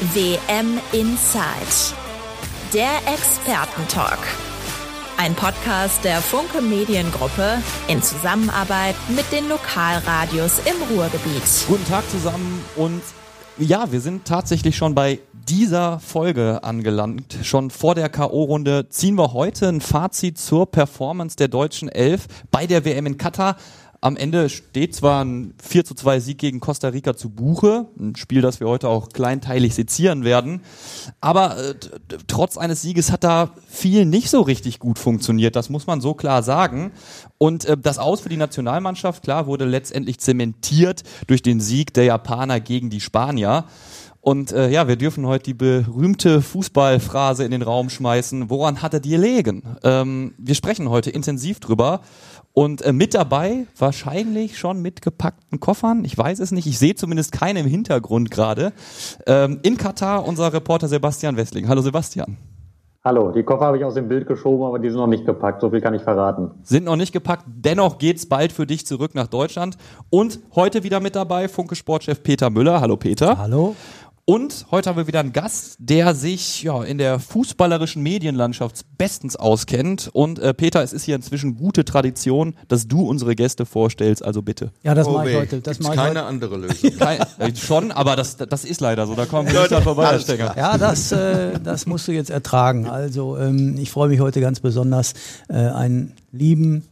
WM 0.00 0.80
Inside. 0.92 1.94
Der 2.74 2.90
Expertentalk. 3.06 4.18
Ein 5.16 5.36
Podcast 5.36 6.04
der 6.04 6.20
Funke 6.20 6.60
Mediengruppe 6.60 7.58
in 7.86 8.02
Zusammenarbeit 8.02 8.96
mit 9.14 9.30
den 9.30 9.48
Lokalradios 9.48 10.58
im 10.66 10.96
Ruhrgebiet. 10.96 11.42
Guten 11.68 11.86
Tag 11.86 12.10
zusammen 12.10 12.64
und 12.74 13.02
ja, 13.56 13.92
wir 13.92 14.00
sind 14.00 14.24
tatsächlich 14.24 14.76
schon 14.76 14.96
bei 14.96 15.20
dieser 15.48 16.00
Folge 16.00 16.64
angelangt. 16.64 17.38
Schon 17.44 17.70
vor 17.70 17.94
der 17.94 18.08
K.O.-Runde 18.08 18.88
ziehen 18.88 19.14
wir 19.14 19.32
heute 19.32 19.68
ein 19.68 19.80
Fazit 19.80 20.38
zur 20.38 20.68
Performance 20.68 21.36
der 21.36 21.46
deutschen 21.46 21.88
Elf 21.88 22.26
bei 22.50 22.66
der 22.66 22.84
WM 22.84 23.06
in 23.06 23.16
Katar. 23.16 23.56
Am 24.04 24.18
Ende 24.18 24.50
steht 24.50 24.94
zwar 24.94 25.24
ein 25.24 25.54
4 25.62 25.86
zu 25.86 25.94
2 25.94 26.20
Sieg 26.20 26.36
gegen 26.36 26.60
Costa 26.60 26.88
Rica 26.88 27.16
zu 27.16 27.30
Buche, 27.30 27.86
ein 27.98 28.16
Spiel, 28.16 28.42
das 28.42 28.60
wir 28.60 28.68
heute 28.68 28.86
auch 28.90 29.08
kleinteilig 29.08 29.74
sezieren 29.74 30.24
werden, 30.24 30.60
aber 31.22 31.56
äh, 31.56 31.74
trotz 32.26 32.58
eines 32.58 32.82
Sieges 32.82 33.10
hat 33.10 33.24
da 33.24 33.54
viel 33.66 34.04
nicht 34.04 34.28
so 34.28 34.42
richtig 34.42 34.78
gut 34.78 34.98
funktioniert, 34.98 35.56
das 35.56 35.70
muss 35.70 35.86
man 35.86 36.02
so 36.02 36.12
klar 36.12 36.42
sagen. 36.42 36.92
Und 37.38 37.64
äh, 37.64 37.78
das 37.78 37.96
Aus 37.96 38.20
für 38.20 38.28
die 38.28 38.36
Nationalmannschaft, 38.36 39.22
klar, 39.22 39.46
wurde 39.46 39.64
letztendlich 39.64 40.18
zementiert 40.20 41.02
durch 41.26 41.40
den 41.40 41.58
Sieg 41.58 41.94
der 41.94 42.04
Japaner 42.04 42.60
gegen 42.60 42.90
die 42.90 43.00
Spanier. 43.00 43.64
Und 44.24 44.52
äh, 44.52 44.70
ja, 44.70 44.88
wir 44.88 44.96
dürfen 44.96 45.26
heute 45.26 45.44
die 45.44 45.54
berühmte 45.54 46.40
Fußballphrase 46.40 47.44
in 47.44 47.50
den 47.50 47.60
Raum 47.60 47.90
schmeißen. 47.90 48.48
Woran 48.48 48.80
hat 48.80 48.94
er 48.94 49.00
dir 49.00 49.18
gelegen? 49.18 49.76
Ähm, 49.82 50.32
wir 50.38 50.54
sprechen 50.54 50.88
heute 50.88 51.10
intensiv 51.10 51.60
drüber. 51.60 52.00
Und 52.54 52.82
äh, 52.82 52.92
mit 52.92 53.14
dabei, 53.14 53.66
wahrscheinlich 53.76 54.58
schon 54.58 54.80
mit 54.80 55.02
gepackten 55.02 55.58
Koffern, 55.58 56.04
ich 56.04 56.16
weiß 56.16 56.38
es 56.38 56.52
nicht, 56.52 56.66
ich 56.66 56.78
sehe 56.78 56.94
zumindest 56.94 57.32
keine 57.32 57.60
im 57.60 57.66
Hintergrund 57.66 58.30
gerade. 58.30 58.72
Ähm, 59.26 59.58
in 59.62 59.76
Katar 59.76 60.24
unser 60.24 60.52
Reporter 60.52 60.86
Sebastian 60.86 61.36
Westling. 61.36 61.68
Hallo 61.68 61.82
Sebastian. 61.82 62.36
Hallo, 63.02 63.32
die 63.32 63.42
Koffer 63.42 63.66
habe 63.66 63.76
ich 63.76 63.84
aus 63.84 63.94
dem 63.94 64.08
Bild 64.08 64.26
geschoben, 64.26 64.64
aber 64.64 64.78
die 64.78 64.88
sind 64.88 64.98
noch 64.98 65.08
nicht 65.08 65.26
gepackt, 65.26 65.60
so 65.60 65.68
viel 65.68 65.82
kann 65.82 65.92
ich 65.92 66.00
verraten. 66.00 66.52
Sind 66.62 66.84
noch 66.84 66.96
nicht 66.96 67.12
gepackt, 67.12 67.44
dennoch 67.46 67.98
geht's 67.98 68.26
bald 68.26 68.50
für 68.50 68.66
dich 68.66 68.86
zurück 68.86 69.14
nach 69.14 69.26
Deutschland. 69.26 69.76
Und 70.08 70.38
heute 70.54 70.84
wieder 70.84 71.00
mit 71.00 71.14
dabei 71.14 71.48
Funke 71.48 71.74
Sportchef 71.74 72.22
Peter 72.22 72.48
Müller. 72.48 72.80
Hallo 72.80 72.96
Peter. 72.96 73.36
Hallo. 73.36 73.74
Und 74.26 74.64
heute 74.70 74.88
haben 74.88 74.96
wir 74.96 75.06
wieder 75.06 75.20
einen 75.20 75.34
Gast, 75.34 75.76
der 75.78 76.14
sich 76.14 76.62
ja 76.62 76.82
in 76.82 76.96
der 76.96 77.18
fußballerischen 77.18 78.02
Medienlandschaft 78.02 78.86
bestens 78.96 79.36
auskennt. 79.36 80.08
Und 80.14 80.38
äh, 80.38 80.54
Peter, 80.54 80.82
es 80.82 80.94
ist 80.94 81.04
hier 81.04 81.14
inzwischen 81.14 81.56
gute 81.56 81.84
Tradition, 81.84 82.54
dass 82.68 82.88
du 82.88 83.02
unsere 83.02 83.34
Gäste 83.34 83.66
vorstellst. 83.66 84.24
Also 84.24 84.40
bitte. 84.40 84.70
Ja, 84.82 84.94
das 84.94 85.08
oh 85.08 85.12
mache 85.12 85.30
ich 85.30 85.36
heute. 85.36 85.60
Das 85.60 85.78
mache 85.80 85.96
keine 85.96 86.20
heute. 86.20 86.22
andere 86.22 86.56
Lösung. 86.68 86.96
Kein, 86.96 87.20
äh, 87.38 87.54
schon, 87.54 87.92
aber 87.92 88.16
das, 88.16 88.38
das 88.38 88.64
ist 88.64 88.80
leider 88.80 89.06
so. 89.06 89.14
Da 89.14 89.26
kommen 89.26 89.52
wir 89.52 89.60
nicht 89.60 89.70
dran 89.70 89.82
vorbei, 89.82 90.06
Herr 90.06 90.20
Stenger. 90.20 90.54
Ja, 90.56 90.78
das, 90.78 91.12
äh, 91.12 91.60
das 91.62 91.84
musst 91.84 92.08
du 92.08 92.12
jetzt 92.12 92.30
ertragen. 92.30 92.88
Also 92.88 93.36
ähm, 93.36 93.76
ich 93.76 93.90
freue 93.90 94.08
mich 94.08 94.20
heute 94.20 94.40
ganz 94.40 94.60
besonders, 94.60 95.12
äh, 95.50 95.54
einen 95.54 96.14
lieben 96.32 96.82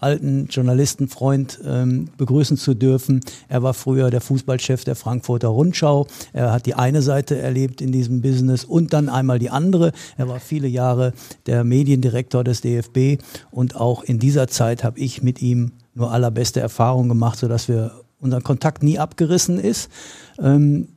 alten 0.00 0.46
Journalistenfreund 0.48 1.60
ähm, 1.64 2.08
begrüßen 2.16 2.56
zu 2.56 2.74
dürfen. 2.74 3.20
Er 3.48 3.62
war 3.62 3.74
früher 3.74 4.10
der 4.10 4.20
Fußballchef 4.20 4.84
der 4.84 4.96
Frankfurter 4.96 5.48
Rundschau. 5.48 6.06
Er 6.32 6.52
hat 6.52 6.66
die 6.66 6.74
eine 6.74 7.02
Seite 7.02 7.38
erlebt 7.38 7.80
in 7.80 7.92
diesem 7.92 8.22
Business 8.22 8.64
und 8.64 8.92
dann 8.92 9.08
einmal 9.08 9.38
die 9.38 9.50
andere. 9.50 9.92
Er 10.16 10.28
war 10.28 10.40
viele 10.40 10.68
Jahre 10.68 11.12
der 11.46 11.64
Mediendirektor 11.64 12.44
des 12.44 12.60
DFB 12.60 13.22
und 13.50 13.76
auch 13.76 14.02
in 14.02 14.18
dieser 14.18 14.48
Zeit 14.48 14.84
habe 14.84 14.98
ich 14.98 15.22
mit 15.22 15.42
ihm 15.42 15.72
nur 15.94 16.12
allerbeste 16.12 16.60
Erfahrungen 16.60 17.08
gemacht, 17.08 17.38
sodass 17.38 17.68
wir 17.68 17.92
unser 18.20 18.40
Kontakt 18.40 18.82
nie 18.82 18.98
abgerissen 18.98 19.58
ist. 19.58 19.90
Ähm, 20.38 20.88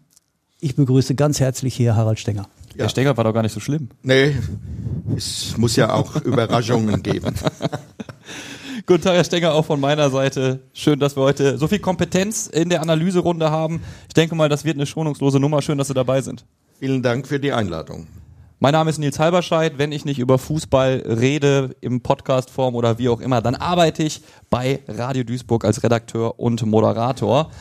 ich 0.60 0.76
begrüße 0.76 1.16
ganz 1.16 1.40
herzlich 1.40 1.76
hier 1.76 1.96
Harald 1.96 2.20
Stenger. 2.20 2.48
Ja. 2.72 2.84
Der 2.84 2.90
Stenger 2.90 3.18
war 3.18 3.24
doch 3.26 3.34
gar 3.34 3.44
nicht 3.44 3.54
so 3.54 3.60
schlimm. 3.60 3.90
Nee, 4.02 4.36
es 5.16 5.58
muss 5.58 5.76
ja 5.76 5.94
auch 5.94 6.16
Überraschungen 6.24 7.04
geben. 7.04 7.36
Guten 8.86 9.02
Tag, 9.02 9.16
Herr 9.16 9.24
Stenger, 9.24 9.54
auch 9.54 9.64
von 9.64 9.80
meiner 9.80 10.10
Seite. 10.10 10.60
Schön, 10.74 11.00
dass 11.00 11.16
wir 11.16 11.24
heute 11.24 11.58
so 11.58 11.70
viel 11.70 11.80
Kompetenz 11.80 12.48
in 12.48 12.68
der 12.68 12.82
Analyserunde 12.82 13.50
haben. 13.50 13.82
Ich 14.10 14.14
denke 14.14 14.36
mal, 14.36 14.50
das 14.50 14.66
wird 14.66 14.76
eine 14.76 14.86
schonungslose 14.86 15.40
Nummer. 15.40 15.62
Schön, 15.62 15.78
dass 15.78 15.88
Sie 15.88 15.94
dabei 15.94 16.20
sind. 16.20 16.44
Vielen 16.80 17.02
Dank 17.02 17.26
für 17.26 17.40
die 17.40 17.54
Einladung. 17.54 18.08
Mein 18.60 18.74
Name 18.74 18.90
ist 18.90 18.98
Nils 18.98 19.20
Halberscheid. 19.20 19.78
Wenn 19.78 19.94
ich 19.94 20.04
nicht 20.04 20.20
über 20.20 20.38
Fußball 20.38 21.02
rede, 21.06 21.78
im 21.80 22.02
Podcastform 22.02 22.76
oder 22.76 23.00
wie 23.00 23.08
auch 23.08 23.22
immer, 23.22 23.42
dann 23.42 23.56
arbeite 23.56 24.04
ich 24.04 24.22
bei 24.50 24.82
Radio 24.90 25.24
Duisburg 25.24 25.64
als 25.64 25.82
Redakteur 25.82 26.38
und 26.38 26.66
Moderator. 26.66 27.52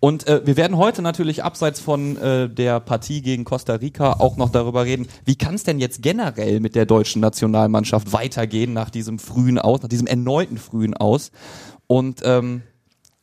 Und 0.00 0.26
äh, 0.26 0.40
wir 0.46 0.56
werden 0.56 0.78
heute 0.78 1.02
natürlich 1.02 1.44
abseits 1.44 1.78
von 1.78 2.16
äh, 2.16 2.48
der 2.48 2.80
Partie 2.80 3.20
gegen 3.20 3.44
Costa 3.44 3.74
Rica 3.74 4.14
auch 4.14 4.38
noch 4.38 4.50
darüber 4.50 4.84
reden, 4.86 5.06
wie 5.26 5.36
kann 5.36 5.54
es 5.54 5.62
denn 5.62 5.78
jetzt 5.78 6.02
generell 6.02 6.60
mit 6.60 6.74
der 6.74 6.86
deutschen 6.86 7.20
Nationalmannschaft 7.20 8.12
weitergehen 8.12 8.72
nach 8.72 8.88
diesem 8.88 9.18
frühen 9.18 9.58
Aus, 9.58 9.82
nach 9.82 9.88
diesem 9.90 10.06
erneuten 10.06 10.56
frühen 10.56 10.96
Aus. 10.96 11.30
Und 11.86 12.22
ähm, 12.24 12.62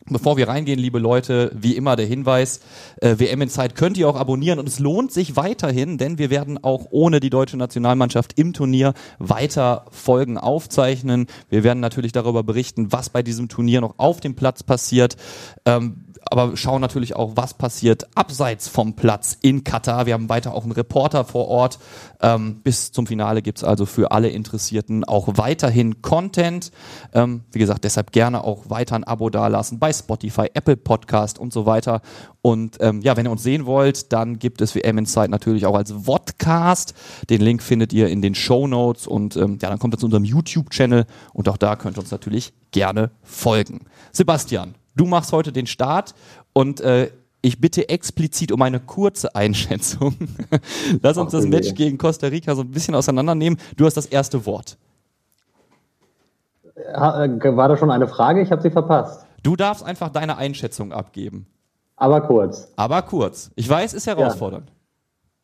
Bevor 0.10 0.38
wir 0.38 0.48
reingehen, 0.48 0.80
liebe 0.80 1.00
Leute, 1.00 1.52
wie 1.54 1.76
immer 1.76 1.98
der 1.98 2.06
Hinweis, 2.06 2.62
äh, 3.02 3.16
WM 3.18 3.42
in 3.42 3.50
Zeit 3.50 3.76
könnt 3.76 3.98
ihr 3.98 4.08
auch 4.08 4.16
abonnieren 4.16 4.58
und 4.58 4.70
es 4.70 4.80
lohnt 4.80 5.12
sich 5.12 5.36
weiterhin, 5.36 5.98
denn 5.98 6.18
wir 6.18 6.30
werden 6.30 6.64
auch 6.64 6.86
ohne 6.92 7.20
die 7.20 7.30
deutsche 7.30 7.58
Nationalmannschaft 7.58 8.40
im 8.40 8.54
Turnier 8.54 8.94
weiter 9.20 9.86
Folgen 9.92 10.38
aufzeichnen. 10.38 11.28
Wir 11.50 11.66
werden 11.66 11.82
natürlich 11.82 12.14
darüber 12.14 12.44
berichten, 12.44 12.94
was 12.94 13.10
bei 13.10 13.22
diesem 13.22 13.50
Turnier 13.50 13.82
noch 13.82 13.96
auf 13.98 14.22
dem 14.22 14.36
Platz 14.36 14.64
passiert. 14.64 15.18
Ähm, 15.66 16.06
aber 16.32 16.58
schauen 16.58 16.82
natürlich 16.82 17.16
auch, 17.16 17.34
was 17.36 17.54
passiert 17.54 18.08
abseits 18.16 18.68
vom 18.68 18.96
Platz 18.96 19.38
in 19.42 19.64
Katar. 19.64 20.06
Wir 20.06 20.14
haben 20.14 20.30
weiter 20.30 20.54
auch 20.54 20.64
einen 20.64 20.72
Reporter 20.72 21.26
vor 21.26 21.48
Ort. 21.48 21.80
Ähm, 22.22 22.62
bis 22.64 22.92
zum 22.92 23.08
Finale 23.08 23.42
gibt's 23.42 23.64
also 23.64 23.86
für 23.86 24.12
alle 24.12 24.30
Interessierten 24.30 25.04
auch 25.04 25.38
weiterhin 25.38 26.02
Content. 26.02 26.72
Ähm, 27.14 27.42
wie 27.52 27.60
gesagt, 27.60 27.84
deshalb 27.84 28.12
gerne 28.12 28.44
auch 28.44 28.70
weiter 28.70 28.96
ein 28.96 29.04
Abo 29.04 29.30
dalassen 29.30 29.80
bei 29.80 29.94
Spotify, 29.94 30.48
Apple 30.54 30.78
Podcast 30.78 31.40
und 31.40 31.54
so 31.54 31.66
weiter. 31.66 32.02
Und 32.42 32.78
ähm, 32.80 33.02
ja, 33.02 33.18
wenn 33.18 33.26
ihr 33.26 33.32
uns 33.32 33.44
sehen 33.44 33.66
wollt, 33.66 34.14
dann 34.14 34.40
gibt 34.40 34.62
es 34.62 34.74
WM 34.74 34.98
Insight 34.98 35.30
natürlich 35.30 35.66
auch 35.66 35.76
als 35.76 35.92
Vodcast. 35.92 36.94
Den 37.30 37.42
Link 37.42 37.62
findet 37.62 37.94
ihr 37.94 38.08
in 38.08 38.22
den 38.22 38.36
Show 38.36 38.68
Notes 38.68 39.08
und 39.08 39.36
ähm, 39.36 39.58
ja, 39.62 39.70
dann 39.70 39.80
kommt 39.80 39.94
ihr 39.94 39.98
zu 39.98 40.06
unserem 40.06 40.24
YouTube-Channel 40.24 41.06
und 41.34 41.50
auch 41.50 41.58
da 41.58 41.76
könnt 41.76 41.98
ihr 41.98 42.02
uns 42.02 42.12
natürlich 42.12 42.54
gerne 42.72 43.12
folgen. 43.22 43.82
Sebastian, 44.12 44.76
Du 44.98 45.06
machst 45.06 45.32
heute 45.32 45.52
den 45.52 45.68
Start 45.68 46.16
und 46.54 46.82
äh, 46.82 47.12
ich 47.42 47.62
bitte 47.62 47.88
explizit 47.88 48.52
um 48.52 48.62
eine 48.64 48.80
kurze 48.80 49.36
Einschätzung. 49.36 50.16
Lass 51.04 51.18
uns 51.18 51.32
das 51.32 51.46
Match 51.46 51.76
gegen 51.76 52.00
Costa 52.00 52.28
Rica 52.28 52.56
so 52.56 52.62
ein 52.62 52.72
bisschen 52.72 52.96
auseinandernehmen. 52.96 53.60
Du 53.76 53.86
hast 53.86 53.96
das 53.96 54.08
erste 54.08 54.46
Wort. 54.48 54.76
Äh, 56.76 57.56
war 57.56 57.70
da 57.70 57.78
schon 57.78 57.92
eine 57.92 58.08
Frage? 58.08 58.42
Ich 58.42 58.52
habe 58.52 58.62
sie 58.64 58.72
verpasst. 58.72 59.26
Du 59.44 59.56
darfst 59.56 59.84
einfach 59.84 60.10
deine 60.10 60.38
Einschätzung 60.38 60.92
abgeben. 60.92 61.46
Aber 61.96 62.22
kurz. 62.22 62.72
Aber 62.76 63.04
kurz. 63.04 63.52
Ich 63.56 63.70
weiß, 63.70 63.94
ist 63.94 64.08
herausfordernd. 64.08 64.70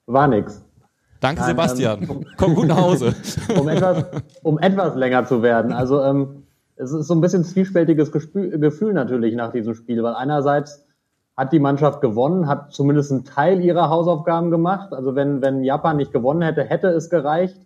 Ja. 0.08 0.14
War 0.14 0.28
nix. 0.28 0.64
Danke, 1.20 1.42
Nein, 1.42 1.50
Sebastian. 1.52 2.02
Ähm, 2.02 2.26
Komm 2.38 2.56
gut 2.56 2.68
nach 2.68 2.78
Hause. 2.78 3.16
um, 3.58 3.68
etwas, 3.70 4.06
um 4.42 4.58
etwas 4.58 4.96
länger 4.96 5.26
zu 5.26 5.42
werden. 5.44 5.72
Also 5.72 6.04
ähm, 6.04 6.43
es 6.76 6.92
ist 6.92 7.08
so 7.08 7.14
ein 7.14 7.22
bisschen 7.22 7.44
zwiespältiges 7.44 8.12
Gefühl 8.12 8.94
natürlich 8.94 9.36
nach 9.36 9.52
diesem 9.52 9.76
Spiel, 9.76 10.04
weil 10.04 10.16
einerseits 10.16 10.86
hat 11.36 11.52
die 11.52 11.60
Mannschaft 11.60 12.02
gewonnen, 12.02 12.48
hat 12.48 12.74
zumindest 12.74 13.12
einen 13.12 13.26
Teil 13.26 13.62
ihrer 13.62 13.90
Hausaufgaben 13.90 14.52
gemacht. 14.52 14.94
Also 14.94 15.16
wenn, 15.16 15.42
wenn 15.42 15.64
Japan 15.64 15.98
nicht 15.98 16.14
gewonnen 16.14 16.42
hätte, 16.42 16.64
hätte 16.64 16.88
es 16.90 17.10
gereicht. 17.10 17.58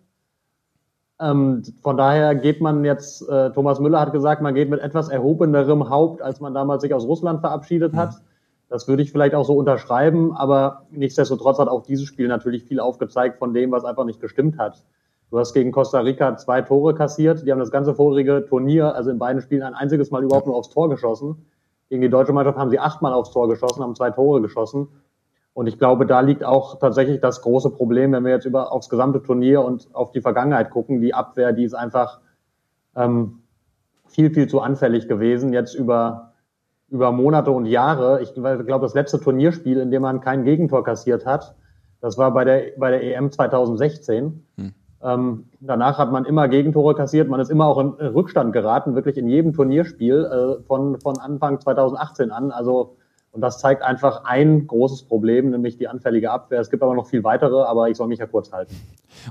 Ähm, 1.20 1.62
von 1.82 1.96
daher 1.96 2.34
geht 2.34 2.60
man 2.60 2.84
jetzt, 2.84 3.28
äh, 3.28 3.50
Thomas 3.50 3.80
Müller 3.80 4.00
hat 4.00 4.12
gesagt, 4.12 4.40
man 4.40 4.54
geht 4.54 4.70
mit 4.70 4.80
etwas 4.80 5.08
erhobenerem 5.08 5.90
Haupt, 5.90 6.22
als 6.22 6.40
man 6.40 6.54
damals 6.54 6.82
sich 6.82 6.94
aus 6.94 7.04
Russland 7.04 7.40
verabschiedet 7.40 7.94
hat. 7.94 8.12
Mhm. 8.12 8.24
Das 8.70 8.86
würde 8.86 9.02
ich 9.02 9.12
vielleicht 9.12 9.34
auch 9.34 9.44
so 9.44 9.54
unterschreiben, 9.54 10.36
aber 10.36 10.82
nichtsdestotrotz 10.90 11.58
hat 11.58 11.68
auch 11.68 11.82
dieses 11.82 12.06
Spiel 12.06 12.28
natürlich 12.28 12.64
viel 12.64 12.80
aufgezeigt 12.80 13.38
von 13.38 13.52
dem, 13.52 13.70
was 13.70 13.84
einfach 13.84 14.04
nicht 14.04 14.20
gestimmt 14.20 14.58
hat. 14.58 14.84
Du 15.30 15.38
hast 15.38 15.52
gegen 15.52 15.72
Costa 15.72 16.00
Rica 16.00 16.36
zwei 16.36 16.62
Tore 16.62 16.94
kassiert. 16.94 17.46
Die 17.46 17.52
haben 17.52 17.58
das 17.58 17.70
ganze 17.70 17.94
vorige 17.94 18.46
Turnier, 18.46 18.94
also 18.94 19.10
in 19.10 19.18
beiden 19.18 19.42
Spielen, 19.42 19.62
ein 19.62 19.74
einziges 19.74 20.10
Mal 20.10 20.24
überhaupt 20.24 20.46
nur 20.46 20.56
aufs 20.56 20.70
Tor 20.70 20.88
geschossen. 20.88 21.46
Gegen 21.90 22.02
die 22.02 22.10
deutsche 22.10 22.32
Mannschaft 22.32 22.58
haben 22.58 22.70
sie 22.70 22.78
achtmal 22.78 23.12
aufs 23.12 23.30
Tor 23.30 23.48
geschossen, 23.48 23.82
haben 23.82 23.94
zwei 23.94 24.10
Tore 24.10 24.40
geschossen. 24.40 24.88
Und 25.52 25.66
ich 25.66 25.78
glaube, 25.78 26.06
da 26.06 26.20
liegt 26.20 26.44
auch 26.44 26.78
tatsächlich 26.78 27.20
das 27.20 27.42
große 27.42 27.70
Problem, 27.70 28.12
wenn 28.12 28.24
wir 28.24 28.30
jetzt 28.30 28.46
über 28.46 28.72
aufs 28.72 28.88
gesamte 28.88 29.22
Turnier 29.22 29.62
und 29.62 29.88
auf 29.92 30.12
die 30.12 30.20
Vergangenheit 30.20 30.70
gucken. 30.70 31.00
Die 31.00 31.14
Abwehr, 31.14 31.52
die 31.52 31.64
ist 31.64 31.74
einfach 31.74 32.20
ähm, 32.94 33.40
viel, 34.06 34.30
viel 34.30 34.48
zu 34.48 34.60
anfällig 34.60 35.08
gewesen. 35.08 35.52
Jetzt 35.52 35.74
über, 35.74 36.32
über 36.88 37.12
Monate 37.12 37.50
und 37.50 37.66
Jahre. 37.66 38.22
Ich 38.22 38.34
glaube, 38.34 38.80
das 38.80 38.94
letzte 38.94 39.20
Turnierspiel, 39.20 39.78
in 39.78 39.90
dem 39.90 40.02
man 40.02 40.20
kein 40.20 40.44
Gegentor 40.44 40.84
kassiert 40.84 41.26
hat, 41.26 41.54
das 42.00 42.16
war 42.16 42.32
bei 42.32 42.44
der, 42.44 42.62
bei 42.78 42.90
der 42.90 43.02
EM 43.02 43.32
2016. 43.32 44.46
Hm. 44.56 44.74
Ähm, 45.02 45.44
danach 45.60 45.98
hat 45.98 46.10
man 46.10 46.24
immer 46.24 46.48
Gegentore 46.48 46.94
kassiert, 46.94 47.28
man 47.28 47.40
ist 47.40 47.50
immer 47.50 47.66
auch 47.66 47.78
in 47.78 47.90
Rückstand 47.90 48.52
geraten, 48.52 48.94
wirklich 48.94 49.16
in 49.16 49.28
jedem 49.28 49.52
Turnierspiel 49.52 50.24
äh, 50.24 50.62
von, 50.64 51.00
von 51.00 51.18
Anfang 51.18 51.60
2018 51.60 52.30
an. 52.32 52.50
Also 52.50 52.96
Und 53.32 53.42
das 53.42 53.58
zeigt 53.60 53.82
einfach 53.82 54.24
ein 54.24 54.66
großes 54.66 55.02
Problem, 55.02 55.50
nämlich 55.50 55.76
die 55.76 55.86
anfällige 55.86 56.30
Abwehr. 56.30 56.60
Es 56.60 56.70
gibt 56.70 56.82
aber 56.82 56.94
noch 56.94 57.06
viel 57.06 57.22
weitere, 57.22 57.62
aber 57.62 57.88
ich 57.88 57.96
soll 57.96 58.08
mich 58.08 58.18
ja 58.18 58.26
kurz 58.26 58.50
halten. 58.50 58.74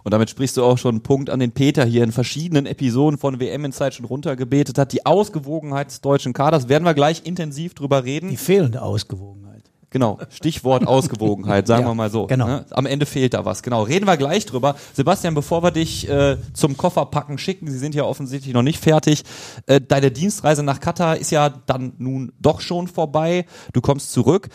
Und 0.04 0.14
damit 0.14 0.30
sprichst 0.30 0.56
du 0.56 0.64
auch 0.64 0.78
schon 0.78 0.96
einen 0.96 1.04
Punkt 1.04 1.30
an 1.30 1.40
den 1.40 1.52
Peter 1.52 1.84
hier 1.84 2.04
in 2.04 2.12
verschiedenen 2.12 2.66
Episoden 2.66 3.18
von 3.18 3.40
WM 3.40 3.66
in 3.66 3.72
Zeit 3.72 3.94
schon 3.96 4.06
runtergebetet 4.06 4.78
hat. 4.78 4.94
Die 4.94 5.06
Ausgewogenheit 5.06 5.88
des 5.88 6.02
deutschen 6.02 6.34
Kaders 6.34 6.70
werden 6.70 6.86
wir 6.86 6.94
gleich 6.94 7.26
intensiv 7.26 7.74
drüber 7.74 8.04
reden. 8.06 8.30
Die 8.30 8.38
fehlende 8.38 8.82
Ausgewogenheit. 8.82 9.57
Genau, 9.90 10.20
Stichwort 10.30 10.86
Ausgewogenheit, 10.88 11.66
sagen 11.68 11.84
Ja, 11.84 11.90
wir 11.90 11.96
mal 11.96 12.10
so. 12.10 12.28
genau. 12.28 12.48
Ne? 12.48 12.66
Am 12.72 12.86
Ende 12.86 13.06
fehlt 13.06 13.34
da 13.34 13.46
was. 13.46 13.64
Genau, 13.64 13.84
reden 13.84 14.06
wir 14.06 14.18
gleich 14.18 14.46
drüber. 14.46 14.76
Sebastian, 14.94 15.34
bevor 15.34 15.64
wir 15.64 15.72
dich 15.72 16.10
äh, 16.10 16.38
zum 16.54 16.76
Kofferpacken 16.76 17.38
schicken, 17.38 17.72
Sie 17.72 17.78
sind 17.78 17.96
ja 17.96 18.04
offensichtlich 18.04 18.54
noch 18.54 18.64
nicht 18.64 18.80
fertig. 18.84 19.24
Äh, 19.66 19.80
deine 19.80 20.12
Dienstreise 20.12 20.64
nach 20.64 20.80
Katar 20.80 21.18
ist 21.18 21.32
ja 21.32 21.50
dann 21.50 21.94
nun 21.98 22.34
doch 22.40 22.60
schon 22.60 22.88
vorbei. 22.88 23.46
Du 23.74 23.82
kommst 23.82 24.12
zurück. 24.12 24.50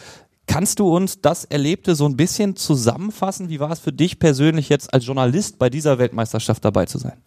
Kannst 0.46 0.80
du 0.80 0.94
uns 0.94 1.20
das 1.22 1.44
Erlebte 1.44 1.94
so 1.94 2.04
ein 2.04 2.16
bisschen 2.16 2.56
zusammenfassen? 2.56 3.48
Wie 3.48 3.60
war 3.60 3.70
es 3.70 3.78
für 3.78 3.92
dich 3.92 4.18
persönlich 4.18 4.68
jetzt 4.68 4.92
als 4.92 5.06
Journalist 5.06 5.58
bei 5.58 5.70
dieser 5.70 5.98
Weltmeisterschaft 5.98 6.64
dabei 6.64 6.84
zu 6.86 6.98
sein? 6.98 7.22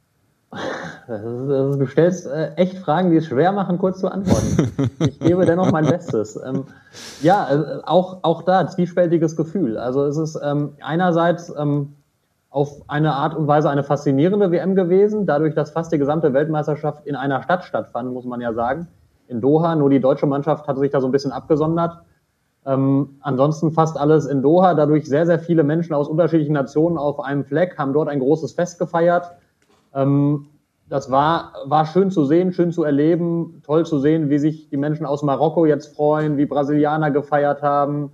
Das 1.07 1.21
ist, 1.21 1.49
das 1.49 1.71
ist, 1.71 1.79
du 1.79 1.85
stellst 1.85 2.27
äh, 2.27 2.53
echt 2.55 2.79
Fragen, 2.79 3.11
die 3.11 3.17
es 3.17 3.27
schwer 3.27 3.51
machen, 3.51 3.77
kurz 3.77 3.99
zu 3.99 4.09
antworten. 4.09 4.71
ich 4.99 5.19
gebe 5.19 5.45
dennoch 5.45 5.71
mein 5.71 5.85
Bestes. 5.85 6.39
Ähm, 6.43 6.63
ja, 7.21 7.47
äh, 7.51 7.81
auch, 7.83 8.19
auch 8.23 8.41
da 8.41 8.67
zwiespältiges 8.67 9.35
Gefühl. 9.35 9.77
Also 9.77 10.05
es 10.05 10.17
ist 10.17 10.39
ähm, 10.43 10.73
einerseits 10.81 11.53
ähm, 11.55 11.93
auf 12.49 12.81
eine 12.87 13.13
Art 13.13 13.35
und 13.35 13.47
Weise 13.47 13.69
eine 13.69 13.83
faszinierende 13.83 14.49
WM 14.49 14.75
gewesen, 14.75 15.25
dadurch, 15.25 15.53
dass 15.55 15.71
fast 15.71 15.91
die 15.91 15.97
gesamte 15.97 16.33
Weltmeisterschaft 16.33 17.05
in 17.05 17.15
einer 17.15 17.43
Stadt 17.43 17.65
stattfand, 17.65 18.13
muss 18.13 18.25
man 18.25 18.39
ja 18.39 18.53
sagen, 18.53 18.87
in 19.27 19.41
Doha. 19.41 19.75
Nur 19.75 19.89
die 19.89 19.99
deutsche 19.99 20.25
Mannschaft 20.25 20.67
hatte 20.67 20.79
sich 20.79 20.91
da 20.91 21.01
so 21.01 21.07
ein 21.07 21.11
bisschen 21.11 21.33
abgesondert. 21.33 21.99
Ähm, 22.65 23.17
ansonsten 23.21 23.71
fast 23.71 23.97
alles 23.97 24.25
in 24.25 24.41
Doha, 24.41 24.73
dadurch 24.73 25.05
sehr, 25.05 25.25
sehr 25.25 25.37
viele 25.37 25.63
Menschen 25.63 25.93
aus 25.93 26.07
unterschiedlichen 26.07 26.53
Nationen 26.53 26.97
auf 26.97 27.19
einem 27.19 27.43
Fleck, 27.43 27.77
haben 27.77 27.93
dort 27.93 28.09
ein 28.09 28.19
großes 28.19 28.53
Fest 28.53 28.79
gefeiert. 28.79 29.31
Ähm, 29.95 30.47
das 30.87 31.09
war, 31.09 31.53
war 31.65 31.87
schön 31.87 32.11
zu 32.11 32.25
sehen, 32.25 32.53
schön 32.53 32.71
zu 32.71 32.83
erleben, 32.83 33.61
toll 33.65 33.85
zu 33.85 33.97
sehen, 33.97 34.29
wie 34.29 34.37
sich 34.37 34.69
die 34.69 34.77
Menschen 34.77 35.05
aus 35.05 35.23
Marokko 35.23 35.65
jetzt 35.65 35.95
freuen, 35.95 36.37
wie 36.37 36.45
Brasilianer 36.45 37.09
gefeiert 37.09 37.63
haben, 37.63 38.11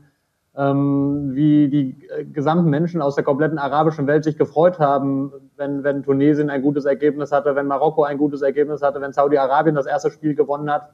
ähm, 0.55 1.31
wie 1.33 1.67
die 1.69 2.07
äh, 2.09 2.23
gesamten 2.23 2.69
Menschen 2.69 3.01
aus 3.01 3.15
der 3.15 3.25
kompletten 3.25 3.57
arabischen 3.57 4.07
Welt 4.07 4.23
sich 4.23 4.37
gefreut 4.37 4.79
haben, 4.79 5.33
wenn, 5.57 5.83
wenn 5.83 6.03
Tunesien 6.03 6.49
ein 6.49 6.61
gutes 6.61 6.85
Ergebnis 6.85 7.33
hatte, 7.33 7.55
wenn 7.55 7.67
Marokko 7.67 8.03
ein 8.03 8.17
gutes 8.17 8.41
Ergebnis 8.41 8.81
hatte, 8.81 9.01
wenn 9.01 9.11
Saudi-Arabien 9.11 9.75
das 9.75 9.85
erste 9.85 10.11
Spiel 10.11 10.35
gewonnen 10.35 10.71
hat. 10.71 10.91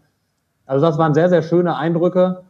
Also 0.66 0.86
das 0.86 0.98
waren 0.98 1.14
sehr, 1.14 1.30
sehr 1.30 1.44
schöne 1.44 1.76
Eindrücke. 1.76 2.44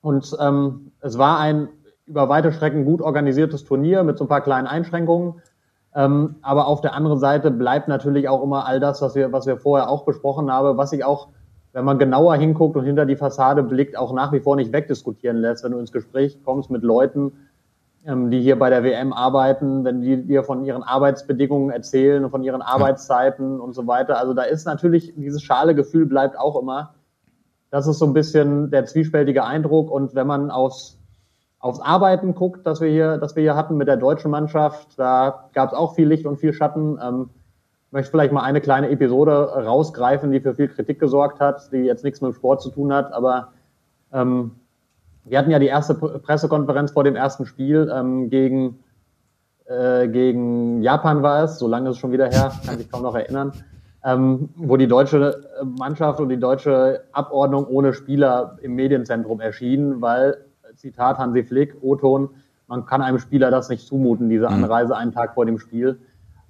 Und 0.00 0.36
ähm, 0.40 0.92
es 1.00 1.16
war 1.16 1.38
ein 1.38 1.68
über 2.06 2.28
weite 2.28 2.52
Strecken 2.52 2.84
gut 2.84 3.00
organisiertes 3.00 3.64
Turnier 3.64 4.02
mit 4.02 4.18
so 4.18 4.24
ein 4.24 4.28
paar 4.28 4.42
kleinen 4.42 4.66
Einschränkungen. 4.66 5.40
Ähm, 5.94 6.36
aber 6.42 6.66
auf 6.66 6.80
der 6.80 6.94
anderen 6.94 7.18
Seite 7.18 7.50
bleibt 7.50 7.86
natürlich 7.88 8.28
auch 8.28 8.42
immer 8.42 8.66
all 8.66 8.80
das, 8.80 9.00
was 9.00 9.14
wir, 9.14 9.32
was 9.32 9.46
wir 9.46 9.56
vorher 9.56 9.88
auch 9.88 10.04
besprochen 10.04 10.50
haben, 10.50 10.76
was 10.76 10.90
sich 10.90 11.04
auch, 11.04 11.28
wenn 11.72 11.84
man 11.84 11.98
genauer 11.98 12.34
hinguckt 12.36 12.76
und 12.76 12.84
hinter 12.84 13.06
die 13.06 13.16
Fassade 13.16 13.62
blickt, 13.62 13.96
auch 13.96 14.12
nach 14.12 14.32
wie 14.32 14.40
vor 14.40 14.56
nicht 14.56 14.72
wegdiskutieren 14.72 15.36
lässt, 15.36 15.62
wenn 15.62 15.72
du 15.72 15.78
ins 15.78 15.92
Gespräch 15.92 16.42
kommst 16.44 16.70
mit 16.70 16.82
Leuten, 16.82 17.32
ähm, 18.04 18.30
die 18.30 18.40
hier 18.40 18.58
bei 18.58 18.70
der 18.70 18.82
WM 18.82 19.12
arbeiten, 19.12 19.84
wenn 19.84 20.02
die 20.02 20.26
dir 20.26 20.42
von 20.42 20.64
ihren 20.64 20.82
Arbeitsbedingungen 20.82 21.70
erzählen 21.70 22.24
und 22.24 22.30
von 22.30 22.42
ihren 22.42 22.62
Arbeitszeiten 22.62 23.60
und 23.60 23.72
so 23.72 23.86
weiter. 23.86 24.18
Also 24.18 24.34
da 24.34 24.42
ist 24.42 24.66
natürlich, 24.66 25.14
dieses 25.16 25.42
schale 25.42 25.76
Gefühl 25.76 26.06
bleibt 26.06 26.36
auch 26.36 26.60
immer. 26.60 26.94
Das 27.70 27.86
ist 27.86 27.98
so 27.98 28.06
ein 28.06 28.14
bisschen 28.14 28.70
der 28.70 28.84
zwiespältige 28.86 29.44
Eindruck. 29.44 29.90
Und 29.90 30.14
wenn 30.14 30.26
man 30.26 30.50
aufs 30.50 30.98
aufs 31.64 31.80
Arbeiten 31.80 32.34
guckt, 32.34 32.66
das 32.66 32.82
wir 32.82 32.90
hier, 32.90 33.16
das 33.16 33.36
wir 33.36 33.42
hier 33.42 33.56
hatten 33.56 33.78
mit 33.78 33.88
der 33.88 33.96
deutschen 33.96 34.30
Mannschaft, 34.30 34.98
da 34.98 35.48
gab 35.54 35.72
es 35.72 35.74
auch 35.74 35.94
viel 35.94 36.06
Licht 36.06 36.26
und 36.26 36.36
viel 36.36 36.52
Schatten. 36.52 36.98
Ähm, 37.02 37.30
möchte 37.90 38.10
vielleicht 38.10 38.34
mal 38.34 38.42
eine 38.42 38.60
kleine 38.60 38.90
Episode 38.90 39.32
rausgreifen, 39.32 40.30
die 40.30 40.40
für 40.40 40.54
viel 40.54 40.68
Kritik 40.68 41.00
gesorgt 41.00 41.40
hat, 41.40 41.72
die 41.72 41.78
jetzt 41.78 42.04
nichts 42.04 42.20
mit 42.20 42.32
dem 42.32 42.34
Sport 42.34 42.60
zu 42.60 42.68
tun 42.68 42.92
hat, 42.92 43.14
aber 43.14 43.52
ähm, 44.12 44.50
wir 45.24 45.38
hatten 45.38 45.50
ja 45.50 45.58
die 45.58 45.68
erste 45.68 45.94
Pressekonferenz 45.94 46.90
vor 46.90 47.02
dem 47.02 47.16
ersten 47.16 47.46
Spiel 47.46 47.90
ähm, 47.90 48.28
gegen, 48.28 48.80
äh, 49.64 50.06
gegen 50.08 50.82
Japan 50.82 51.22
war 51.22 51.44
es, 51.44 51.58
so 51.58 51.66
lange 51.66 51.88
ist 51.88 51.94
es 51.94 52.00
schon 52.00 52.12
wieder 52.12 52.26
her, 52.26 52.52
kann 52.66 52.76
sich 52.76 52.92
kaum 52.92 53.04
noch 53.04 53.14
erinnern, 53.14 53.52
ähm, 54.04 54.50
wo 54.56 54.76
die 54.76 54.88
deutsche 54.88 55.48
Mannschaft 55.62 56.20
und 56.20 56.28
die 56.28 56.38
deutsche 56.38 57.04
Abordnung 57.12 57.66
ohne 57.68 57.94
Spieler 57.94 58.58
im 58.60 58.74
Medienzentrum 58.74 59.40
erschien, 59.40 60.02
weil 60.02 60.44
Zitat 60.76 61.18
Hansi 61.18 61.44
Flick, 61.44 61.76
O-Ton, 61.80 62.30
man 62.66 62.86
kann 62.86 63.02
einem 63.02 63.18
Spieler 63.18 63.50
das 63.50 63.68
nicht 63.68 63.86
zumuten, 63.86 64.28
diese 64.28 64.48
Anreise 64.48 64.96
einen 64.96 65.12
Tag 65.12 65.34
vor 65.34 65.44
dem 65.44 65.58
Spiel. 65.58 65.98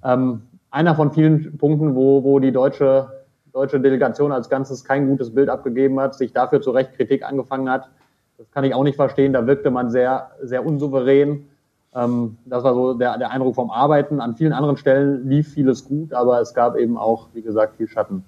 Ähm, 0.03 0.43
einer 0.71 0.95
von 0.95 1.11
vielen 1.11 1.57
Punkten, 1.57 1.95
wo, 1.95 2.23
wo 2.23 2.39
die 2.39 2.51
deutsche, 2.51 3.25
deutsche 3.51 3.79
Delegation 3.79 4.31
als 4.31 4.49
Ganzes 4.49 4.83
kein 4.83 5.07
gutes 5.07 5.33
Bild 5.33 5.49
abgegeben 5.49 5.99
hat, 5.99 6.15
sich 6.15 6.33
dafür 6.33 6.61
zu 6.61 6.71
Recht 6.71 6.93
Kritik 6.93 7.23
angefangen 7.23 7.69
hat. 7.69 7.89
Das 8.37 8.49
kann 8.51 8.63
ich 8.63 8.73
auch 8.73 8.83
nicht 8.83 8.95
verstehen. 8.95 9.33
Da 9.33 9.47
wirkte 9.47 9.71
man 9.71 9.89
sehr, 9.89 10.31
sehr 10.41 10.65
unsouverän. 10.65 11.47
Ähm, 11.93 12.37
das 12.45 12.63
war 12.63 12.73
so 12.73 12.93
der, 12.93 13.17
der 13.17 13.31
Eindruck 13.31 13.55
vom 13.55 13.71
Arbeiten. 13.71 14.19
An 14.19 14.35
vielen 14.35 14.53
anderen 14.53 14.77
Stellen 14.77 15.27
lief 15.29 15.53
vieles 15.53 15.85
gut, 15.85 16.13
aber 16.13 16.41
es 16.41 16.53
gab 16.53 16.77
eben 16.77 16.97
auch, 16.97 17.29
wie 17.33 17.41
gesagt, 17.41 17.77
viel 17.77 17.87
Schatten. 17.87 18.25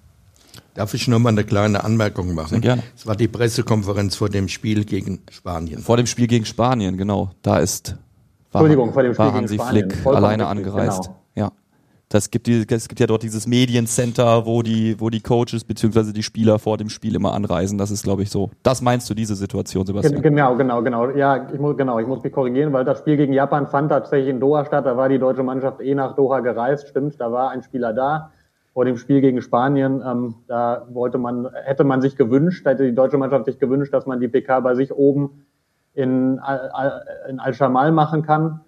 Darf 0.73 0.93
ich 0.93 1.07
noch 1.07 1.19
mal 1.19 1.29
eine 1.29 1.43
kleine 1.43 1.83
Anmerkung 1.83 2.33
machen? 2.33 2.49
Sehr 2.49 2.59
gerne. 2.59 2.83
Es 2.95 3.05
war 3.07 3.15
die 3.15 3.27
Pressekonferenz 3.27 4.15
vor 4.15 4.29
dem 4.29 4.47
Spiel 4.47 4.85
gegen 4.85 5.19
Spanien. 5.31 5.79
Vor 5.79 5.97
dem 5.97 6.05
Spiel 6.05 6.27
gegen 6.27 6.45
Spanien, 6.45 6.97
genau. 6.97 7.31
Da 7.41 7.59
ist 7.59 7.95
war, 8.51 8.61
Entschuldigung, 8.61 8.93
vor 8.93 9.03
dem 9.03 9.13
Spiel 9.13 9.25
war 9.25 9.31
gegen 9.31 9.41
Hansi 9.41 9.55
Spanien. 9.55 9.89
Flick 9.89 10.03
Vollkommen 10.03 10.25
alleine 10.25 10.43
richtig, 10.49 10.67
angereist. 10.67 11.03
genau. 11.03 11.15
Ja. 11.35 11.51
Das 12.09 12.31
gibt, 12.31 12.47
die, 12.47 12.65
es 12.69 12.87
gibt 12.87 13.01
ja 13.01 13.07
dort 13.07 13.23
dieses 13.23 13.47
Mediencenter, 13.47 14.45
wo 14.45 14.61
die, 14.63 14.97
wo 14.97 15.09
die 15.09 15.19
Coaches 15.19 15.65
bzw. 15.65 16.13
die 16.13 16.23
Spieler 16.23 16.57
vor 16.57 16.77
dem 16.77 16.89
Spiel 16.89 17.15
immer 17.15 17.33
anreisen. 17.33 17.77
Das 17.77 17.91
ist, 17.91 18.03
glaube 18.03 18.23
ich, 18.23 18.29
so. 18.29 18.49
Das 18.63 18.81
meinst 18.81 19.09
du, 19.09 19.13
diese 19.13 19.35
Situation, 19.35 19.85
Sebastian? 19.85 20.21
Genau, 20.21 20.55
genau, 20.55 20.81
genau. 20.81 21.09
Ja, 21.09 21.49
ich 21.53 21.59
muss, 21.59 21.75
genau, 21.75 21.99
ich 21.99 22.07
muss 22.07 22.23
mich 22.23 22.31
korrigieren, 22.31 22.71
weil 22.71 22.85
das 22.85 22.99
Spiel 22.99 23.17
gegen 23.17 23.33
Japan 23.33 23.67
fand 23.67 23.89
tatsächlich 23.89 24.29
in 24.29 24.39
Doha 24.39 24.63
statt. 24.63 24.85
Da 24.85 24.95
war 24.95 25.09
die 25.09 25.19
deutsche 25.19 25.43
Mannschaft 25.43 25.81
eh 25.81 25.95
nach 25.95 26.15
Doha 26.15 26.39
gereist. 26.39 26.87
Stimmt, 26.87 27.19
da 27.19 27.29
war 27.29 27.49
ein 27.51 27.61
Spieler 27.61 27.91
da. 27.91 28.31
Vor 28.77 28.85
dem 28.85 28.97
Spiel 28.97 29.21
gegen 29.21 29.41
Spanien, 29.41 30.03
ähm, 30.05 30.35
da 30.47 30.85
wollte 30.91 31.17
man, 31.17 31.49
hätte 31.63 31.83
man 31.83 31.99
sich 31.99 32.15
gewünscht, 32.15 32.63
hätte 32.63 32.83
die 32.83 32.93
deutsche 32.93 33.17
Mannschaft 33.17 33.45
sich 33.45 33.57
gewünscht, 33.57 33.91
dass 33.91 34.05
man 34.05 34.19
die 34.19 34.27
PK 34.27 34.59
bei 34.59 34.75
sich 34.75 34.93
oben 34.93 35.47
in, 35.95 36.39
in 37.27 37.39
Al-Shamal 37.39 37.91
machen 37.91 38.21
kann 38.21 38.59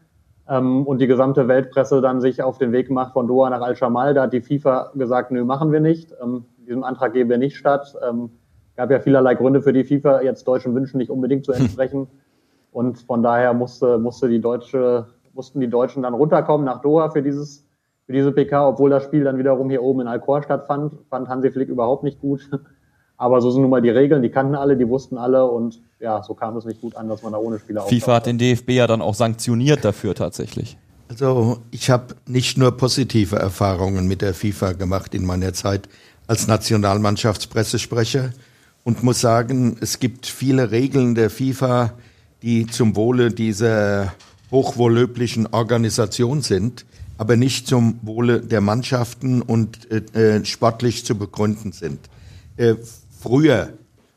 ähm, 0.48 0.88
und 0.88 1.00
die 1.00 1.06
gesamte 1.06 1.48
Weltpresse 1.48 2.02
dann 2.02 2.22
sich 2.22 2.42
auf 2.42 2.58
den 2.58 2.72
Weg 2.72 2.90
macht 2.90 3.14
von 3.14 3.28
Doha 3.28 3.52
nach 3.52 3.62
Al-Shamal. 3.62 4.16
Da 4.16 4.24
hat 4.24 4.34
die 4.34 4.42
FIFA 4.42 4.94
gesagt, 4.96 5.30
nö, 5.30 5.46
machen 5.46 5.72
wir 5.72 5.80
nicht. 5.80 6.12
Ähm, 6.24 6.46
diesem 6.68 6.84
Antrag 6.84 7.14
geben 7.14 7.30
wir 7.30 7.38
nicht 7.38 7.56
statt. 7.56 7.96
Ähm, 8.10 8.32
gab 8.78 8.90
ja 8.90 9.02
vielerlei 9.02 9.36
Gründe 9.36 9.62
für 9.62 9.74
die 9.74 9.84
FIFA, 9.84 10.24
jetzt 10.24 10.48
deutschen 10.48 10.74
Wünschen 10.74 10.98
nicht 10.98 11.12
unbedingt 11.12 11.46
zu 11.46 11.52
entsprechen. 11.52 12.08
Und 12.72 12.98
von 12.98 13.22
daher 13.22 13.54
musste, 13.54 14.00
musste 14.00 14.28
die 14.28 14.42
deutsche, 14.42 15.06
mussten 15.36 15.60
die 15.60 15.70
Deutschen 15.70 16.02
dann 16.02 16.16
runterkommen 16.16 16.66
nach 16.66 16.82
Doha 16.82 17.12
für 17.12 17.22
dieses, 17.22 17.69
für 18.10 18.14
diese 18.14 18.32
PK, 18.32 18.70
obwohl 18.70 18.90
das 18.90 19.04
Spiel 19.04 19.24
dann 19.24 19.38
wiederum 19.38 19.70
hier 19.70 19.84
oben 19.84 20.02
in 20.02 20.08
Alcor 20.08 20.42
stattfand. 20.42 20.94
Fand 21.12 21.30
Hansi 21.30 21.52
Flick 21.52 21.70
überhaupt 21.70 22.04
nicht 22.04 22.20
gut. 22.20 22.50
Aber 23.18 23.40
so 23.40 23.52
sind 23.52 23.62
nun 23.62 23.70
mal 23.70 23.84
die 23.84 23.92
Regeln, 23.92 24.24
die 24.24 24.32
kannten 24.32 24.56
alle, 24.56 24.76
die 24.76 24.90
wussten 24.90 25.20
alle 25.20 25.46
und 25.46 25.80
ja, 26.00 26.24
so 26.24 26.34
kam 26.34 26.58
es 26.58 26.66
nicht 26.66 26.82
gut 26.82 26.96
an, 26.96 27.08
dass 27.08 27.22
man 27.22 27.34
da 27.34 27.38
ohne 27.38 27.60
Spieler 27.60 27.84
FIFA 27.84 28.16
hat 28.16 28.26
den 28.26 28.40
DFB 28.40 28.72
ja 28.72 28.88
dann 28.88 29.04
auch 29.04 29.14
sanktioniert 29.14 29.86
dafür 29.86 30.16
tatsächlich. 30.16 30.76
Also 31.08 31.60
ich 31.70 31.92
habe 31.92 32.16
nicht 32.26 32.58
nur 32.58 32.72
positive 32.72 33.36
Erfahrungen 33.36 34.08
mit 34.08 34.24
der 34.24 34.34
FIFA 34.34 34.72
gemacht 34.72 35.14
in 35.14 35.24
meiner 35.24 35.54
Zeit 35.54 35.88
als 36.26 36.48
Nationalmannschaftspressesprecher 36.48 38.32
und 38.86 39.04
muss 39.04 39.22
sagen, 39.22 39.78
es 39.82 40.00
gibt 40.00 40.26
viele 40.26 40.72
Regeln 40.72 41.14
der 41.14 41.30
FIFA, 41.30 41.92
die 42.42 42.66
zum 42.66 42.96
Wohle 42.96 43.30
dieser 43.30 44.14
hochwohlöblichen 44.50 45.46
Organisation 45.54 46.42
sind, 46.42 46.86
aber 47.20 47.36
nicht 47.36 47.68
zum 47.68 48.00
Wohle 48.02 48.40
der 48.40 48.62
Mannschaften 48.62 49.42
und 49.42 49.92
äh, 49.92 50.38
äh, 50.38 50.46
sportlich 50.46 51.04
zu 51.04 51.16
begründen 51.16 51.74
sind. 51.74 52.00
Äh, 52.56 52.76
früher 53.20 53.74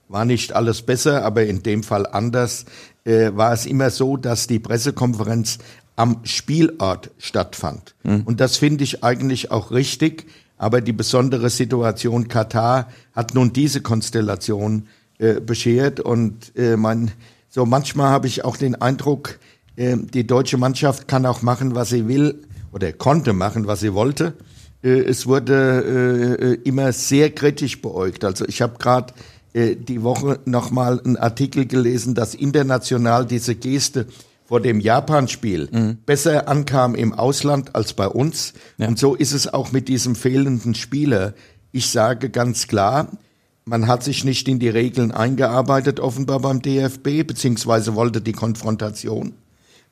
war 0.08 0.24
nicht 0.24 0.52
alles 0.52 0.82
besser, 0.82 1.24
aber 1.24 1.44
in 1.44 1.64
dem 1.64 1.82
Fall 1.82 2.06
anders, 2.06 2.64
äh, 3.04 3.32
war 3.34 3.52
es 3.52 3.66
immer 3.66 3.90
so, 3.90 4.16
dass 4.16 4.46
die 4.46 4.60
Pressekonferenz 4.60 5.58
am 5.96 6.20
Spielort 6.22 7.10
stattfand. 7.18 7.96
Und 8.24 8.40
das 8.40 8.56
finde 8.56 8.84
ich 8.84 9.02
eigentlich 9.02 9.50
auch 9.50 9.72
richtig. 9.72 10.26
Aber 10.56 10.80
die 10.80 10.92
besondere 10.92 11.50
Situation 11.50 12.28
Katar 12.28 12.88
hat 13.14 13.34
nun 13.34 13.52
diese 13.52 13.80
Konstellation 13.80 14.86
äh, 15.18 15.40
beschert. 15.40 15.98
Und 15.98 16.56
äh, 16.56 16.76
man, 16.76 17.10
so 17.48 17.66
manchmal 17.66 18.10
habe 18.10 18.28
ich 18.28 18.44
auch 18.44 18.56
den 18.56 18.80
Eindruck, 18.80 19.40
äh, 19.74 19.96
die 19.96 20.24
deutsche 20.24 20.56
Mannschaft 20.56 21.08
kann 21.08 21.26
auch 21.26 21.42
machen, 21.42 21.74
was 21.74 21.88
sie 21.88 22.06
will 22.06 22.44
oder 22.72 22.92
konnte 22.92 23.32
machen, 23.32 23.66
was 23.66 23.80
sie 23.80 23.94
wollte. 23.94 24.34
Äh, 24.82 25.00
es 25.00 25.26
wurde 25.26 26.38
äh, 26.40 26.44
äh, 26.44 26.58
immer 26.64 26.92
sehr 26.92 27.30
kritisch 27.30 27.80
beäugt. 27.80 28.24
Also 28.24 28.46
ich 28.46 28.62
habe 28.62 28.78
gerade 28.78 29.14
die 29.54 30.02
Woche 30.02 30.40
nochmal 30.46 30.98
einen 31.04 31.18
Artikel 31.18 31.66
gelesen, 31.66 32.14
dass 32.14 32.34
international 32.34 33.26
diese 33.26 33.54
Geste 33.54 34.06
vor 34.46 34.60
dem 34.60 34.80
Japan-Spiel 34.80 35.68
mhm. 35.70 35.98
besser 36.06 36.48
ankam 36.48 36.94
im 36.94 37.12
Ausland 37.12 37.74
als 37.74 37.92
bei 37.92 38.08
uns. 38.08 38.54
Ja. 38.78 38.88
Und 38.88 38.98
so 38.98 39.14
ist 39.14 39.32
es 39.32 39.52
auch 39.52 39.70
mit 39.70 39.88
diesem 39.88 40.14
fehlenden 40.14 40.74
Spieler. 40.74 41.34
Ich 41.70 41.90
sage 41.90 42.30
ganz 42.30 42.66
klar, 42.66 43.08
man 43.66 43.88
hat 43.88 44.02
sich 44.02 44.24
nicht 44.24 44.48
in 44.48 44.58
die 44.58 44.70
Regeln 44.70 45.12
eingearbeitet, 45.12 46.00
offenbar 46.00 46.40
beim 46.40 46.62
DFB, 46.62 47.26
beziehungsweise 47.26 47.94
wollte 47.94 48.22
die 48.22 48.32
Konfrontation. 48.32 49.34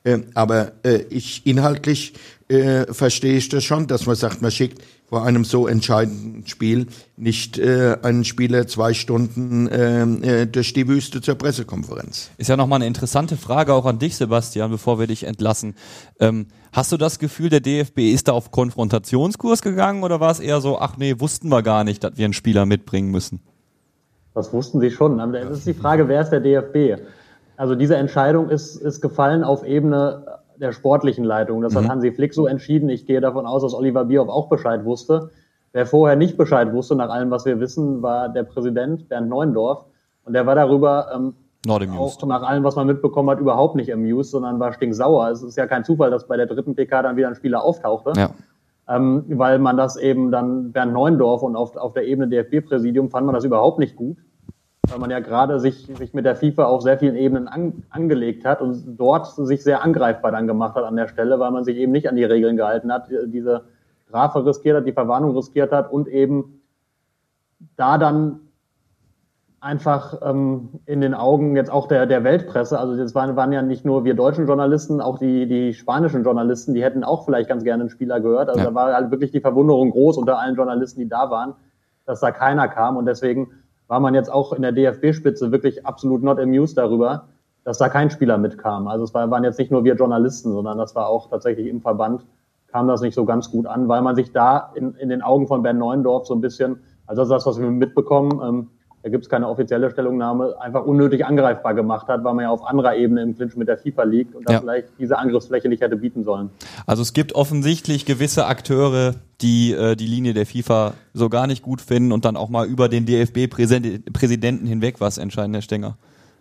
Äh, 0.03 0.21
aber 0.33 0.71
äh, 0.83 1.03
ich 1.09 1.45
inhaltlich 1.45 2.13
äh, 2.51 2.93
verstehe 2.93 3.37
ich 3.37 3.49
das 3.49 3.63
schon, 3.63 3.87
dass 3.87 4.05
man 4.05 4.15
sagt, 4.15 4.41
man 4.41 4.51
schickt 4.51 4.81
vor 5.07 5.23
einem 5.25 5.43
so 5.43 5.67
entscheidenden 5.67 6.45
Spiel 6.47 6.87
nicht 7.17 7.57
äh, 7.57 7.97
einen 8.01 8.25
Spieler 8.25 8.67
zwei 8.67 8.93
Stunden 8.93 9.67
äh, 9.67 10.03
äh, 10.03 10.45
durch 10.47 10.73
die 10.73 10.87
Wüste 10.87 11.21
zur 11.21 11.35
Pressekonferenz. 11.35 12.29
Ist 12.37 12.49
ja 12.49 12.57
nochmal 12.57 12.77
eine 12.77 12.87
interessante 12.87 13.37
Frage 13.37 13.73
auch 13.73 13.85
an 13.85 13.99
dich, 13.99 14.15
Sebastian, 14.15 14.69
bevor 14.69 14.99
wir 14.99 15.07
dich 15.07 15.23
entlassen. 15.23 15.75
Ähm, 16.19 16.47
hast 16.71 16.91
du 16.91 16.97
das 16.97 17.19
Gefühl, 17.19 17.49
der 17.49 17.61
DFB 17.61 17.99
ist 17.99 18.27
da 18.27 18.33
auf 18.33 18.51
Konfrontationskurs 18.51 19.61
gegangen 19.61 20.03
oder 20.03 20.19
war 20.19 20.31
es 20.31 20.39
eher 20.39 20.61
so, 20.61 20.79
ach 20.79 20.97
nee, 20.97 21.15
wussten 21.19 21.49
wir 21.49 21.63
gar 21.63 21.83
nicht, 21.83 22.03
dass 22.03 22.17
wir 22.17 22.25
einen 22.25 22.33
Spieler 22.33 22.65
mitbringen 22.65 23.11
müssen? 23.11 23.41
Das 24.33 24.53
wussten 24.53 24.79
sie 24.79 24.91
schon. 24.91 25.17
Das 25.17 25.57
ist 25.57 25.67
die 25.67 25.73
Frage, 25.73 26.07
wer 26.07 26.21
ist 26.21 26.29
der 26.29 26.39
DFB? 26.39 27.01
Also 27.57 27.75
diese 27.75 27.95
Entscheidung 27.95 28.49
ist, 28.49 28.77
ist 28.77 29.01
gefallen 29.01 29.43
auf 29.43 29.63
Ebene 29.63 30.40
der 30.61 30.71
sportlichen 30.71 31.25
Leitung. 31.25 31.61
Das 31.61 31.73
mhm. 31.73 31.79
hat 31.79 31.89
Hansi 31.89 32.11
Flick 32.11 32.33
so 32.33 32.47
entschieden. 32.47 32.89
Ich 32.89 33.05
gehe 33.05 33.19
davon 33.19 33.45
aus, 33.45 33.63
dass 33.63 33.73
Oliver 33.73 34.05
Bierhoff 34.05 34.29
auch 34.29 34.47
Bescheid 34.47 34.85
wusste. 34.85 35.31
Wer 35.73 35.85
vorher 35.85 36.15
nicht 36.15 36.37
Bescheid 36.37 36.71
wusste, 36.71 36.95
nach 36.95 37.09
allem, 37.09 37.31
was 37.31 37.45
wir 37.45 37.59
wissen, 37.59 38.01
war 38.01 38.29
der 38.29 38.43
Präsident 38.43 39.09
Bernd 39.09 39.29
Neuendorf. 39.29 39.85
Und 40.23 40.33
der 40.33 40.45
war 40.45 40.55
darüber 40.55 41.07
ähm, 41.13 41.33
auch 41.67 42.25
nach 42.25 42.43
allem, 42.43 42.63
was 42.63 42.75
man 42.75 42.87
mitbekommen 42.87 43.29
hat, 43.29 43.39
überhaupt 43.39 43.75
nicht 43.75 43.91
amused, 43.91 44.31
sondern 44.31 44.59
war 44.59 44.73
stinksauer. 44.73 45.29
Es 45.29 45.41
ist 45.41 45.57
ja 45.57 45.67
kein 45.67 45.83
Zufall, 45.83 46.11
dass 46.11 46.27
bei 46.27 46.37
der 46.37 46.45
dritten 46.45 46.75
PK 46.75 47.03
dann 47.03 47.17
wieder 47.17 47.27
ein 47.27 47.35
Spieler 47.35 47.63
auftauchte. 47.63 48.13
Ja. 48.15 48.31
Ähm, 48.87 49.23
weil 49.27 49.59
man 49.59 49.77
das 49.77 49.95
eben 49.95 50.31
dann 50.31 50.71
Bernd 50.71 50.93
Neuendorf 50.93 51.43
und 51.43 51.55
auf, 51.55 51.75
auf 51.77 51.93
der 51.93 52.05
Ebene 52.05 52.27
DFB-Präsidium 52.27 53.09
fand 53.09 53.25
man 53.25 53.35
das 53.35 53.45
überhaupt 53.45 53.79
nicht 53.79 53.95
gut 53.95 54.17
weil 54.91 54.99
man 54.99 55.09
ja 55.09 55.19
gerade 55.19 55.59
sich, 55.59 55.87
sich 55.97 56.13
mit 56.13 56.25
der 56.25 56.35
FIFA 56.35 56.65
auf 56.65 56.81
sehr 56.81 56.99
vielen 56.99 57.15
Ebenen 57.15 57.47
an, 57.47 57.83
angelegt 57.89 58.45
hat 58.45 58.61
und 58.61 58.97
dort 58.97 59.27
sich 59.27 59.63
sehr 59.63 59.83
angreifbar 59.83 60.31
dann 60.31 60.47
gemacht 60.47 60.75
hat 60.75 60.83
an 60.83 60.95
der 60.95 61.07
Stelle, 61.07 61.39
weil 61.39 61.51
man 61.51 61.63
sich 61.63 61.77
eben 61.77 61.91
nicht 61.91 62.09
an 62.09 62.15
die 62.15 62.25
Regeln 62.25 62.57
gehalten 62.57 62.91
hat, 62.91 63.07
diese 63.27 63.63
Strafe 64.09 64.45
riskiert 64.45 64.77
hat, 64.77 64.85
die 64.85 64.91
Verwarnung 64.91 65.35
riskiert 65.35 65.71
hat 65.71 65.91
und 65.91 66.07
eben 66.07 66.61
da 67.77 67.97
dann 67.97 68.41
einfach 69.61 70.19
ähm, 70.23 70.69
in 70.87 71.01
den 71.01 71.13
Augen 71.13 71.55
jetzt 71.55 71.71
auch 71.71 71.87
der, 71.87 72.07
der 72.07 72.23
Weltpresse, 72.23 72.79
also 72.79 72.95
jetzt 72.95 73.13
waren, 73.13 73.35
waren 73.35 73.53
ja 73.53 73.61
nicht 73.61 73.85
nur 73.85 74.03
wir 74.03 74.15
deutschen 74.15 74.47
Journalisten, 74.47 74.99
auch 74.99 75.19
die, 75.19 75.47
die 75.47 75.73
spanischen 75.73 76.23
Journalisten, 76.23 76.73
die 76.73 76.83
hätten 76.83 77.03
auch 77.03 77.25
vielleicht 77.25 77.47
ganz 77.47 77.63
gerne 77.63 77.83
einen 77.83 77.89
Spieler 77.91 78.19
gehört. 78.19 78.49
Also 78.49 78.59
ja. 78.59 78.65
da 78.65 78.73
war 78.73 78.93
halt 78.93 79.11
wirklich 79.11 79.31
die 79.31 79.39
Verwunderung 79.39 79.91
groß 79.91 80.17
unter 80.17 80.39
allen 80.39 80.55
Journalisten, 80.55 80.99
die 80.99 81.07
da 81.07 81.29
waren, 81.29 81.53
dass 82.07 82.19
da 82.19 82.31
keiner 82.31 82.67
kam 82.67 82.97
und 82.97 83.05
deswegen 83.05 83.51
war 83.91 83.99
man 83.99 84.15
jetzt 84.15 84.31
auch 84.31 84.53
in 84.53 84.61
der 84.61 84.71
DFB-Spitze 84.71 85.51
wirklich 85.51 85.85
absolut 85.85 86.23
not 86.23 86.39
amused 86.39 86.77
darüber, 86.77 87.27
dass 87.65 87.77
da 87.77 87.89
kein 87.89 88.09
Spieler 88.09 88.37
mitkam. 88.37 88.87
Also 88.87 89.03
es 89.03 89.13
waren 89.13 89.43
jetzt 89.43 89.59
nicht 89.59 89.69
nur 89.69 89.83
wir 89.83 89.95
Journalisten, 89.95 90.53
sondern 90.53 90.77
das 90.77 90.95
war 90.95 91.09
auch 91.09 91.29
tatsächlich 91.29 91.67
im 91.67 91.81
Verband, 91.81 92.25
kam 92.67 92.87
das 92.87 93.01
nicht 93.01 93.15
so 93.15 93.25
ganz 93.25 93.51
gut 93.51 93.65
an, 93.65 93.89
weil 93.89 94.01
man 94.01 94.15
sich 94.15 94.31
da 94.31 94.71
in, 94.75 94.93
in 94.93 95.09
den 95.09 95.21
Augen 95.21 95.45
von 95.45 95.61
Bernd 95.61 95.79
Neuendorf 95.79 96.25
so 96.25 96.33
ein 96.33 96.39
bisschen, 96.39 96.79
also 97.05 97.23
das 97.23 97.27
ist 97.27 97.33
das, 97.33 97.45
was 97.45 97.59
wir 97.59 97.69
mitbekommen, 97.69 98.39
ähm, 98.41 98.69
da 99.03 99.09
gibt 99.09 99.23
es 99.23 99.29
keine 99.29 99.47
offizielle 99.47 99.89
Stellungnahme, 99.89 100.55
einfach 100.59 100.85
unnötig 100.85 101.25
angreifbar 101.25 101.73
gemacht 101.73 102.07
hat, 102.07 102.23
weil 102.23 102.33
man 102.33 102.43
ja 102.43 102.49
auf 102.49 102.63
anderer 102.63 102.95
Ebene 102.95 103.23
im 103.23 103.35
Clinch 103.35 103.55
mit 103.55 103.67
der 103.67 103.77
FIFA 103.77 104.03
liegt 104.03 104.35
und 104.35 104.47
da 104.47 104.53
ja. 104.53 104.59
vielleicht 104.61 104.89
diese 104.99 105.17
Angriffsfläche 105.17 105.69
nicht 105.69 105.81
hätte 105.81 105.95
bieten 105.95 106.23
sollen. 106.23 106.49
Also 106.85 107.01
es 107.01 107.13
gibt 107.13 107.33
offensichtlich 107.33 108.05
gewisse 108.05 108.45
Akteure, 108.45 109.15
die 109.41 109.73
äh, 109.73 109.95
die 109.95 110.05
Linie 110.05 110.33
der 110.33 110.45
FIFA 110.45 110.93
so 111.13 111.29
gar 111.29 111.47
nicht 111.47 111.63
gut 111.63 111.81
finden 111.81 112.11
und 112.11 112.25
dann 112.25 112.37
auch 112.37 112.49
mal 112.49 112.67
über 112.67 112.89
den 112.89 113.05
DFB-Präsidenten 113.05 114.67
hinweg 114.67 114.99
was 114.99 115.17
entscheiden, 115.17 115.53
Herr 115.53 115.63
Stenger. 115.63 115.97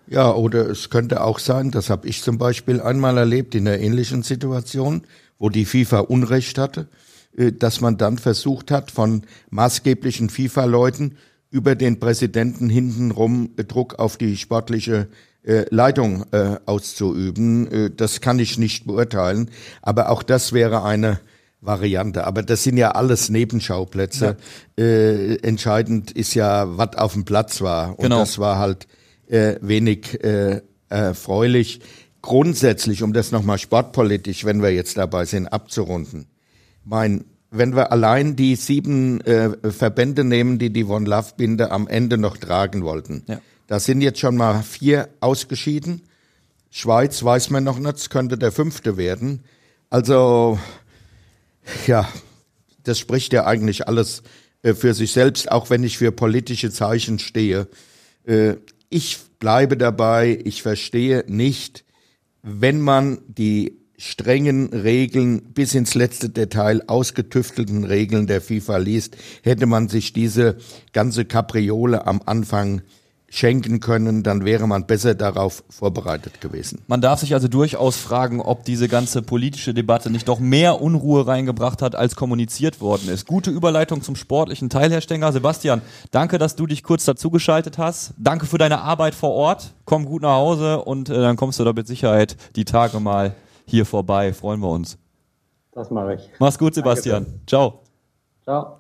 Ja, 0.07 0.35
oder 0.35 0.69
es 0.69 0.91
könnte 0.91 1.23
auch 1.23 1.39
sein, 1.39 1.71
das 1.71 1.89
habe 1.89 2.09
ich 2.09 2.23
zum 2.23 2.37
Beispiel 2.37 2.81
einmal 2.81 3.17
erlebt 3.17 3.55
in 3.55 3.67
einer 3.67 3.79
ähnlichen 3.79 4.23
Situation, 4.23 5.03
wo 5.39 5.49
die 5.49 5.65
FIFA 5.65 6.01
Unrecht 6.01 6.59
hatte, 6.59 6.89
äh, 7.37 7.53
dass 7.53 7.81
man 7.81 7.97
dann 7.97 8.19
versucht 8.19 8.71
hat, 8.71 8.91
von 8.91 9.23
maßgeblichen 9.51 10.29
FIFA-Leuten 10.29 11.17
über 11.51 11.75
den 11.75 11.99
Präsidenten 11.99 12.69
hintenrum 12.69 13.51
Druck 13.57 13.99
auf 13.99 14.17
die 14.17 14.37
sportliche 14.37 15.09
äh, 15.43 15.65
Leitung 15.71 16.25
äh, 16.33 16.57
auszuüben. 16.67 17.71
Äh, 17.71 17.91
das 17.91 18.21
kann 18.21 18.39
ich 18.39 18.59
nicht 18.59 18.87
beurteilen, 18.87 19.51
aber 19.83 20.11
auch 20.11 20.23
das 20.23 20.53
wäre 20.53 20.85
eine 20.85 21.21
Variante. 21.61 22.27
Aber 22.27 22.43
das 22.43 22.63
sind 22.63 22.77
ja 22.77 22.93
alles 22.93 23.29
Nebenschauplätze. 23.29 24.37
Ja. 24.79 24.85
Äh, 24.85 25.37
entscheidend 25.37 26.11
ist 26.11 26.35
ja, 26.35 26.77
was 26.79 26.97
auf 26.97 27.13
dem 27.13 27.25
Platz 27.25 27.61
war. 27.61 27.91
Und 27.99 28.05
genau. 28.05 28.21
das 28.21 28.39
war 28.39 28.59
halt 28.59 28.87
äh, 29.29 29.57
wenig 29.61 30.23
äh, 30.25 30.63
erfreulich. 30.89 31.81
Grundsätzlich, 32.23 33.03
um 33.03 33.13
das 33.13 33.33
nochmal 33.33 33.59
sportpolitisch, 33.59 34.45
wenn 34.45 34.63
wir 34.63 34.73
jetzt 34.73 34.97
dabei 34.99 35.25
sind, 35.25 35.49
abzurunden. 35.49 36.27
Mein 36.85 37.25
wenn 37.51 37.75
wir 37.75 37.93
allein 37.93 38.37
die 38.37 38.57
sieben 38.57 39.21
äh, 39.23 39.71
Verbände 39.71 40.25
nehmen, 40.25 40.59
die 40.59 40.71
die 40.73 40.85
One 40.85 41.09
Love 41.09 41.33
Binde 41.37 41.71
am 41.71 41.89
Ende 41.89 42.17
noch 42.17 42.37
tragen 42.37 42.85
wollten. 42.85 43.25
Ja. 43.27 43.41
Da 43.67 43.81
sind 43.81 44.01
jetzt 44.01 44.21
schon 44.21 44.37
mal 44.37 44.63
vier 44.63 45.09
ausgeschieden. 45.21 46.03
Schweiz 46.71 47.23
weiß 47.23 47.51
man 47.51 47.65
noch 47.65 47.79
nicht, 47.79 48.11
könnte 48.11 48.39
der 48.39 48.53
fünfte 48.53 48.97
werden. 48.97 49.43
Also, 49.91 50.59
ja, 51.87 52.09
das 52.85 52.99
spricht 52.99 53.33
ja 53.33 53.47
eigentlich 53.47 53.89
alles 53.89 54.23
äh, 54.63 54.75
für 54.75 54.95
sich 54.95 55.13
selbst, 55.13 55.51
auch 55.51 55.71
wenn 55.71 55.83
ich 55.83 55.99
für 55.99 56.13
politische 56.13 56.71
Zeichen 56.71 57.19
stehe. 57.19 57.67
Äh, 58.25 58.55
ich 58.89 59.19
bleibe 59.41 59.77
dabei, 59.77 60.39
ich 60.45 60.63
verstehe 60.63 61.25
nicht, 61.27 61.85
wenn 62.43 62.81
man 62.81 63.19
die 63.27 63.80
strengen 64.01 64.73
Regeln 64.73 65.43
bis 65.53 65.75
ins 65.75 65.95
letzte 65.95 66.31
Detail 66.31 66.83
ausgetüftelten 66.87 67.85
Regeln 67.85 68.27
der 68.27 68.41
FIFA 68.41 68.79
liest, 68.79 69.17
hätte 69.43 69.67
man 69.67 69.89
sich 69.89 70.15
diese 70.15 70.57
ganze 70.95 71.27
Kapriole 71.27 72.07
am 72.07 72.23
Anfang 72.25 72.81
schenken 73.29 73.79
können, 73.79 74.23
dann 74.25 74.45
wäre 74.45 74.67
man 74.67 74.87
besser 74.87 75.15
darauf 75.15 75.63
vorbereitet 75.69 76.41
gewesen. 76.41 76.81
Man 76.89 77.01
darf 77.01 77.21
sich 77.21 77.35
also 77.35 77.47
durchaus 77.47 77.97
fragen, 77.97 78.41
ob 78.41 78.65
diese 78.65 78.89
ganze 78.89 79.23
politische 79.23 79.73
Debatte 79.73 80.11
nicht 80.11 80.27
doch 80.27 80.41
mehr 80.41 80.81
Unruhe 80.81 81.27
reingebracht 81.27 81.81
hat, 81.81 81.95
als 81.95 82.17
kommuniziert 82.17 82.81
worden 82.81 83.09
ist. 83.09 83.27
Gute 83.27 83.51
Überleitung 83.51 84.03
zum 84.03 84.17
sportlichen 84.17 84.69
Teil, 84.69 84.91
Herr 84.91 85.01
Stenger. 85.01 85.31
Sebastian, 85.33 85.83
danke, 86.11 86.39
dass 86.39 86.57
du 86.57 86.67
dich 86.67 86.83
kurz 86.83 87.05
dazugeschaltet 87.05 87.79
hast. 87.79 88.15
Danke 88.19 88.47
für 88.47 88.59
deine 88.59 88.81
Arbeit 88.81 89.15
vor 89.15 89.31
Ort. 89.31 89.75
Komm 89.85 90.07
gut 90.07 90.23
nach 90.23 90.35
Hause 90.37 90.81
und 90.83 91.09
äh, 91.09 91.15
dann 91.15 91.37
kommst 91.37 91.61
du 91.61 91.65
da 91.65 91.73
mit 91.73 91.87
Sicherheit 91.87 92.37
die 92.57 92.65
Tage 92.65 92.99
mal 92.99 93.37
hier 93.71 93.87
vorbei. 93.87 94.33
Freuen 94.33 94.61
wir 94.61 94.69
uns. 94.69 94.99
Das 95.73 95.91
mache 95.91 96.15
ich. 96.15 96.31
Mach's 96.39 96.59
gut, 96.59 96.75
Sebastian. 96.75 97.25
Danke. 97.25 97.41
Ciao. 97.47 97.81
Ciao. 98.43 98.77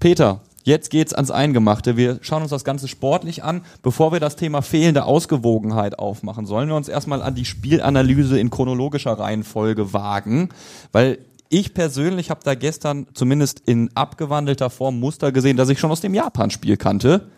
Peter, 0.00 0.40
jetzt 0.64 0.90
geht's 0.90 1.14
ans 1.14 1.30
Eingemachte. 1.30 1.96
Wir 1.96 2.18
schauen 2.22 2.42
uns 2.42 2.50
das 2.50 2.64
Ganze 2.64 2.88
sportlich 2.88 3.44
an. 3.44 3.62
Bevor 3.82 4.12
wir 4.12 4.20
das 4.20 4.36
Thema 4.36 4.62
fehlende 4.62 5.04
Ausgewogenheit 5.04 5.98
aufmachen, 5.98 6.46
sollen 6.46 6.68
wir 6.68 6.76
uns 6.76 6.88
erstmal 6.88 7.22
an 7.22 7.34
die 7.34 7.44
Spielanalyse 7.44 8.38
in 8.38 8.50
chronologischer 8.50 9.12
Reihenfolge 9.12 9.92
wagen, 9.92 10.48
weil 10.90 11.18
ich 11.48 11.74
persönlich 11.74 12.30
habe 12.30 12.40
da 12.42 12.54
gestern 12.54 13.06
zumindest 13.14 13.60
in 13.60 13.90
abgewandelter 13.94 14.70
Form 14.70 14.98
Muster 14.98 15.32
gesehen, 15.32 15.56
das 15.56 15.68
ich 15.68 15.78
schon 15.78 15.90
aus 15.90 16.00
dem 16.00 16.14
Japan-Spiel 16.14 16.78
kannte 16.78 17.28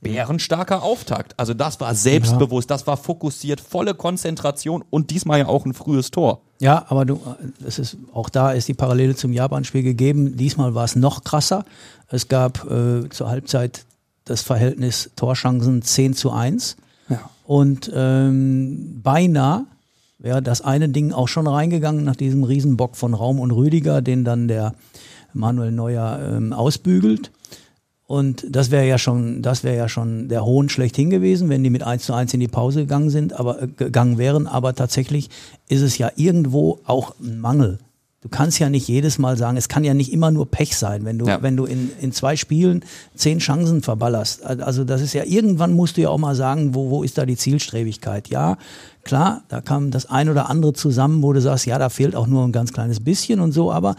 bärenstarker 0.00 0.82
Auftakt. 0.82 1.38
Also 1.38 1.54
das 1.54 1.80
war 1.80 1.94
selbstbewusst, 1.94 2.70
ja. 2.70 2.76
das 2.76 2.86
war 2.86 2.96
fokussiert, 2.96 3.60
volle 3.60 3.94
Konzentration 3.94 4.82
und 4.90 5.10
diesmal 5.10 5.40
ja 5.40 5.46
auch 5.46 5.66
ein 5.66 5.74
frühes 5.74 6.10
Tor. 6.10 6.40
Ja, 6.60 6.84
aber 6.88 7.04
du, 7.04 7.20
es 7.66 7.78
ist 7.78 7.96
auch 8.12 8.28
da 8.28 8.52
ist 8.52 8.68
die 8.68 8.74
Parallele 8.74 9.14
zum 9.14 9.32
Japan-Spiel 9.32 9.82
gegeben. 9.82 10.36
Diesmal 10.36 10.74
war 10.74 10.84
es 10.84 10.96
noch 10.96 11.24
krasser. 11.24 11.64
Es 12.08 12.28
gab 12.28 12.70
äh, 12.70 13.08
zur 13.08 13.28
Halbzeit 13.28 13.84
das 14.24 14.42
Verhältnis 14.42 15.10
Torschancen 15.16 15.82
10 15.82 16.14
zu 16.14 16.30
1. 16.30 16.76
Ja. 17.08 17.30
Und 17.44 17.90
ähm, 17.94 19.00
beinahe 19.02 19.64
wäre 20.18 20.42
das 20.42 20.60
eine 20.60 20.88
Ding 20.88 21.12
auch 21.12 21.28
schon 21.28 21.46
reingegangen 21.46 22.04
nach 22.04 22.16
diesem 22.16 22.44
Riesenbock 22.44 22.96
von 22.96 23.14
Raum 23.14 23.40
und 23.40 23.50
Rüdiger, 23.50 24.02
den 24.02 24.24
dann 24.24 24.48
der 24.48 24.74
Manuel 25.32 25.72
Neuer 25.72 26.20
ähm, 26.22 26.52
ausbügelt. 26.52 27.30
Und 28.10 28.44
das 28.50 28.72
wäre 28.72 28.88
ja 28.88 28.98
schon, 28.98 29.40
das 29.40 29.62
wäre 29.62 29.76
ja 29.76 29.88
schon 29.88 30.26
der 30.26 30.44
Hohn 30.44 30.68
schlechthin 30.68 31.10
gewesen, 31.10 31.48
wenn 31.48 31.62
die 31.62 31.70
mit 31.70 31.84
1 31.84 32.02
zu 32.02 32.12
1 32.12 32.34
in 32.34 32.40
die 32.40 32.48
Pause 32.48 32.80
gegangen 32.80 33.08
sind, 33.08 33.38
aber 33.38 33.62
äh, 33.62 33.68
gegangen 33.68 34.18
wären. 34.18 34.48
Aber 34.48 34.74
tatsächlich 34.74 35.30
ist 35.68 35.80
es 35.82 35.96
ja 35.96 36.10
irgendwo 36.16 36.80
auch 36.86 37.14
ein 37.20 37.38
Mangel 37.38 37.78
du 38.22 38.28
kannst 38.28 38.58
ja 38.58 38.68
nicht 38.68 38.86
jedes 38.86 39.18
Mal 39.18 39.38
sagen, 39.38 39.56
es 39.56 39.68
kann 39.68 39.82
ja 39.82 39.94
nicht 39.94 40.12
immer 40.12 40.30
nur 40.30 40.50
Pech 40.50 40.76
sein, 40.76 41.06
wenn 41.06 41.18
du, 41.18 41.26
Ja. 41.26 41.40
wenn 41.40 41.56
du 41.56 41.64
in, 41.64 41.90
in 42.02 42.12
zwei 42.12 42.36
Spielen 42.36 42.84
zehn 43.14 43.38
Chancen 43.38 43.80
verballerst. 43.80 44.44
Also 44.44 44.84
das 44.84 45.00
ist 45.00 45.14
ja, 45.14 45.24
irgendwann 45.24 45.72
musst 45.72 45.96
du 45.96 46.02
ja 46.02 46.10
auch 46.10 46.18
mal 46.18 46.34
sagen, 46.34 46.74
wo, 46.74 46.90
wo 46.90 47.02
ist 47.02 47.16
da 47.16 47.24
die 47.24 47.38
Zielstrebigkeit? 47.38 48.28
Ja, 48.28 48.58
klar, 49.04 49.44
da 49.48 49.62
kam 49.62 49.90
das 49.90 50.04
ein 50.04 50.28
oder 50.28 50.50
andere 50.50 50.74
zusammen, 50.74 51.22
wo 51.22 51.32
du 51.32 51.40
sagst, 51.40 51.64
ja, 51.64 51.78
da 51.78 51.88
fehlt 51.88 52.14
auch 52.14 52.26
nur 52.26 52.44
ein 52.44 52.52
ganz 52.52 52.74
kleines 52.74 53.00
bisschen 53.00 53.40
und 53.40 53.52
so, 53.52 53.72
aber 53.72 53.96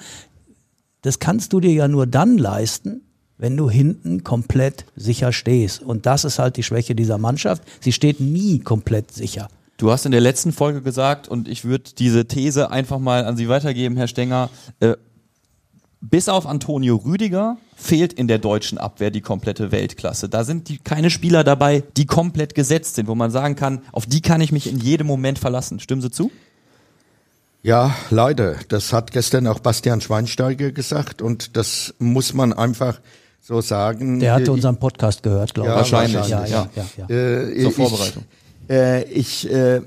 das 1.01 1.17
kannst 1.17 1.51
du 1.53 1.59
dir 1.59 1.73
ja 1.73 1.87
nur 1.87 2.05
dann 2.05 2.37
leisten, 2.37 3.01
wenn 3.41 3.57
du 3.57 3.71
hinten 3.71 4.23
komplett 4.23 4.85
sicher 4.95 5.33
stehst. 5.33 5.81
Und 5.81 6.05
das 6.05 6.25
ist 6.25 6.37
halt 6.37 6.57
die 6.57 6.63
Schwäche 6.63 6.93
dieser 6.93 7.17
Mannschaft. 7.17 7.63
Sie 7.79 7.91
steht 7.91 8.19
nie 8.19 8.59
komplett 8.59 9.11
sicher. 9.11 9.47
Du 9.77 9.91
hast 9.91 10.05
in 10.05 10.11
der 10.11 10.21
letzten 10.21 10.51
Folge 10.51 10.83
gesagt, 10.83 11.27
und 11.27 11.47
ich 11.47 11.65
würde 11.65 11.89
diese 11.97 12.27
These 12.27 12.69
einfach 12.69 12.99
mal 12.99 13.25
an 13.25 13.37
Sie 13.37 13.49
weitergeben, 13.49 13.97
Herr 13.97 14.07
Stenger, 14.07 14.51
äh, 14.79 14.93
bis 16.01 16.29
auf 16.29 16.45
Antonio 16.45 16.97
Rüdiger 16.97 17.57
fehlt 17.75 18.13
in 18.13 18.27
der 18.27 18.37
deutschen 18.37 18.77
Abwehr 18.77 19.09
die 19.09 19.21
komplette 19.21 19.71
Weltklasse. 19.71 20.29
Da 20.29 20.43
sind 20.43 20.69
die, 20.69 20.77
keine 20.77 21.09
Spieler 21.09 21.43
dabei, 21.43 21.83
die 21.97 22.05
komplett 22.05 22.53
gesetzt 22.53 22.93
sind, 22.93 23.07
wo 23.07 23.15
man 23.15 23.31
sagen 23.31 23.55
kann, 23.55 23.81
auf 23.91 24.05
die 24.05 24.21
kann 24.21 24.41
ich 24.41 24.51
mich 24.51 24.67
in 24.67 24.79
jedem 24.79 25.07
Moment 25.07 25.39
verlassen. 25.39 25.79
Stimmen 25.79 26.03
Sie 26.03 26.11
zu? 26.11 26.29
Ja, 27.63 27.95
leider. 28.11 28.57
Das 28.67 28.93
hat 28.93 29.11
gestern 29.11 29.47
auch 29.47 29.59
Bastian 29.59 29.99
Schweinsteiger 29.99 30.71
gesagt 30.71 31.23
und 31.23 31.57
das 31.57 31.95
muss 31.97 32.35
man 32.35 32.53
einfach 32.53 32.99
so 33.41 33.59
sagen. 33.61 34.19
Der 34.19 34.33
hatte 34.33 34.43
Ich- 34.43 34.49
unseren 34.49 34.77
Podcast 34.77 35.23
gehört, 35.23 35.53
glaube 35.53 35.69
Ja, 35.69 35.81
ich. 35.81 35.91
wahrscheinlich, 35.91 36.27
Ja, 36.29 36.45
ja, 36.45 36.69
ja. 36.75 36.85
ja, 36.97 37.05
ja. 37.09 37.41
Äh, 37.49 37.61
Zur 37.63 37.71
Vorbereitung. 37.71 38.23
Ich, 38.69 38.69
äh, 38.69 39.03
ich 39.09 39.49
äh, 39.51 39.81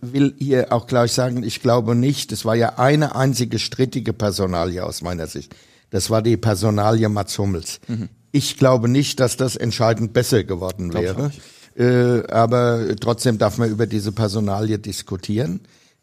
will 0.00 0.34
hier 0.38 0.72
auch 0.72 0.86
gleich 0.86 1.12
sagen, 1.12 1.42
ich 1.44 1.60
glaube 1.60 1.94
nicht, 1.94 2.32
es 2.32 2.44
war 2.44 2.54
ja 2.56 2.78
eine 2.78 3.14
einzige 3.14 3.58
strittige 3.58 4.12
Personalie 4.12 4.82
aus 4.84 5.02
meiner 5.02 5.26
Sicht. 5.28 5.54
Das 5.90 6.10
war 6.10 6.22
die 6.22 6.36
Personalie 6.36 7.08
Mats 7.08 7.38
Hummels. 7.38 7.78
Mhm. 7.86 8.08
Ich 8.32 8.56
glaube 8.56 8.88
nicht, 8.88 9.20
dass 9.20 9.36
das 9.36 9.54
entscheidend 9.54 10.12
besser 10.12 10.42
geworden 10.42 10.92
wäre. 10.92 11.30
Äh, 11.76 12.26
aber 12.32 12.96
trotzdem 13.00 13.38
darf 13.38 13.58
man 13.58 13.70
über 13.70 13.86
diese 13.86 14.10
Personalie 14.10 14.78
diskutieren. 14.78 15.60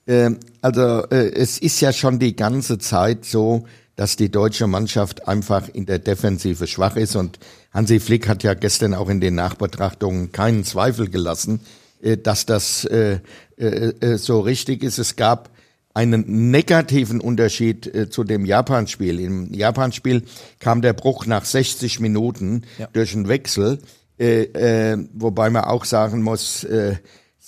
Ähm, 0.08 0.38
also 0.62 1.03
äh, 1.10 1.31
es 1.34 1.58
ist 1.58 1.81
ja 1.81 1.91
schon 1.91 2.20
die 2.20 2.36
ganze 2.36 2.77
Zeit 2.77 3.25
so, 3.25 3.65
dass 4.01 4.15
die 4.15 4.31
deutsche 4.31 4.65
Mannschaft 4.65 5.27
einfach 5.27 5.70
in 5.70 5.86
der 5.86 6.00
Defensive 6.00 6.65
schwach 6.65 6.96
ist 6.96 7.15
und 7.15 7.38
Hansi 7.72 8.00
Flick 8.00 8.27
hat 8.27 8.41
ja 8.41 8.55
gestern 8.55 8.96
auch 8.96 9.10
in 9.10 9.22
den 9.22 9.36
Nachbetrachtungen 9.36 10.31
keinen 10.31 10.63
Zweifel 10.63 11.08
gelassen, 11.08 11.60
äh, 12.01 12.17
dass 12.17 12.48
das 12.48 12.84
äh, 12.86 13.20
äh, 13.58 14.17
so 14.17 14.39
richtig 14.39 14.81
ist. 14.81 14.98
Es 14.98 15.17
gab 15.17 15.51
einen 15.93 16.50
negativen 16.50 17.22
Unterschied 17.22 17.86
äh, 17.93 18.10
zu 18.10 18.24
dem 18.24 18.43
Japan-Spiel. 18.43 19.20
Im 19.20 19.53
Japan-Spiel 19.53 20.24
kam 20.58 20.81
der 20.81 20.93
Bruch 20.93 21.27
nach 21.27 21.46
60 21.46 22.00
Minuten 22.00 22.63
Ja. 22.79 22.88
durch 22.93 23.13
einen 23.13 23.27
Wechsel, 23.27 23.77
äh, 24.20 24.46
äh, 24.46 24.98
wobei 25.13 25.51
man 25.51 25.65
auch 25.65 25.86
sagen 25.86 26.24
muss, 26.24 26.65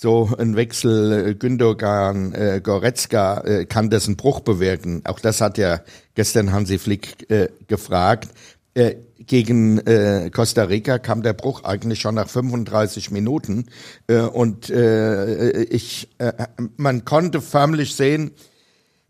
so 0.04 0.28
ein 0.38 0.54
Wechsel 0.54 1.30
äh, 1.30 1.34
Gündogan, 1.34 2.34
äh, 2.34 2.60
Goretzka 2.62 3.40
äh, 3.40 3.64
kann 3.64 3.88
das 3.88 4.06
einen 4.06 4.16
Bruch 4.16 4.40
bewirken. 4.40 5.00
Auch 5.06 5.18
das 5.18 5.40
hat 5.40 5.56
ja 5.56 5.80
gestern 6.14 6.52
Hansi 6.52 6.78
Flick 6.78 7.30
äh, 7.30 7.48
gefragt. 7.68 8.28
Äh, 8.74 8.96
gegen 9.18 9.78
äh, 9.78 10.30
Costa 10.30 10.64
Rica 10.64 10.98
kam 10.98 11.22
der 11.22 11.32
Bruch 11.32 11.64
eigentlich 11.64 12.00
schon 12.00 12.16
nach 12.16 12.28
35 12.28 13.12
Minuten 13.12 13.70
äh, 14.06 14.18
und 14.18 14.68
äh, 14.68 15.62
ich, 15.62 16.10
äh, 16.18 16.32
man 16.76 17.06
konnte 17.06 17.40
förmlich 17.40 17.96
sehen, 17.96 18.32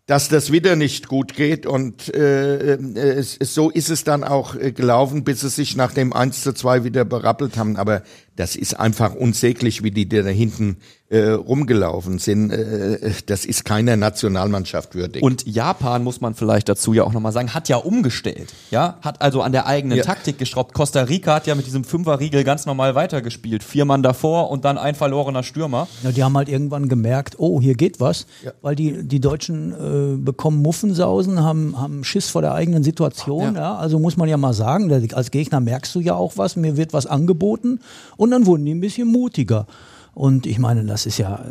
dass 0.06 0.28
das 0.28 0.52
wieder 0.52 0.76
nicht 0.76 1.08
gut 1.08 1.34
geht 1.34 1.64
und 1.64 2.14
äh, 2.14 2.74
äh, 2.74 2.78
es, 2.98 3.38
so 3.40 3.70
ist 3.70 3.88
es 3.88 4.04
dann 4.04 4.22
auch 4.22 4.54
äh, 4.54 4.72
gelaufen, 4.72 5.24
bis 5.24 5.40
sie 5.40 5.48
sich 5.48 5.76
nach 5.76 5.94
dem 5.94 6.12
1 6.12 6.42
zu 6.42 6.52
2 6.52 6.84
wieder 6.84 7.06
berappelt 7.06 7.56
haben. 7.56 7.76
Aber 7.76 8.02
das 8.36 8.54
ist 8.54 8.78
einfach 8.78 9.14
unsäglich, 9.14 9.82
wie 9.82 9.90
die 9.90 10.06
da 10.06 10.22
hinten 10.22 10.76
äh, 11.14 11.30
rumgelaufen 11.30 12.18
sind. 12.18 12.50
Äh, 12.50 13.12
das 13.26 13.44
ist 13.44 13.64
keiner 13.64 13.96
Nationalmannschaft 13.96 14.94
würdig. 14.96 15.22
Und 15.22 15.46
Japan, 15.46 16.02
muss 16.02 16.20
man 16.20 16.34
vielleicht 16.34 16.68
dazu 16.68 16.92
ja 16.92 17.04
auch 17.04 17.12
nochmal 17.12 17.30
sagen, 17.30 17.54
hat 17.54 17.68
ja 17.68 17.76
umgestellt. 17.76 18.52
Ja, 18.72 18.98
hat 19.00 19.22
also 19.22 19.40
an 19.42 19.52
der 19.52 19.66
eigenen 19.66 19.98
Ja. 19.98 20.04
Taktik 20.04 20.38
geschraubt. 20.38 20.74
Costa 20.74 21.02
Rica 21.02 21.34
hat 21.36 21.46
ja 21.46 21.54
mit 21.54 21.66
diesem 21.66 21.84
Fünferriegel 21.84 22.42
ganz 22.42 22.66
normal 22.66 22.96
weitergespielt. 22.96 23.62
Vier 23.62 23.84
Mann 23.84 24.02
davor 24.02 24.50
und 24.50 24.64
dann 24.64 24.76
ein 24.76 24.96
verlorener 24.96 25.44
Stürmer. 25.44 25.86
Ja, 26.02 26.10
die 26.10 26.24
haben 26.24 26.36
halt 26.36 26.48
irgendwann 26.48 26.88
gemerkt, 26.88 27.36
oh, 27.38 27.60
hier 27.60 27.74
geht 27.74 28.00
was, 28.00 28.26
Ja. 28.44 28.50
weil 28.62 28.74
die, 28.74 29.06
die 29.06 29.20
Deutschen 29.20 29.72
äh, 29.72 30.16
bekommen 30.16 30.62
Muffensausen, 30.62 31.42
haben, 31.42 31.80
haben 31.80 32.02
Schiss 32.02 32.28
vor 32.28 32.42
der 32.42 32.54
eigenen 32.54 32.82
Situation. 32.82 33.54
Ja. 33.54 33.60
Ja. 33.60 33.76
Also 33.76 34.00
muss 34.00 34.16
man 34.16 34.28
ja 34.28 34.36
mal 34.36 34.52
sagen, 34.52 34.90
als 35.14 35.30
Gegner 35.30 35.60
merkst 35.60 35.94
du 35.94 36.00
ja 36.00 36.14
auch 36.14 36.32
was, 36.36 36.56
mir 36.56 36.76
wird 36.76 36.92
was 36.92 37.06
angeboten 37.06 37.78
und 38.16 38.32
dann 38.32 38.46
wurden 38.46 38.64
die 38.64 38.74
ein 38.74 38.80
bisschen 38.80 39.06
mutiger. 39.06 39.66
Und 40.14 40.46
ich 40.46 40.58
meine, 40.58 40.84
das 40.84 41.06
ist 41.06 41.18
ja, 41.18 41.44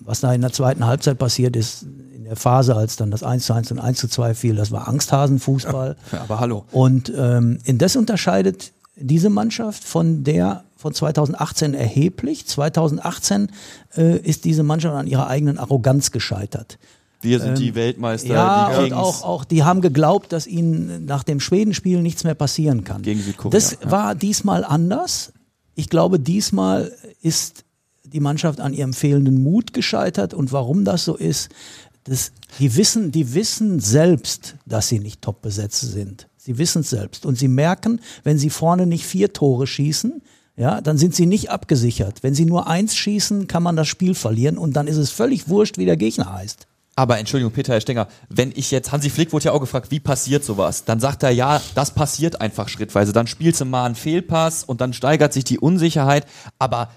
was 0.00 0.20
da 0.20 0.32
in 0.32 0.40
der 0.40 0.52
zweiten 0.52 0.86
Halbzeit 0.86 1.18
passiert 1.18 1.56
ist, 1.56 1.84
in 2.14 2.24
der 2.24 2.36
Phase, 2.36 2.74
als 2.76 2.96
dann 2.96 3.10
das 3.10 3.22
1 3.22 3.46
zu 3.46 3.52
1 3.52 3.72
und 3.72 3.78
1 3.78 3.98
zu 3.98 4.08
2 4.08 4.34
fiel, 4.34 4.54
das 4.56 4.70
war 4.70 4.88
Angsthasenfußball. 4.88 5.96
Ja, 6.12 6.20
aber 6.22 6.40
hallo. 6.40 6.64
Und 6.72 7.12
ähm, 7.16 7.58
das 7.66 7.96
unterscheidet 7.96 8.72
diese 8.96 9.30
Mannschaft 9.30 9.84
von 9.84 10.24
der 10.24 10.64
von 10.76 10.92
2018 10.92 11.72
erheblich. 11.74 12.46
2018 12.46 13.50
äh, 13.96 14.18
ist 14.18 14.44
diese 14.44 14.62
Mannschaft 14.62 14.94
an 14.94 15.06
ihrer 15.06 15.28
eigenen 15.28 15.58
Arroganz 15.58 16.10
gescheitert. 16.10 16.78
Wir 17.22 17.40
sind 17.40 17.58
die 17.58 17.74
Weltmeister, 17.74 18.28
Ähm, 18.28 18.34
Ja, 18.34 18.78
die 18.78 18.84
und 18.84 18.92
auch, 18.92 19.22
auch 19.22 19.44
die 19.44 19.64
haben 19.64 19.80
geglaubt, 19.80 20.32
dass 20.32 20.46
ihnen 20.46 21.06
nach 21.06 21.24
dem 21.24 21.40
Schwedenspiel 21.40 22.02
nichts 22.02 22.22
mehr 22.22 22.34
passieren 22.34 22.84
kann. 22.84 23.00
Gegen 23.00 23.20
Südkorea, 23.20 23.50
Das 23.50 23.78
ja. 23.82 23.90
war 23.90 24.14
diesmal 24.14 24.62
anders. 24.62 25.32
Ich 25.74 25.88
glaube, 25.88 26.20
diesmal 26.20 26.92
ist 27.22 27.63
die 28.14 28.20
Mannschaft 28.20 28.60
an 28.60 28.72
ihrem 28.72 28.94
fehlenden 28.94 29.42
Mut 29.42 29.74
gescheitert. 29.74 30.32
Und 30.32 30.52
warum 30.52 30.84
das 30.84 31.04
so 31.04 31.16
ist, 31.16 31.50
das, 32.04 32.32
die, 32.58 32.76
wissen, 32.76 33.10
die 33.10 33.34
wissen 33.34 33.80
selbst, 33.80 34.54
dass 34.66 34.88
sie 34.88 35.00
nicht 35.00 35.20
top 35.20 35.42
besetzt 35.42 35.80
sind. 35.80 36.28
Sie 36.36 36.56
wissen 36.56 36.80
es 36.80 36.90
selbst. 36.90 37.26
Und 37.26 37.38
sie 37.38 37.48
merken, 37.48 38.00
wenn 38.22 38.38
sie 38.38 38.50
vorne 38.50 38.86
nicht 38.86 39.04
vier 39.04 39.32
Tore 39.32 39.66
schießen, 39.66 40.22
ja, 40.56 40.80
dann 40.80 40.96
sind 40.96 41.16
sie 41.16 41.26
nicht 41.26 41.50
abgesichert. 41.50 42.22
Wenn 42.22 42.34
sie 42.34 42.44
nur 42.44 42.68
eins 42.68 42.94
schießen, 42.94 43.48
kann 43.48 43.64
man 43.64 43.74
das 43.74 43.88
Spiel 43.88 44.14
verlieren 44.14 44.58
und 44.58 44.74
dann 44.74 44.86
ist 44.86 44.98
es 44.98 45.10
völlig 45.10 45.48
wurscht, 45.48 45.78
wie 45.78 45.84
der 45.84 45.96
Gegner 45.96 46.32
heißt. 46.32 46.68
Aber 46.96 47.18
Entschuldigung, 47.18 47.52
Peter 47.52 47.72
Herr 47.72 47.80
Stenger, 47.80 48.06
wenn 48.28 48.52
ich 48.54 48.70
jetzt, 48.70 48.92
Hansi 48.92 49.10
Flick 49.10 49.32
wurde 49.32 49.46
ja 49.46 49.52
auch 49.52 49.60
gefragt, 49.60 49.90
wie 49.90 49.98
passiert 49.98 50.44
sowas? 50.44 50.84
Dann 50.84 51.00
sagt 51.00 51.24
er, 51.24 51.30
ja, 51.30 51.60
das 51.74 51.90
passiert 51.90 52.40
einfach 52.40 52.68
schrittweise. 52.68 53.12
Dann 53.12 53.26
spielst 53.26 53.60
du 53.60 53.64
mal 53.64 53.84
einen 53.84 53.96
Fehlpass 53.96 54.62
und 54.62 54.80
dann 54.80 54.92
steigert 54.92 55.32
sich 55.32 55.42
die 55.42 55.58
Unsicherheit. 55.58 56.24
Aber 56.60 56.90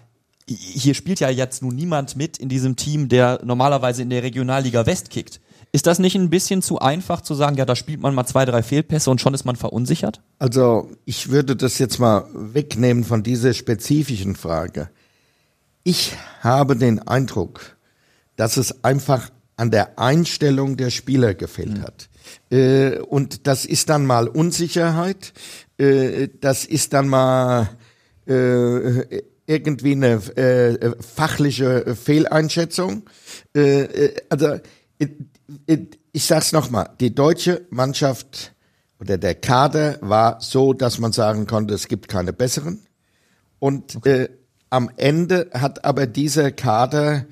hier 0.47 0.93
spielt 0.93 1.19
ja 1.19 1.29
jetzt 1.29 1.61
nun 1.61 1.75
niemand 1.75 2.15
mit 2.15 2.37
in 2.37 2.49
diesem 2.49 2.75
Team, 2.75 3.09
der 3.09 3.41
normalerweise 3.43 4.01
in 4.01 4.09
der 4.09 4.23
Regionalliga 4.23 4.85
West 4.85 5.09
kickt. 5.09 5.41
Ist 5.73 5.85
das 5.85 5.99
nicht 5.99 6.15
ein 6.15 6.29
bisschen 6.29 6.61
zu 6.61 6.79
einfach 6.79 7.21
zu 7.21 7.33
sagen, 7.33 7.57
ja, 7.57 7.65
da 7.65 7.75
spielt 7.75 7.99
man 7.99 8.15
mal 8.15 8.25
zwei, 8.25 8.45
drei 8.45 8.63
Fehlpässe 8.63 9.11
und 9.11 9.19
schon 9.19 9.33
ist 9.33 9.43
man 9.43 9.57
verunsichert? 9.57 10.21
Also 10.39 10.89
ich 11.03 11.29
würde 11.29 11.57
das 11.57 11.77
jetzt 11.77 11.99
mal 11.99 12.25
wegnehmen 12.33 13.03
von 13.03 13.21
dieser 13.21 13.53
spezifischen 13.53 14.35
Frage. 14.35 14.89
Ich 15.83 16.13
habe 16.41 16.77
den 16.77 17.05
Eindruck, 17.05 17.77
dass 18.37 18.55
es 18.55 18.83
einfach 18.85 19.29
an 19.57 19.71
der 19.71 19.99
Einstellung 19.99 20.77
der 20.77 20.89
Spieler 20.89 21.33
gefehlt 21.33 21.81
hat. 21.81 22.09
Äh, 22.49 22.99
und 22.99 23.47
das 23.47 23.65
ist 23.65 23.89
dann 23.89 24.05
mal 24.05 24.27
Unsicherheit, 24.27 25.33
äh, 25.77 26.29
das 26.39 26.63
ist 26.63 26.93
dann 26.93 27.09
mal 27.09 27.69
äh, 28.27 29.21
irgendwie 29.47 29.93
eine 29.93 30.15
äh, 30.37 30.91
fachliche 31.01 31.95
Fehleinschätzung. 31.95 33.03
Äh, 33.55 33.81
äh, 33.81 34.15
also 34.29 34.59
äh, 34.99 35.07
äh, 35.65 35.87
ich 36.11 36.25
sag's 36.25 36.51
nochmal, 36.51 36.89
die 36.99 37.15
deutsche 37.15 37.65
Mannschaft 37.69 38.53
oder 38.99 39.17
der 39.17 39.35
Kader 39.35 39.97
war 40.01 40.41
so, 40.41 40.73
dass 40.73 40.99
man 40.99 41.13
sagen 41.13 41.47
konnte, 41.47 41.73
es 41.73 41.87
gibt 41.87 42.07
keine 42.07 42.33
besseren. 42.33 42.85
Und 43.59 44.05
äh, 44.05 44.29
am 44.69 44.91
Ende 44.97 45.49
hat 45.53 45.85
aber 45.85 46.07
dieser 46.07 46.51
Kader 46.51 47.25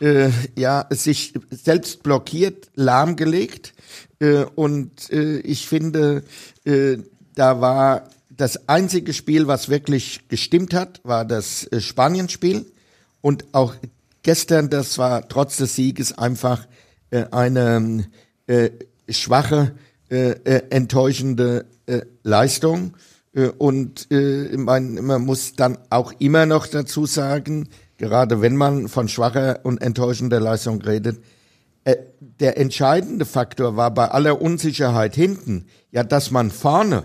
äh, 0.00 0.30
ja 0.56 0.86
sich 0.90 1.34
selbst 1.50 2.02
blockiert, 2.02 2.70
lahmgelegt. 2.74 3.74
Äh, 4.20 4.44
und 4.54 5.10
äh, 5.10 5.38
ich 5.38 5.66
finde, 5.66 6.22
äh, 6.64 6.98
da 7.34 7.60
war 7.60 8.08
das 8.36 8.68
einzige 8.68 9.12
Spiel, 9.12 9.46
was 9.46 9.68
wirklich 9.68 10.28
gestimmt 10.28 10.74
hat, 10.74 11.00
war 11.04 11.24
das 11.24 11.64
äh, 11.68 11.80
Spanienspiel. 11.80 12.66
Und 13.20 13.44
auch 13.52 13.74
gestern, 14.22 14.70
das 14.70 14.98
war 14.98 15.28
trotz 15.28 15.56
des 15.56 15.74
Sieges 15.74 16.16
einfach 16.16 16.66
äh, 17.10 17.24
eine 17.30 18.06
äh, 18.46 18.70
schwache, 19.08 19.74
äh, 20.10 20.30
äh, 20.30 20.62
enttäuschende 20.70 21.66
äh, 21.86 22.02
Leistung. 22.22 22.94
Und 23.58 24.08
man, 24.10 24.94
man 25.04 25.22
muss 25.22 25.52
dann 25.56 25.76
auch 25.90 26.14
immer 26.20 26.46
noch 26.46 26.66
dazu 26.66 27.04
sagen, 27.04 27.68
gerade 27.98 28.40
wenn 28.40 28.56
man 28.56 28.88
von 28.88 29.08
schwacher 29.10 29.60
und 29.62 29.82
enttäuschender 29.82 30.40
Leistung 30.40 30.80
redet, 30.80 31.22
der 32.40 32.56
entscheidende 32.56 33.26
Faktor 33.26 33.76
war 33.76 33.92
bei 33.92 34.08
aller 34.08 34.40
Unsicherheit 34.40 35.14
hinten, 35.14 35.66
ja, 35.90 36.02
dass 36.02 36.30
man 36.30 36.50
vorne 36.50 37.04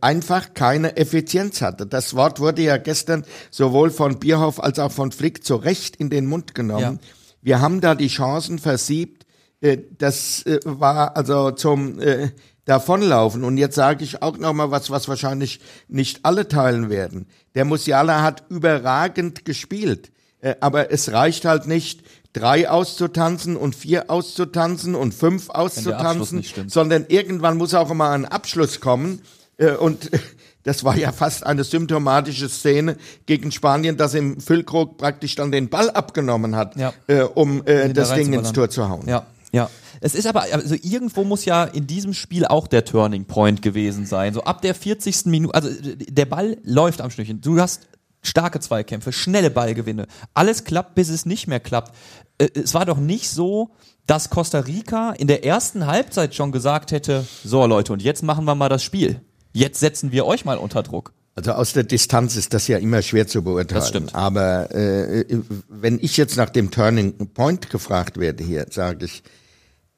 einfach 0.00 0.54
keine 0.54 0.96
Effizienz 0.96 1.60
hatte. 1.62 1.86
Das 1.86 2.14
Wort 2.14 2.40
wurde 2.40 2.62
ja 2.62 2.76
gestern 2.78 3.24
sowohl 3.50 3.90
von 3.90 4.18
Bierhoff 4.18 4.60
als 4.60 4.78
auch 4.78 4.92
von 4.92 5.12
Flick 5.12 5.44
zu 5.44 5.56
Recht 5.56 5.96
in 5.96 6.10
den 6.10 6.26
Mund 6.26 6.54
genommen. 6.54 6.98
Ja. 7.02 7.08
Wir 7.42 7.60
haben 7.60 7.80
da 7.80 7.94
die 7.94 8.08
Chancen 8.08 8.58
versiebt. 8.58 9.26
Äh, 9.60 9.78
das 9.98 10.44
äh, 10.46 10.60
war 10.64 11.16
also 11.16 11.52
zum 11.52 12.00
äh, 12.00 12.30
davonlaufen. 12.64 13.44
Und 13.44 13.56
jetzt 13.56 13.74
sage 13.74 14.04
ich 14.04 14.22
auch 14.22 14.36
noch 14.36 14.52
mal 14.52 14.70
was, 14.70 14.90
was 14.90 15.08
wahrscheinlich 15.08 15.60
nicht 15.88 16.24
alle 16.24 16.48
teilen 16.48 16.90
werden. 16.90 17.26
Der 17.54 17.64
Musiala 17.64 18.22
hat 18.22 18.44
überragend 18.50 19.44
gespielt, 19.44 20.12
äh, 20.40 20.54
aber 20.60 20.92
es 20.92 21.12
reicht 21.12 21.44
halt 21.44 21.66
nicht, 21.66 22.02
drei 22.34 22.68
auszutanzen 22.68 23.56
und 23.56 23.74
vier 23.74 24.10
auszutanzen 24.10 24.94
und 24.94 25.14
fünf 25.14 25.48
auszutanzen, 25.48 26.44
sondern 26.68 27.06
irgendwann 27.08 27.56
muss 27.56 27.74
auch 27.74 27.90
immer 27.90 28.10
ein 28.10 28.26
Abschluss 28.26 28.80
kommen. 28.80 29.22
Äh, 29.58 29.72
und 29.72 30.10
das 30.62 30.84
war 30.84 30.96
ja 30.96 31.12
fast 31.12 31.44
eine 31.44 31.64
symptomatische 31.64 32.48
Szene 32.48 32.96
gegen 33.26 33.52
Spanien, 33.52 33.96
dass 33.96 34.14
im 34.14 34.40
Füllkrug 34.40 34.96
praktisch 34.96 35.34
dann 35.34 35.52
den 35.52 35.68
Ball 35.68 35.90
abgenommen 35.90 36.56
hat, 36.56 36.76
ja. 36.76 36.92
äh, 37.06 37.22
um 37.22 37.66
äh, 37.66 37.92
das 37.92 38.14
Ding 38.14 38.32
ins 38.32 38.52
Tor 38.52 38.70
zu 38.70 38.88
hauen. 38.88 39.06
Ja, 39.06 39.26
ja. 39.52 39.70
Es 40.00 40.14
ist 40.14 40.26
aber, 40.26 40.42
also 40.52 40.76
irgendwo 40.80 41.24
muss 41.24 41.44
ja 41.44 41.64
in 41.64 41.88
diesem 41.88 42.14
Spiel 42.14 42.46
auch 42.46 42.68
der 42.68 42.84
Turning 42.84 43.24
Point 43.24 43.62
gewesen 43.62 44.06
sein. 44.06 44.32
So 44.32 44.44
ab 44.44 44.62
der 44.62 44.74
40. 44.74 45.26
Minute, 45.26 45.54
also 45.54 45.68
der 45.72 46.26
Ball 46.26 46.56
läuft 46.62 47.00
am 47.00 47.10
Schnürchen. 47.10 47.40
Du 47.40 47.60
hast 47.60 47.88
starke 48.22 48.60
Zweikämpfe, 48.60 49.12
schnelle 49.12 49.50
Ballgewinne. 49.50 50.06
Alles 50.34 50.64
klappt, 50.64 50.94
bis 50.94 51.08
es 51.08 51.26
nicht 51.26 51.48
mehr 51.48 51.60
klappt. 51.60 51.94
Äh, 52.38 52.48
es 52.54 52.74
war 52.74 52.86
doch 52.86 52.98
nicht 52.98 53.30
so, 53.30 53.70
dass 54.06 54.30
Costa 54.30 54.60
Rica 54.60 55.12
in 55.12 55.26
der 55.26 55.44
ersten 55.44 55.86
Halbzeit 55.86 56.34
schon 56.34 56.52
gesagt 56.52 56.92
hätte, 56.92 57.26
so 57.44 57.66
Leute, 57.66 57.92
und 57.92 58.02
jetzt 58.02 58.22
machen 58.22 58.44
wir 58.44 58.54
mal 58.54 58.68
das 58.68 58.82
Spiel. 58.82 59.20
Jetzt 59.58 59.80
setzen 59.80 60.12
wir 60.12 60.24
euch 60.24 60.44
mal 60.44 60.56
unter 60.56 60.84
Druck. 60.84 61.12
Also 61.34 61.50
aus 61.52 61.72
der 61.72 61.82
Distanz 61.82 62.36
ist 62.36 62.54
das 62.54 62.68
ja 62.68 62.78
immer 62.78 63.02
schwer 63.02 63.26
zu 63.26 63.42
beurteilen. 63.42 63.80
Das 63.80 63.88
stimmt. 63.88 64.14
Aber 64.14 64.72
äh, 64.72 65.24
wenn 65.68 65.98
ich 65.98 66.16
jetzt 66.16 66.36
nach 66.36 66.50
dem 66.50 66.70
Turning 66.70 67.14
Point 67.34 67.68
gefragt 67.68 68.20
werde 68.20 68.44
hier, 68.44 68.66
sage 68.70 69.06
ich, 69.06 69.24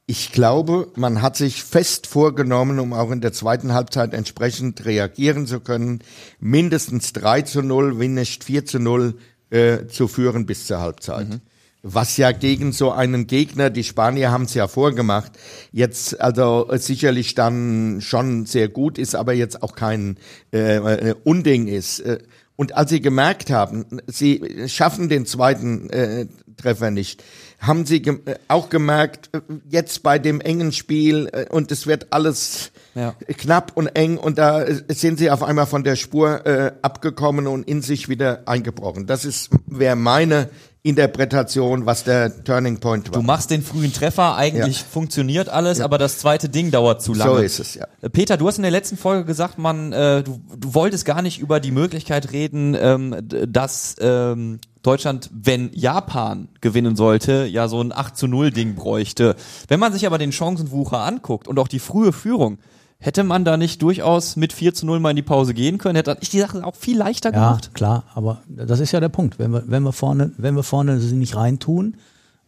ich 0.06 0.32
glaube, 0.32 0.88
man 0.96 1.20
hat 1.20 1.36
sich 1.36 1.62
fest 1.62 2.06
vorgenommen, 2.06 2.78
um 2.78 2.94
auch 2.94 3.10
in 3.10 3.20
der 3.20 3.34
zweiten 3.34 3.74
Halbzeit 3.74 4.14
entsprechend 4.14 4.86
reagieren 4.86 5.46
zu 5.46 5.60
können, 5.60 6.00
mindestens 6.40 7.12
3 7.12 7.42
zu 7.42 7.60
0, 7.60 7.98
wenn 7.98 8.14
nicht 8.14 8.44
4 8.44 8.64
zu 8.64 8.78
0 8.78 9.18
äh, 9.50 9.86
zu 9.88 10.08
führen 10.08 10.46
bis 10.46 10.66
zur 10.66 10.80
Halbzeit. 10.80 11.28
Mhm. 11.28 11.40
Was 11.82 12.16
ja 12.18 12.32
gegen 12.32 12.72
so 12.72 12.92
einen 12.92 13.26
Gegner, 13.26 13.70
die 13.70 13.84
Spanier 13.84 14.30
haben 14.30 14.44
es 14.44 14.54
ja 14.54 14.68
vorgemacht, 14.68 15.32
jetzt 15.72 16.20
also 16.20 16.68
sicherlich 16.72 17.34
dann 17.34 18.00
schon 18.02 18.44
sehr 18.44 18.68
gut 18.68 18.98
ist, 18.98 19.14
aber 19.14 19.32
jetzt 19.32 19.62
auch 19.62 19.74
kein 19.74 20.18
äh, 20.52 20.76
äh 20.76 21.14
Unding 21.24 21.68
ist. 21.68 22.00
Äh, 22.00 22.18
und 22.60 22.76
als 22.76 22.90
sie 22.90 23.00
gemerkt 23.00 23.48
haben, 23.48 23.86
sie 24.06 24.68
schaffen 24.68 25.08
den 25.08 25.24
zweiten 25.24 25.88
äh, 25.88 26.26
Treffer 26.58 26.90
nicht, 26.90 27.24
haben 27.58 27.86
sie 27.86 28.02
ge 28.02 28.18
äh, 28.26 28.34
auch 28.48 28.68
gemerkt, 28.68 29.30
äh, 29.32 29.40
jetzt 29.68 30.02
bei 30.02 30.18
dem 30.18 30.42
engen 30.42 30.72
Spiel 30.72 31.28
äh, 31.32 31.46
und 31.48 31.72
es 31.72 31.86
wird 31.86 32.08
alles 32.10 32.72
ja. 32.94 33.14
knapp 33.28 33.72
und 33.74 33.86
eng 33.88 34.18
und 34.18 34.36
da 34.36 34.66
sind 34.88 35.18
sie 35.18 35.30
auf 35.30 35.42
einmal 35.42 35.64
von 35.64 35.84
der 35.84 35.96
Spur 35.96 36.44
äh, 36.46 36.72
abgekommen 36.82 37.46
und 37.46 37.66
in 37.66 37.80
sich 37.80 38.10
wieder 38.10 38.42
eingebrochen. 38.46 39.06
Das 39.06 39.24
ist 39.24 39.50
wäre 39.66 39.96
meine 39.96 40.50
Interpretation, 40.82 41.84
was 41.84 42.04
der 42.04 42.42
Turning 42.42 42.80
Point 42.80 43.08
war. 43.08 43.20
Du 43.20 43.22
machst 43.22 43.50
den 43.50 43.62
frühen 43.62 43.92
Treffer, 43.92 44.36
eigentlich 44.36 44.80
ja. 44.80 44.86
funktioniert 44.90 45.50
alles, 45.50 45.78
ja. 45.78 45.84
aber 45.84 45.98
das 45.98 46.18
zweite 46.18 46.48
Ding 46.48 46.70
dauert 46.70 47.02
zu 47.02 47.12
lange. 47.12 47.32
So 47.32 47.38
ist 47.38 47.60
es, 47.60 47.74
ja. 47.74 47.86
Äh, 48.00 48.08
Peter, 48.08 48.38
du 48.38 48.48
hast 48.48 48.56
in 48.56 48.62
der 48.62 48.70
letzten 48.70 48.96
Folge 48.96 49.26
gesagt, 49.26 49.58
man, 49.58 49.92
äh, 49.92 50.22
du, 50.22 50.40
du 50.56 50.74
wolltest 50.74 51.04
gar 51.04 51.20
nicht 51.20 51.38
über 51.38 51.60
die 51.60 51.70
Möglichkeit 51.70 52.32
reden, 52.32 52.74
ähm, 52.80 53.14
dass 53.28 53.96
ähm, 54.00 54.58
Deutschland, 54.82 55.28
wenn 55.32 55.70
Japan 55.74 56.48
gewinnen 56.62 56.96
sollte, 56.96 57.44
ja 57.44 57.68
so 57.68 57.82
ein 57.82 57.92
8 57.92 58.16
zu 58.16 58.26
0 58.26 58.50
Ding 58.50 58.74
bräuchte. 58.74 59.36
Wenn 59.68 59.80
man 59.80 59.92
sich 59.92 60.06
aber 60.06 60.16
den 60.16 60.32
Chancenwucher 60.32 61.00
anguckt 61.00 61.46
und 61.46 61.58
auch 61.58 61.68
die 61.68 61.78
frühe 61.78 62.12
Führung, 62.12 62.58
Hätte 63.02 63.24
man 63.24 63.46
da 63.46 63.56
nicht 63.56 63.80
durchaus 63.80 64.36
mit 64.36 64.52
4 64.52 64.74
zu 64.74 64.84
0 64.84 65.00
mal 65.00 65.10
in 65.10 65.16
die 65.16 65.22
Pause 65.22 65.54
gehen 65.54 65.78
können? 65.78 65.96
Hätte 65.96 66.18
ich 66.20 66.28
die 66.28 66.38
Sache 66.38 66.62
auch 66.62 66.74
viel 66.74 66.98
leichter 66.98 67.32
gemacht? 67.32 67.66
Ja, 67.66 67.72
klar, 67.72 68.04
aber 68.14 68.42
das 68.46 68.78
ist 68.78 68.92
ja 68.92 69.00
der 69.00 69.08
Punkt. 69.08 69.38
Wenn 69.38 69.52
wir, 69.52 69.62
wenn 69.66 69.82
wir 69.82 69.92
vorne, 69.92 70.32
wenn 70.36 70.54
wir 70.54 70.62
vorne 70.62 71.00
sie 71.00 71.16
nicht 71.16 71.34
reintun, 71.34 71.96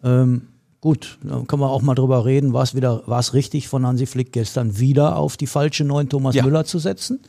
ähm, 0.05 0.49
gut, 0.83 1.17
dann 1.23 1.47
können 1.47 1.63
wir 1.63 1.71
auch 1.71 1.81
mal 1.81 1.95
drüber 1.95 2.27
reden, 2.27 2.53
war 2.53 2.65
es 2.65 2.75
wieder, 2.75 3.03
war 3.07 3.21
es 3.21 3.33
richtig 3.33 3.67
von 3.69 3.87
Hansi 3.87 4.05
Flick 4.05 4.31
gestern 4.33 4.79
wieder 4.79 5.17
auf 5.17 5.39
die 5.39 5.47
falsche 5.47 5.85
neuen 5.85 6.11
Thomas 6.11 6.35
ja. 6.35 6.45
Müller 6.45 6.67
zu 6.67 6.79
setzen? 6.79 7.21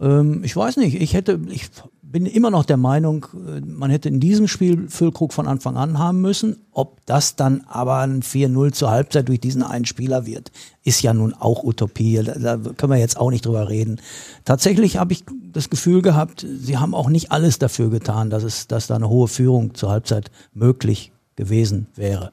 Ähm, 0.00 0.42
ich 0.44 0.56
weiß 0.56 0.76
nicht, 0.76 1.00
ich 1.00 1.14
hätte, 1.14 1.40
ich 1.50 1.70
bin 2.10 2.26
immer 2.26 2.50
noch 2.50 2.64
der 2.64 2.76
Meinung, 2.76 3.26
äh, 3.34 3.60
man 3.60 3.90
hätte 3.90 4.08
in 4.08 4.20
diesem 4.20 4.48
Spiel 4.48 4.88
Füllkrug 4.88 5.32
von 5.32 5.46
Anfang 5.46 5.76
an 5.76 5.98
haben 5.98 6.20
müssen. 6.20 6.64
Ob 6.72 7.04
das 7.06 7.36
dann 7.36 7.64
aber 7.68 7.98
ein 7.98 8.22
4-0 8.22 8.72
zur 8.72 8.90
Halbzeit 8.90 9.28
durch 9.28 9.40
diesen 9.40 9.62
einen 9.62 9.84
Spieler 9.84 10.26
wird, 10.26 10.50
ist 10.84 11.02
ja 11.02 11.12
nun 11.12 11.34
auch 11.34 11.64
Utopie. 11.64 12.22
Da, 12.22 12.56
da 12.56 12.56
können 12.56 12.92
wir 12.92 12.98
jetzt 12.98 13.18
auch 13.18 13.30
nicht 13.30 13.44
drüber 13.44 13.68
reden. 13.68 14.00
Tatsächlich 14.44 14.96
habe 14.96 15.12
ich 15.12 15.24
das 15.52 15.70
Gefühl 15.70 16.02
gehabt, 16.02 16.46
sie 16.60 16.78
haben 16.78 16.94
auch 16.94 17.10
nicht 17.10 17.30
alles 17.30 17.58
dafür 17.58 17.90
getan, 17.90 18.30
dass 18.30 18.42
es, 18.42 18.66
dass 18.68 18.86
da 18.86 18.96
eine 18.96 19.08
hohe 19.08 19.28
Führung 19.28 19.74
zur 19.74 19.90
Halbzeit 19.90 20.30
möglich 20.54 21.12
gewesen 21.36 21.88
wäre. 21.94 22.32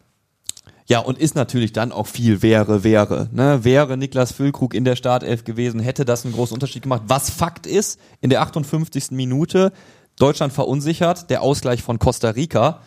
Ja, 0.88 1.00
und 1.00 1.18
ist 1.18 1.36
natürlich 1.36 1.74
dann 1.74 1.92
auch 1.92 2.06
viel 2.06 2.44
wäre, 2.44 2.84
wäre. 2.84 3.28
Ne? 3.32 3.64
Wäre 3.64 3.98
Niklas 3.98 4.32
Füllkrug 4.32 4.76
in 4.76 4.86
der 4.86 4.96
Startelf 4.96 5.44
gewesen, 5.44 5.80
hätte 5.80 6.06
das 6.06 6.26
einen 6.26 6.36
großen 6.36 6.54
Unterschied 6.54 6.84
gemacht. 6.84 7.04
Was 7.08 7.32
Fakt 7.32 7.66
ist, 7.66 8.00
in 8.22 8.30
der 8.30 8.42
58. 8.42 9.12
Minute 9.12 9.72
Deutschland 10.16 10.54
verunsichert, 10.54 11.30
der 11.30 11.42
Ausgleich 11.42 11.82
von 11.82 11.98
Costa 11.98 12.30
Rica. 12.30 12.82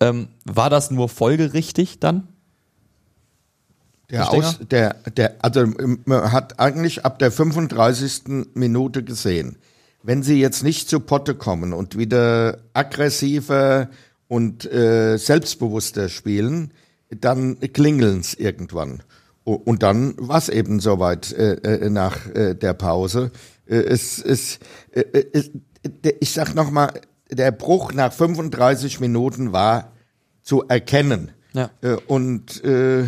Ähm, 0.00 0.28
war 0.44 0.70
das 0.70 0.90
nur 0.90 1.08
folgerichtig 1.08 2.00
dann? 2.00 2.28
Der, 4.10 4.30
Aus, 4.30 4.58
der, 4.70 4.94
der, 5.16 5.36
also 5.40 5.66
man 6.04 6.30
hat 6.30 6.60
eigentlich 6.60 7.04
ab 7.04 7.18
der 7.18 7.32
35. 7.32 8.46
Minute 8.54 9.02
gesehen, 9.02 9.56
wenn 10.02 10.22
sie 10.22 10.40
jetzt 10.40 10.62
nicht 10.62 10.88
zu 10.88 11.00
Potte 11.00 11.34
kommen 11.34 11.72
und 11.72 11.98
wieder 11.98 12.58
aggressiver 12.72 13.88
und 14.28 14.70
äh, 14.70 15.16
selbstbewusster 15.16 16.08
spielen, 16.08 16.72
dann 17.10 17.58
klingeln's 17.60 18.34
irgendwann. 18.34 19.02
Und 19.44 19.84
dann 19.84 20.14
war 20.18 20.38
es 20.38 20.48
eben 20.48 20.80
soweit 20.80 21.32
äh, 21.32 21.54
äh, 21.54 21.90
nach 21.90 22.26
äh, 22.34 22.54
der 22.54 22.74
Pause. 22.74 23.30
Äh, 23.66 23.76
es, 23.76 24.18
es, 24.18 24.58
äh, 24.90 25.04
es, 25.32 25.52
ich 26.18 26.32
sag 26.32 26.54
noch 26.54 26.72
mal, 26.72 26.92
der 27.30 27.52
Bruch 27.52 27.92
nach 27.92 28.12
35 28.12 28.98
Minuten 28.98 29.52
war 29.52 29.92
zu 30.42 30.64
erkennen. 30.66 31.30
Ja. 31.52 31.70
Äh, 31.80 31.96
und 32.08 32.64
äh, 32.64 33.04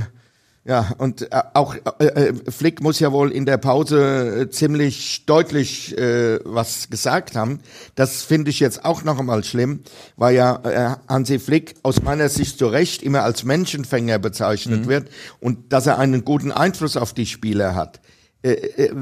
ja, 0.68 0.92
und 0.98 1.32
äh, 1.32 1.42
auch 1.54 1.76
äh, 1.98 2.04
äh, 2.04 2.34
Flick 2.50 2.82
muss 2.82 3.00
ja 3.00 3.10
wohl 3.10 3.32
in 3.32 3.46
der 3.46 3.56
Pause 3.56 4.42
äh, 4.42 4.50
ziemlich 4.50 5.24
deutlich 5.24 5.96
äh, 5.96 6.40
was 6.44 6.90
gesagt 6.90 7.36
haben. 7.36 7.60
Das 7.94 8.22
finde 8.22 8.50
ich 8.50 8.60
jetzt 8.60 8.84
auch 8.84 9.02
noch 9.02 9.18
einmal 9.18 9.44
schlimm, 9.44 9.80
weil 10.16 10.34
ja 10.34 10.60
äh, 10.64 10.96
Hansi 11.08 11.38
Flick 11.38 11.76
aus 11.82 12.02
meiner 12.02 12.28
Sicht 12.28 12.58
zu 12.58 12.66
Recht 12.66 13.02
immer 13.02 13.22
als 13.22 13.44
Menschenfänger 13.44 14.18
bezeichnet 14.18 14.82
mhm. 14.82 14.88
wird 14.88 15.08
und 15.40 15.72
dass 15.72 15.86
er 15.86 15.98
einen 15.98 16.26
guten 16.26 16.52
Einfluss 16.52 16.98
auf 16.98 17.14
die 17.14 17.24
Spieler 17.24 17.74
hat. 17.74 18.02
Äh, 18.42 18.50
äh, 18.50 18.94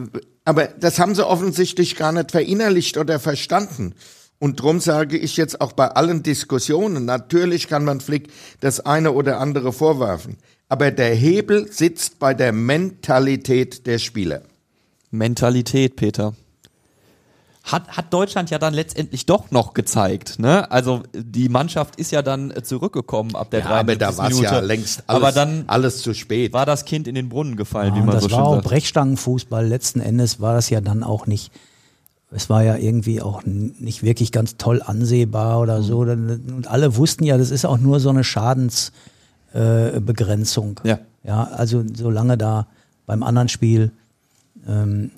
aber 0.44 0.68
das 0.68 1.00
haben 1.00 1.16
sie 1.16 1.26
offensichtlich 1.26 1.96
gar 1.96 2.12
nicht 2.12 2.30
verinnerlicht 2.30 2.96
oder 2.96 3.18
verstanden. 3.18 3.96
Und 4.38 4.60
drum 4.60 4.80
sage 4.80 5.16
ich 5.16 5.36
jetzt 5.36 5.60
auch 5.60 5.72
bei 5.72 5.88
allen 5.88 6.22
Diskussionen, 6.22 7.06
natürlich 7.06 7.68
kann 7.68 7.84
man 7.84 8.00
Flick 8.00 8.30
das 8.60 8.80
eine 8.80 9.12
oder 9.12 9.40
andere 9.40 9.72
vorwerfen. 9.72 10.36
Aber 10.68 10.90
der 10.90 11.14
Hebel 11.14 11.72
sitzt 11.72 12.18
bei 12.18 12.34
der 12.34 12.52
Mentalität 12.52 13.86
der 13.86 13.98
Spieler. 13.98 14.42
Mentalität, 15.10 15.96
Peter. 15.96 16.34
Hat, 17.62 17.88
hat 17.96 18.12
Deutschland 18.12 18.50
ja 18.50 18.58
dann 18.58 18.74
letztendlich 18.74 19.26
doch 19.26 19.50
noch 19.50 19.74
gezeigt. 19.74 20.38
Ne? 20.38 20.70
Also 20.70 21.02
die 21.12 21.48
Mannschaft 21.48 21.96
ist 21.96 22.12
ja 22.12 22.22
dann 22.22 22.52
zurückgekommen 22.62 23.34
ab 23.34 23.50
der 23.50 23.60
ja, 23.60 23.66
3. 23.66 23.74
Aber 23.74 23.96
da 23.96 24.16
war 24.16 24.30
es 24.30 24.40
ja 24.40 24.60
längst 24.60 25.02
alles, 25.08 25.22
aber 25.22 25.32
dann 25.32 25.64
alles 25.66 26.02
zu 26.02 26.14
spät. 26.14 26.52
War 26.52 26.66
das 26.66 26.84
Kind 26.84 27.08
in 27.08 27.16
den 27.16 27.28
Brunnen 27.28 27.56
gefallen, 27.56 27.94
ja, 27.94 28.00
wie 28.00 28.04
man 28.04 28.14
das 28.14 28.24
so 28.24 28.28
schön 28.28 28.38
war 28.38 28.54
sagt. 28.54 28.66
Auch 28.66 28.70
Brechstangenfußball. 28.70 29.66
Letzten 29.66 30.00
Endes 30.00 30.40
war 30.40 30.54
das 30.54 30.70
ja 30.70 30.80
dann 30.80 31.02
auch 31.02 31.26
nicht 31.26 31.50
es 32.36 32.50
war 32.50 32.62
ja 32.62 32.76
irgendwie 32.76 33.22
auch 33.22 33.44
nicht 33.46 34.02
wirklich 34.02 34.30
ganz 34.30 34.58
toll 34.58 34.82
ansehbar 34.84 35.58
oder 35.58 35.80
so. 35.80 36.00
Und 36.00 36.66
alle 36.68 36.96
wussten 36.96 37.24
ja, 37.24 37.38
das 37.38 37.50
ist 37.50 37.64
auch 37.64 37.78
nur 37.78 37.98
so 37.98 38.10
eine 38.10 38.24
Schadens, 38.24 38.92
äh. 39.54 39.98
Ja. 40.84 40.98
ja. 41.24 41.44
Also 41.44 41.82
solange 41.94 42.36
da 42.36 42.66
beim 43.06 43.22
anderen 43.22 43.48
Spiel 43.48 43.90
ähm, 44.68 45.12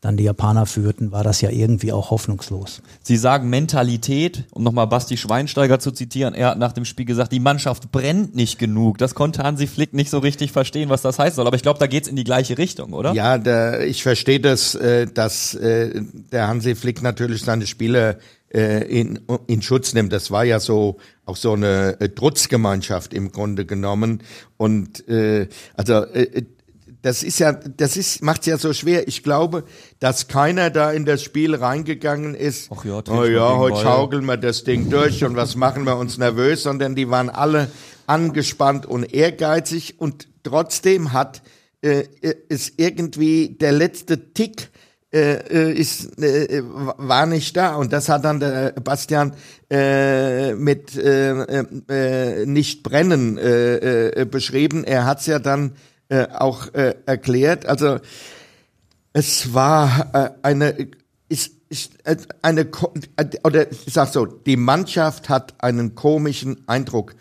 dann 0.00 0.16
die 0.16 0.24
Japaner 0.24 0.66
führten, 0.66 1.10
war 1.10 1.24
das 1.24 1.40
ja 1.40 1.50
irgendwie 1.50 1.92
auch 1.92 2.10
hoffnungslos. 2.10 2.82
Sie 3.02 3.16
sagen 3.16 3.50
Mentalität, 3.50 4.44
um 4.52 4.62
nochmal 4.62 4.86
Basti 4.86 5.16
Schweinsteiger 5.16 5.80
zu 5.80 5.90
zitieren, 5.90 6.34
er 6.34 6.50
hat 6.50 6.58
nach 6.58 6.72
dem 6.72 6.84
Spiel 6.84 7.04
gesagt, 7.04 7.32
die 7.32 7.40
Mannschaft 7.40 7.90
brennt 7.90 8.36
nicht 8.36 8.60
genug. 8.60 8.98
Das 8.98 9.16
konnte 9.16 9.42
Hansi 9.42 9.66
Flick 9.66 9.94
nicht 9.94 10.10
so 10.10 10.18
richtig 10.18 10.52
verstehen, 10.52 10.88
was 10.88 11.02
das 11.02 11.18
heißen 11.18 11.34
soll. 11.34 11.46
Aber 11.48 11.56
ich 11.56 11.62
glaube, 11.62 11.80
da 11.80 11.88
geht's 11.88 12.06
in 12.06 12.14
die 12.14 12.24
gleiche 12.24 12.58
Richtung, 12.58 12.92
oder? 12.92 13.12
Ja, 13.12 13.38
der, 13.38 13.86
ich 13.86 14.04
verstehe 14.04 14.38
das, 14.38 14.76
äh, 14.76 15.06
dass 15.06 15.54
äh, 15.54 16.00
der 16.30 16.46
Hansi 16.46 16.76
Flick 16.76 17.02
natürlich 17.02 17.42
seine 17.42 17.66
Spieler 17.66 18.18
äh, 18.54 18.84
in, 18.84 19.20
in 19.48 19.62
Schutz 19.62 19.94
nimmt. 19.94 20.12
Das 20.12 20.30
war 20.30 20.44
ja 20.44 20.60
so 20.60 20.98
auch 21.26 21.36
so 21.36 21.52
eine 21.52 22.00
äh, 22.00 22.08
Trutzgemeinschaft 22.08 23.12
im 23.12 23.32
Grunde 23.32 23.66
genommen. 23.66 24.22
Und 24.56 25.06
äh, 25.08 25.48
also 25.74 26.04
äh, 26.04 26.44
das 27.02 27.22
ist 27.22 27.38
ja, 27.38 27.52
das 27.52 27.96
ist, 27.96 28.22
macht's 28.22 28.46
ja 28.46 28.58
so 28.58 28.72
schwer. 28.72 29.06
Ich 29.06 29.22
glaube, 29.22 29.64
dass 30.00 30.26
keiner 30.28 30.70
da 30.70 30.90
in 30.90 31.04
das 31.04 31.22
Spiel 31.22 31.54
reingegangen 31.54 32.34
ist. 32.34 32.70
Ach 32.74 32.84
ja, 32.84 33.02
oh 33.08 33.24
ja, 33.24 33.56
heute 33.56 33.76
schaukeln 33.76 34.24
wir 34.24 34.36
das 34.36 34.64
Ding 34.64 34.90
durch 34.90 35.24
und 35.24 35.36
was 35.36 35.54
machen 35.54 35.84
wir 35.84 35.96
uns 35.96 36.18
nervös, 36.18 36.64
sondern 36.64 36.94
die 36.94 37.08
waren 37.08 37.30
alle 37.30 37.70
angespannt 38.06 38.86
und 38.86 39.14
ehrgeizig 39.14 40.00
und 40.00 40.28
trotzdem 40.42 41.12
hat 41.12 41.42
äh, 41.82 42.04
ist 42.48 42.74
irgendwie 42.78 43.50
der 43.50 43.72
letzte 43.72 44.32
Tick 44.32 44.70
äh, 45.12 45.34
äh 45.34 45.72
ist 45.72 46.20
äh, 46.20 46.62
war 46.64 47.26
nicht 47.26 47.56
da 47.56 47.76
und 47.76 47.92
das 47.92 48.08
hat 48.08 48.24
dann 48.24 48.40
der 48.40 48.72
Bastian 48.72 49.34
äh, 49.70 50.54
mit 50.54 50.96
äh, 50.96 51.62
äh, 51.62 52.46
nicht 52.46 52.82
brennen 52.82 53.38
äh, 53.38 54.08
äh, 54.08 54.24
beschrieben. 54.24 54.84
Er 54.84 55.04
hat's 55.04 55.26
ja 55.26 55.38
dann 55.38 55.76
äh, 56.08 56.26
auch 56.28 56.72
äh, 56.74 56.94
erklärt. 57.06 57.66
Also 57.66 57.98
es 59.12 59.52
war 59.52 60.10
äh, 60.14 60.30
eine 60.42 60.88
ist, 61.28 61.52
ist 61.68 61.92
äh, 62.04 62.16
eine 62.42 62.62
äh, 63.16 63.26
oder 63.44 63.70
ich 63.70 63.92
sag 63.92 64.08
so, 64.08 64.26
die 64.26 64.56
Mannschaft 64.56 65.28
hat 65.28 65.62
einen 65.62 65.94
komischen 65.94 66.66
Eindruck 66.68 67.14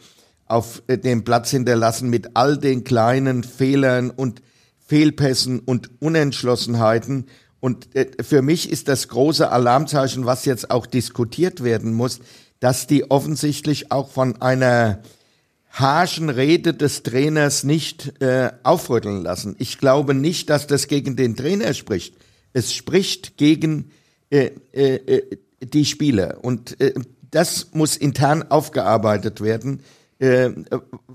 auf 0.45 0.82
dem 0.88 1.26
Platz 1.26 1.50
hinterlassen 1.50 2.10
mit 2.10 2.38
all 2.38 2.58
den 2.58 2.86
kleinen 2.86 3.43
Fehlern 3.43 4.10
und 4.10 4.41
Fehlpässen 4.86 5.60
und 5.60 6.02
Unentschlossenheiten. 6.02 7.26
Und 7.60 7.89
für 8.21 8.41
mich 8.41 8.71
ist 8.71 8.88
das 8.88 9.10
große 9.10 9.52
Alarmzeichen, 9.52 10.26
was 10.26 10.45
jetzt 10.45 10.71
auch 10.71 10.86
diskutiert 10.86 11.65
werden 11.65 11.93
muss, 11.93 12.21
dass 12.62 12.88
die 12.88 13.12
offensichtlich 13.12 13.91
auch 13.91 14.10
von 14.10 14.41
einer 14.41 15.02
harschen 15.80 16.30
Rede 16.30 16.74
des 16.74 17.04
Trainers 17.04 17.63
nicht 17.63 18.22
äh, 18.22 18.52
aufrütteln 18.63 19.22
lassen. 19.22 19.56
Ich 19.60 19.78
glaube 19.78 20.13
nicht, 20.13 20.50
dass 20.50 20.68
das 20.68 20.88
gegen 20.88 21.16
den 21.16 21.36
Trainer 21.36 21.74
spricht. 21.74 22.16
Es 22.54 22.74
spricht 22.74 23.38
gegen 23.38 23.92
äh, 24.30 24.52
äh, 24.74 24.96
äh 24.96 25.38
die 25.62 25.86
Spieler. 25.86 26.38
Und 26.44 26.80
äh, 26.80 26.94
das 27.32 27.70
muss 27.74 27.98
intern 27.98 28.44
aufgearbeitet 28.44 29.42
werden. 29.42 29.82
Äh, 30.19 30.49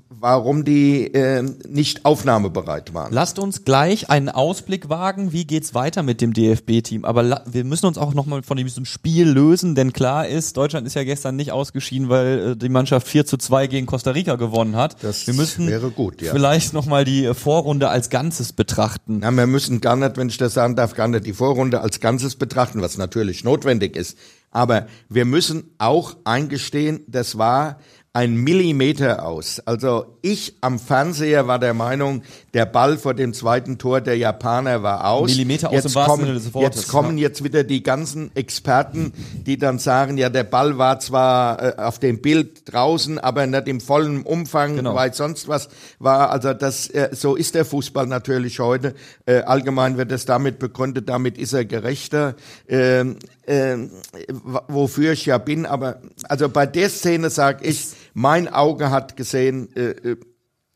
warum 0.08 0.64
die 0.64 1.12
äh, 1.12 1.42
nicht 1.68 2.04
aufnahmebereit 2.04 2.94
waren. 2.94 3.12
Lasst 3.12 3.40
uns 3.40 3.64
gleich 3.64 4.08
einen 4.08 4.28
Ausblick 4.28 4.88
wagen, 4.88 5.32
wie 5.32 5.44
geht's 5.44 5.74
weiter 5.74 6.04
mit 6.04 6.20
dem 6.20 6.32
DFB-Team. 6.32 7.04
Aber 7.04 7.42
wir 7.44 7.64
müssen 7.64 7.86
uns 7.86 7.98
auch 7.98 8.14
nochmal 8.14 8.44
von 8.44 8.56
diesem 8.56 8.84
Spiel 8.84 9.28
lösen, 9.28 9.74
denn 9.74 9.92
klar 9.92 10.28
ist, 10.28 10.56
Deutschland 10.56 10.86
ist 10.86 10.94
ja 10.94 11.02
gestern 11.02 11.34
nicht 11.34 11.50
ausgeschieden, 11.50 12.08
weil 12.08 12.52
äh, 12.52 12.56
die 12.56 12.68
Mannschaft 12.68 13.08
4 13.08 13.26
zu 13.26 13.36
2 13.36 13.66
gegen 13.66 13.86
Costa 13.86 14.12
Rica 14.12 14.36
gewonnen 14.36 14.76
hat. 14.76 15.02
Das 15.02 15.26
wir 15.26 15.34
müssen 15.34 15.66
wäre 15.66 15.90
gut, 15.90 16.22
ja. 16.22 16.32
vielleicht 16.32 16.72
nochmal 16.72 17.04
die 17.04 17.34
Vorrunde 17.34 17.88
als 17.88 18.08
Ganzes 18.08 18.52
betrachten. 18.52 19.18
Na, 19.22 19.32
wir 19.32 19.48
müssen 19.48 19.80
gar 19.80 19.96
nicht, 19.96 20.16
wenn 20.16 20.28
ich 20.28 20.38
das 20.38 20.54
sagen 20.54 20.76
darf, 20.76 20.94
gar 20.94 21.08
nicht 21.08 21.26
die 21.26 21.32
Vorrunde 21.32 21.80
als 21.80 21.98
Ganzes 21.98 22.36
betrachten, 22.36 22.80
was 22.80 22.96
natürlich 22.96 23.42
notwendig 23.42 23.96
ist. 23.96 24.16
Aber 24.52 24.86
wir 25.08 25.24
müssen 25.24 25.70
auch 25.78 26.14
eingestehen, 26.24 27.00
das 27.08 27.38
war 27.38 27.78
ein 28.14 28.34
Millimeter 28.34 29.24
aus. 29.24 29.60
Also 29.60 30.18
ich 30.20 30.56
am 30.60 30.78
Fernseher 30.78 31.46
war 31.46 31.58
der 31.58 31.72
Meinung, 31.72 32.22
der 32.52 32.66
Ball 32.66 32.98
vor 32.98 33.14
dem 33.14 33.32
zweiten 33.32 33.78
Tor 33.78 34.02
der 34.02 34.18
Japaner 34.18 34.82
war 34.82 35.06
aus. 35.06 35.30
Millimeter 35.30 35.70
aus 35.70 35.74
jetzt 35.76 35.96
im 35.96 36.04
kommen, 36.04 36.26
des 36.26 36.52
Wortes. 36.52 36.82
Jetzt 36.82 36.90
kommen 36.90 37.16
jetzt 37.16 37.42
wieder 37.42 37.64
die 37.64 37.82
ganzen 37.82 38.30
Experten, 38.36 39.14
die 39.46 39.56
dann 39.56 39.78
sagen, 39.78 40.18
ja, 40.18 40.28
der 40.28 40.44
Ball 40.44 40.76
war 40.76 41.00
zwar 41.00 41.78
äh, 41.78 41.82
auf 41.82 41.98
dem 41.98 42.20
Bild 42.20 42.70
draußen, 42.70 43.18
aber 43.18 43.46
nicht 43.46 43.66
im 43.66 43.80
vollen 43.80 44.22
Umfang, 44.24 44.76
genau. 44.76 44.94
weil 44.94 45.14
sonst 45.14 45.48
was 45.48 45.70
war. 45.98 46.30
Also 46.30 46.52
das, 46.52 46.88
äh, 46.88 47.08
so 47.12 47.34
ist 47.34 47.54
der 47.54 47.64
Fußball 47.64 48.06
natürlich 48.06 48.60
heute. 48.60 48.94
Äh, 49.24 49.40
allgemein 49.40 49.96
wird 49.96 50.12
es 50.12 50.26
damit 50.26 50.58
begründet, 50.58 51.08
damit 51.08 51.38
ist 51.38 51.54
er 51.54 51.64
gerechter. 51.64 52.34
Ähm, 52.68 53.16
äh, 53.46 53.76
wofür 54.68 55.12
ich 55.12 55.26
ja 55.26 55.38
bin, 55.38 55.66
aber 55.66 56.00
also 56.28 56.48
bei 56.48 56.66
der 56.66 56.88
Szene 56.88 57.30
sage 57.30 57.64
ich, 57.64 57.88
mein 58.14 58.48
Auge 58.48 58.90
hat 58.90 59.16
gesehen, 59.16 59.74
äh, 59.76 59.90
äh 59.90 60.16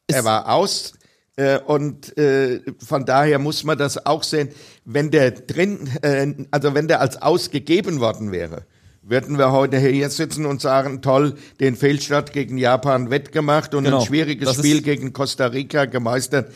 er 0.09 0.24
war 0.24 0.48
aus. 0.48 0.94
Äh, 1.37 1.59
und 1.59 2.16
äh, 2.16 2.61
von 2.85 3.05
daher 3.05 3.38
muss 3.38 3.62
man 3.64 3.76
das 3.76 4.07
auch 4.07 4.22
sehen, 4.22 4.48
wenn 4.85 5.11
der 5.11 5.33
drin, 5.33 5.90
äh, 6.00 6.33
also 6.50 6.74
wenn 6.74 6.88
der 6.88 7.00
als 7.00 7.20
ausgegeben 7.20 8.00
worden 8.00 8.33
wäre, 8.33 8.64
würden 9.09 9.38
wir 9.38 9.53
heute 9.53 9.79
hier 9.79 10.11
sitzen 10.11 10.47
und 10.47 10.61
sagen, 10.61 11.01
toll, 11.01 11.35
den 11.61 11.77
Fehlstart 11.77 12.33
gegen 12.33 12.59
Japan 12.59 13.11
wettgemacht 13.11 13.75
und 13.75 13.85
genau. 13.85 14.01
ein 14.01 14.07
schwieriges 14.07 14.55
Spiel 14.55 14.83
gegen 14.83 15.12
Costa 15.12 15.47
Rica 15.47 15.85
gemeistert. 15.85 16.53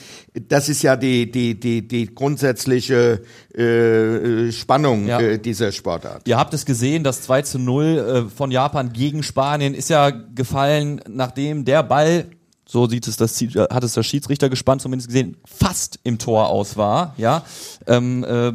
Das 0.49 0.69
ist 0.69 0.83
ja 0.83 0.97
die, 0.97 1.31
die, 1.31 1.59
die, 1.59 1.87
die 1.87 2.13
grundsätzliche 2.13 3.23
äh, 3.55 4.51
Spannung 4.51 5.07
ja. 5.07 5.21
äh, 5.21 5.39
dieser 5.39 5.71
Sportart. 5.71 6.27
Ihr 6.27 6.39
habt 6.39 6.53
es 6.53 6.67
gesehen, 6.67 7.05
das 7.05 7.23
2 7.23 7.43
zu 7.43 7.59
0 7.61 7.85
äh, 7.85 8.31
von 8.31 8.51
Japan 8.51 8.93
gegen 8.93 9.23
Spanien 9.23 9.75
ist 9.75 9.89
ja 9.89 10.11
gefallen, 10.11 11.01
nachdem 11.09 11.65
der 11.65 11.85
Ball 11.85 12.27
so 12.67 12.89
sieht 12.89 13.09
es 13.09 13.17
das 13.17 13.41
hat 13.41 13.83
es 13.83 13.95
der 13.95 14.05
Schiedsrichter 14.05 14.49
gespannt 14.49 14.81
zumindest 14.81 15.09
gesehen 15.09 15.37
fast 15.45 15.99
im 16.05 16.19
Tor 16.19 16.51
aus 16.51 16.77
war 16.77 17.15
ja 17.17 17.45
ähm, 17.89 18.23
äh, 18.23 18.53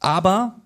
aber 0.00 0.56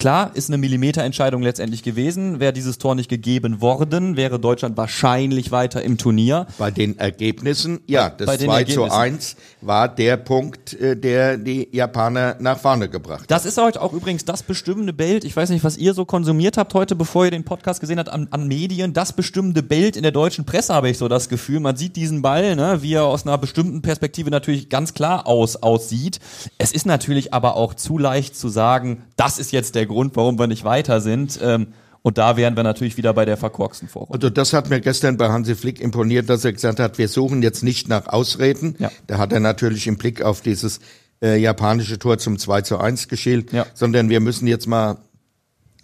Klar, 0.00 0.30
ist 0.32 0.48
eine 0.48 0.56
Millimeterentscheidung 0.56 1.42
letztendlich 1.42 1.82
gewesen. 1.82 2.40
Wäre 2.40 2.54
dieses 2.54 2.78
Tor 2.78 2.94
nicht 2.94 3.10
gegeben 3.10 3.60
worden, 3.60 4.16
wäre 4.16 4.40
Deutschland 4.40 4.78
wahrscheinlich 4.78 5.52
weiter 5.52 5.82
im 5.82 5.98
Turnier. 5.98 6.46
Bei 6.56 6.70
den 6.70 6.98
Ergebnissen, 6.98 7.80
ja, 7.86 8.08
das 8.08 8.26
Bei 8.26 8.38
2 8.38 8.64
zu 8.64 8.84
1 8.84 9.36
war 9.60 9.94
der 9.94 10.16
Punkt, 10.16 10.72
äh, 10.72 10.96
der 10.96 11.36
die 11.36 11.68
Japaner 11.70 12.36
nach 12.40 12.58
vorne 12.58 12.88
gebracht 12.88 13.20
hat. 13.24 13.30
Das 13.30 13.44
ist 13.44 13.58
heute 13.58 13.82
auch 13.82 13.92
übrigens 13.92 14.24
das 14.24 14.42
bestimmende 14.42 14.94
Bild. 14.94 15.22
Ich 15.24 15.36
weiß 15.36 15.50
nicht, 15.50 15.64
was 15.64 15.76
ihr 15.76 15.92
so 15.92 16.06
konsumiert 16.06 16.56
habt 16.56 16.72
heute, 16.72 16.96
bevor 16.96 17.26
ihr 17.26 17.30
den 17.30 17.44
Podcast 17.44 17.80
gesehen 17.80 17.98
habt, 17.98 18.08
an, 18.08 18.26
an 18.30 18.48
Medien. 18.48 18.94
Das 18.94 19.12
bestimmende 19.12 19.62
Bild 19.62 19.96
in 19.98 20.02
der 20.02 20.12
deutschen 20.12 20.46
Presse 20.46 20.72
habe 20.72 20.88
ich 20.88 20.96
so 20.96 21.08
das 21.08 21.28
Gefühl. 21.28 21.60
Man 21.60 21.76
sieht 21.76 21.96
diesen 21.96 22.22
Ball, 22.22 22.56
ne, 22.56 22.78
wie 22.80 22.94
er 22.94 23.04
aus 23.04 23.26
einer 23.26 23.36
bestimmten 23.36 23.82
Perspektive 23.82 24.30
natürlich 24.30 24.70
ganz 24.70 24.94
klar 24.94 25.26
aus, 25.26 25.56
aussieht. 25.56 26.20
Es 26.56 26.72
ist 26.72 26.86
natürlich 26.86 27.34
aber 27.34 27.56
auch 27.56 27.74
zu 27.74 27.98
leicht 27.98 28.34
zu 28.34 28.48
sagen, 28.48 29.02
das 29.16 29.38
ist 29.38 29.52
jetzt 29.52 29.74
der 29.74 29.89
Grund, 29.90 30.16
warum 30.16 30.38
wir 30.38 30.46
nicht 30.46 30.64
weiter 30.64 31.00
sind. 31.00 31.38
Ähm, 31.42 31.68
und 32.02 32.16
da 32.16 32.36
wären 32.36 32.56
wir 32.56 32.62
natürlich 32.62 32.96
wieder 32.96 33.12
bei 33.12 33.24
der 33.26 33.36
verkorksten 33.36 33.88
Vorrunde. 33.88 34.14
Also 34.14 34.30
das 34.30 34.52
hat 34.54 34.70
mir 34.70 34.80
gestern 34.80 35.18
bei 35.18 35.28
Hansi 35.28 35.54
Flick 35.54 35.80
imponiert, 35.80 36.30
dass 36.30 36.44
er 36.44 36.52
gesagt 36.52 36.80
hat, 36.80 36.96
wir 36.96 37.08
suchen 37.08 37.42
jetzt 37.42 37.62
nicht 37.62 37.88
nach 37.88 38.06
Ausreden. 38.06 38.76
Ja. 38.78 38.90
Da 39.06 39.18
hat 39.18 39.32
er 39.32 39.40
natürlich 39.40 39.86
im 39.86 39.98
Blick 39.98 40.22
auf 40.22 40.40
dieses 40.40 40.80
äh, 41.22 41.36
japanische 41.38 41.98
Tor 41.98 42.16
zum 42.18 42.38
2 42.38 42.62
zu 42.62 42.78
1 42.78 43.08
geschielt, 43.08 43.52
ja. 43.52 43.66
sondern 43.74 44.08
wir 44.08 44.20
müssen 44.20 44.46
jetzt 44.46 44.66
mal 44.66 44.96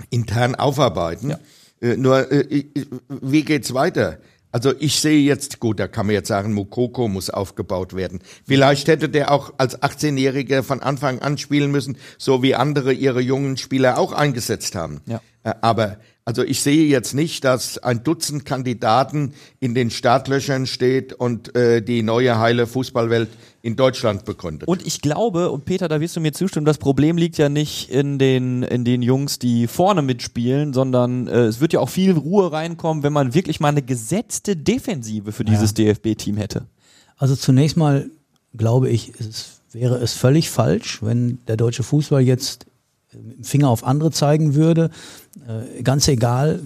intern 0.09 0.55
aufarbeiten. 0.55 1.31
Ja. 1.31 1.38
Äh, 1.83 1.97
nur, 1.99 2.33
äh, 2.33 2.64
wie 3.09 3.45
geht's 3.45 3.75
weiter? 3.75 4.19
Also 4.57 4.73
ich 4.79 4.99
sehe 5.01 5.21
jetzt, 5.21 5.61
gut, 5.61 5.79
da 5.79 5.87
kann 5.87 6.07
man 6.07 6.14
jetzt 6.14 6.29
sagen, 6.29 6.55
Mukoko 6.55 7.09
muss 7.09 7.29
aufgebaut 7.29 7.95
werden. 7.95 8.21
Vielleicht 8.47 8.88
hätte 8.88 9.11
der 9.11 9.31
auch 9.31 9.53
als 9.59 9.83
18-Jähriger 9.83 10.62
von 10.62 10.81
Anfang 10.81 11.19
an 11.19 11.37
spielen 11.37 11.71
müssen, 11.71 11.99
so 12.16 12.42
wie 12.42 12.55
andere 12.55 12.95
ihre 12.95 13.21
jungen 13.21 13.59
Spieler 13.59 13.99
auch 13.99 14.14
eingesetzt 14.14 14.75
haben. 14.75 15.03
Ja. 15.05 15.21
Äh, 15.45 15.53
aber 15.61 15.99
also 16.25 16.42
ich 16.42 16.62
sehe 16.62 16.87
jetzt 16.87 17.12
nicht, 17.12 17.45
dass 17.45 17.77
ein 17.77 18.03
Dutzend 18.03 18.47
Kandidaten 18.47 19.35
in 19.61 19.75
den 19.75 19.90
Startlöchern 19.90 20.66
steht 20.66 21.12
und 21.12 21.55
äh, 21.55 21.83
die 21.83 22.03
neue 22.03 22.38
heile 22.38 22.66
Fußballwelt 22.66 23.29
in 23.66 23.74
Deutschland 23.74 24.24
begründet. 24.24 24.68
Und 24.68 24.87
ich 24.87 25.00
glaube, 25.00 25.50
und 25.50 25.64
Peter, 25.64 25.88
da 25.88 26.00
wirst 26.00 26.14
du 26.14 26.20
mir 26.20 26.33
zustimmen, 26.33 26.64
das 26.64 26.79
Problem 26.79 27.16
liegt 27.16 27.37
ja 27.37 27.48
nicht 27.48 27.90
in 27.90 28.16
den, 28.16 28.62
in 28.62 28.85
den 28.85 29.02
Jungs, 29.02 29.40
die 29.40 29.66
vorne 29.66 30.02
mitspielen, 30.02 30.72
sondern 30.72 31.26
äh, 31.26 31.46
es 31.46 31.59
wird 31.59 31.72
ja 31.72 31.81
auch 31.81 31.88
viel 31.88 32.12
Ruhe 32.12 32.52
reinkommen, 32.52 33.02
wenn 33.02 33.12
man 33.12 33.35
wirklich 33.35 33.59
mal 33.59 33.70
eine 33.70 33.83
gesetzte 33.83 34.55
Defensive 34.55 35.33
für 35.33 35.44
dieses 35.44 35.74
ja. 35.76 35.92
DFB-Team 35.92 36.37
hätte. 36.37 36.66
Also 37.16 37.35
zunächst 37.35 37.76
mal 37.76 38.09
glaube 38.57 38.88
ich, 38.88 39.12
es 39.18 39.61
wäre 39.72 39.96
es 39.96 40.12
völlig 40.12 40.48
falsch, 40.48 41.02
wenn 41.02 41.38
der 41.48 41.57
deutsche 41.57 41.83
Fußball 41.83 42.22
jetzt 42.22 42.66
mit 43.12 43.38
dem 43.38 43.44
Finger 43.44 43.68
auf 43.68 43.83
andere 43.83 44.12
zeigen 44.12 44.55
würde. 44.55 44.90
Äh, 45.48 45.83
ganz 45.83 46.07
egal, 46.07 46.61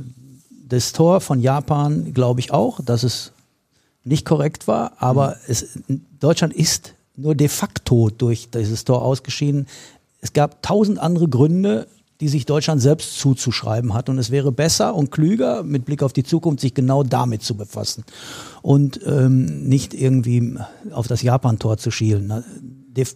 das 0.68 0.92
Tor 0.92 1.22
von 1.22 1.40
Japan 1.40 2.12
glaube 2.12 2.40
ich 2.40 2.52
auch, 2.52 2.78
dass 2.84 3.04
es 3.04 3.32
nicht 4.04 4.24
korrekt 4.24 4.68
war, 4.68 4.92
aber 4.98 5.30
mhm. 5.30 5.34
es, 5.48 5.78
Deutschland 6.18 6.54
ist 6.54 6.94
nur 7.16 7.34
de 7.34 7.48
facto 7.48 8.10
durch 8.10 8.50
dieses 8.50 8.84
Tor 8.84 9.02
ausgeschieden. 9.02 9.66
es 10.20 10.32
gab 10.32 10.62
tausend 10.62 10.98
andere 10.98 11.28
Gründe, 11.28 11.86
die 12.20 12.28
sich 12.28 12.44
Deutschland 12.44 12.82
selbst 12.82 13.18
zuzuschreiben 13.18 13.94
hat. 13.94 14.08
Und 14.08 14.18
es 14.18 14.30
wäre 14.30 14.52
besser 14.52 14.94
und 14.94 15.10
klüger, 15.10 15.62
mit 15.62 15.86
Blick 15.86 16.02
auf 16.02 16.12
die 16.12 16.22
Zukunft, 16.22 16.60
sich 16.60 16.74
genau 16.74 17.02
damit 17.02 17.42
zu 17.42 17.56
befassen 17.56 18.04
und 18.62 19.00
ähm, 19.06 19.66
nicht 19.66 19.94
irgendwie 19.94 20.58
auf 20.90 21.08
das 21.08 21.22
Japan-Tor 21.22 21.78
zu 21.78 21.90
schielen. 21.90 22.44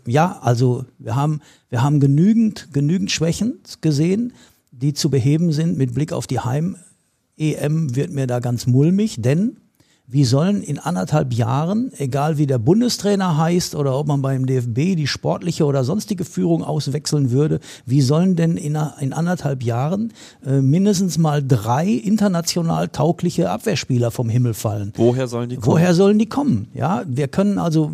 Ja, 0.07 0.39
also 0.41 0.87
wir 0.99 1.17
haben, 1.17 1.41
wir 1.69 1.83
haben 1.83 2.01
genügend, 2.01 2.69
genügend 2.73 3.11
Schwächen 3.11 3.61
gesehen, 3.83 4.33
die 4.71 4.95
zu 4.95 5.11
beheben 5.11 5.53
sind. 5.53 5.77
Mit 5.77 5.95
Blick 5.95 6.13
auf 6.13 6.27
die 6.27 6.41
Heim-EM 6.41 7.95
wird 7.95 8.11
mir 8.11 8.27
da 8.27 8.41
ganz 8.41 8.67
mulmig, 8.67 9.17
denn 9.19 9.59
wie 10.07 10.25
sollen 10.25 10.63
in 10.63 10.79
anderthalb 10.79 11.33
Jahren, 11.33 11.91
egal 11.97 12.37
wie 12.37 12.47
der 12.47 12.59
Bundestrainer 12.59 13.39
heißt 13.39 13.75
oder 13.75 13.99
ob 13.99 14.07
man 14.07 14.21
beim 14.21 14.45
DFB 14.45 14.97
die 14.97 15.07
sportliche 15.07 15.65
oder 15.65 15.83
sonstige 15.83 16.27
Führung 16.27 16.63
auswechseln 16.63 17.31
würde, 17.31 17.59
wie 17.87 18.03
sollen 18.03 18.37
denn 18.37 18.59
in, 18.59 18.79
in 19.01 19.13
anderthalb 19.15 19.63
Jahren 19.63 20.13
äh, 20.45 20.61
mindestens 20.61 21.17
mal 21.17 21.43
drei 21.43 21.89
international 21.89 22.89
taugliche 22.89 23.51
Abwehrspieler 23.51 24.11
vom 24.11 24.29
Himmel 24.29 24.53
fallen? 24.53 24.93
Woher 24.97 25.27
sollen 25.27 25.49
die 25.49 25.57
kommen? 25.57 25.67
Woher 25.67 25.95
sollen 25.95 26.19
die 26.19 26.29
kommen? 26.29 26.69
Ja, 26.75 27.05
wir 27.07 27.29
können 27.29 27.59
also, 27.59 27.91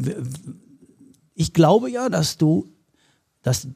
ich 1.34 1.52
glaube 1.52 1.90
ja, 1.90 2.08
dass 2.08 2.36
du, 2.38 2.66
dass 3.42 3.68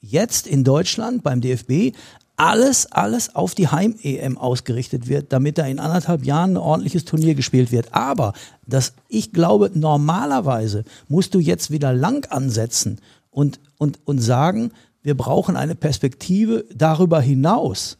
jetzt 0.00 0.48
in 0.48 0.64
Deutschland 0.64 1.22
beim 1.22 1.40
DFB 1.40 1.94
alles, 2.40 2.90
alles 2.90 3.34
auf 3.34 3.54
die 3.54 3.68
Heim-EM 3.68 4.38
ausgerichtet 4.38 5.08
wird, 5.08 5.30
damit 5.30 5.58
da 5.58 5.66
in 5.66 5.78
anderthalb 5.78 6.24
Jahren 6.24 6.52
ein 6.52 6.56
ordentliches 6.56 7.04
Turnier 7.04 7.34
gespielt 7.34 7.70
wird. 7.70 7.92
Aber 7.92 8.32
das, 8.66 8.94
ich 9.08 9.34
glaube, 9.34 9.70
normalerweise 9.74 10.84
musst 11.06 11.34
du 11.34 11.38
jetzt 11.38 11.70
wieder 11.70 11.92
lang 11.92 12.26
ansetzen 12.32 12.98
und, 13.30 13.60
und, 13.76 13.98
und 14.06 14.20
sagen, 14.20 14.72
wir 15.02 15.14
brauchen 15.18 15.54
eine 15.54 15.74
Perspektive 15.74 16.64
darüber 16.74 17.20
hinaus. 17.20 17.98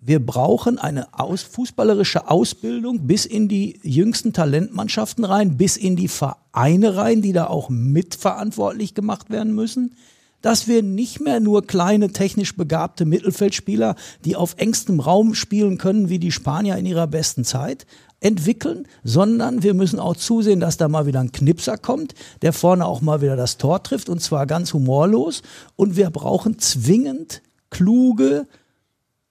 Wir 0.00 0.18
brauchen 0.18 0.80
eine 0.80 1.06
aus, 1.16 1.42
fußballerische 1.42 2.28
Ausbildung 2.28 3.06
bis 3.06 3.26
in 3.26 3.46
die 3.46 3.78
jüngsten 3.84 4.32
Talentmannschaften 4.32 5.24
rein, 5.24 5.56
bis 5.56 5.76
in 5.76 5.94
die 5.94 6.08
Vereine 6.08 6.96
rein, 6.96 7.22
die 7.22 7.32
da 7.32 7.46
auch 7.46 7.68
mitverantwortlich 7.68 8.94
gemacht 8.94 9.30
werden 9.30 9.54
müssen 9.54 9.94
dass 10.42 10.68
wir 10.68 10.82
nicht 10.82 11.20
mehr 11.20 11.40
nur 11.40 11.66
kleine 11.66 12.10
technisch 12.10 12.56
begabte 12.56 13.04
Mittelfeldspieler, 13.04 13.96
die 14.24 14.36
auf 14.36 14.54
engstem 14.58 15.00
Raum 15.00 15.34
spielen 15.34 15.78
können, 15.78 16.08
wie 16.08 16.18
die 16.18 16.32
Spanier 16.32 16.76
in 16.76 16.86
ihrer 16.86 17.06
besten 17.06 17.44
Zeit, 17.44 17.86
entwickeln, 18.20 18.86
sondern 19.02 19.62
wir 19.62 19.74
müssen 19.74 19.98
auch 19.98 20.16
zusehen, 20.16 20.60
dass 20.60 20.76
da 20.76 20.88
mal 20.88 21.06
wieder 21.06 21.20
ein 21.20 21.32
Knipser 21.32 21.78
kommt, 21.78 22.14
der 22.42 22.52
vorne 22.52 22.84
auch 22.84 23.00
mal 23.00 23.22
wieder 23.22 23.36
das 23.36 23.56
Tor 23.56 23.82
trifft 23.82 24.08
und 24.08 24.20
zwar 24.20 24.46
ganz 24.46 24.74
humorlos. 24.74 25.42
Und 25.76 25.96
wir 25.96 26.10
brauchen 26.10 26.58
zwingend 26.58 27.42
kluge 27.70 28.46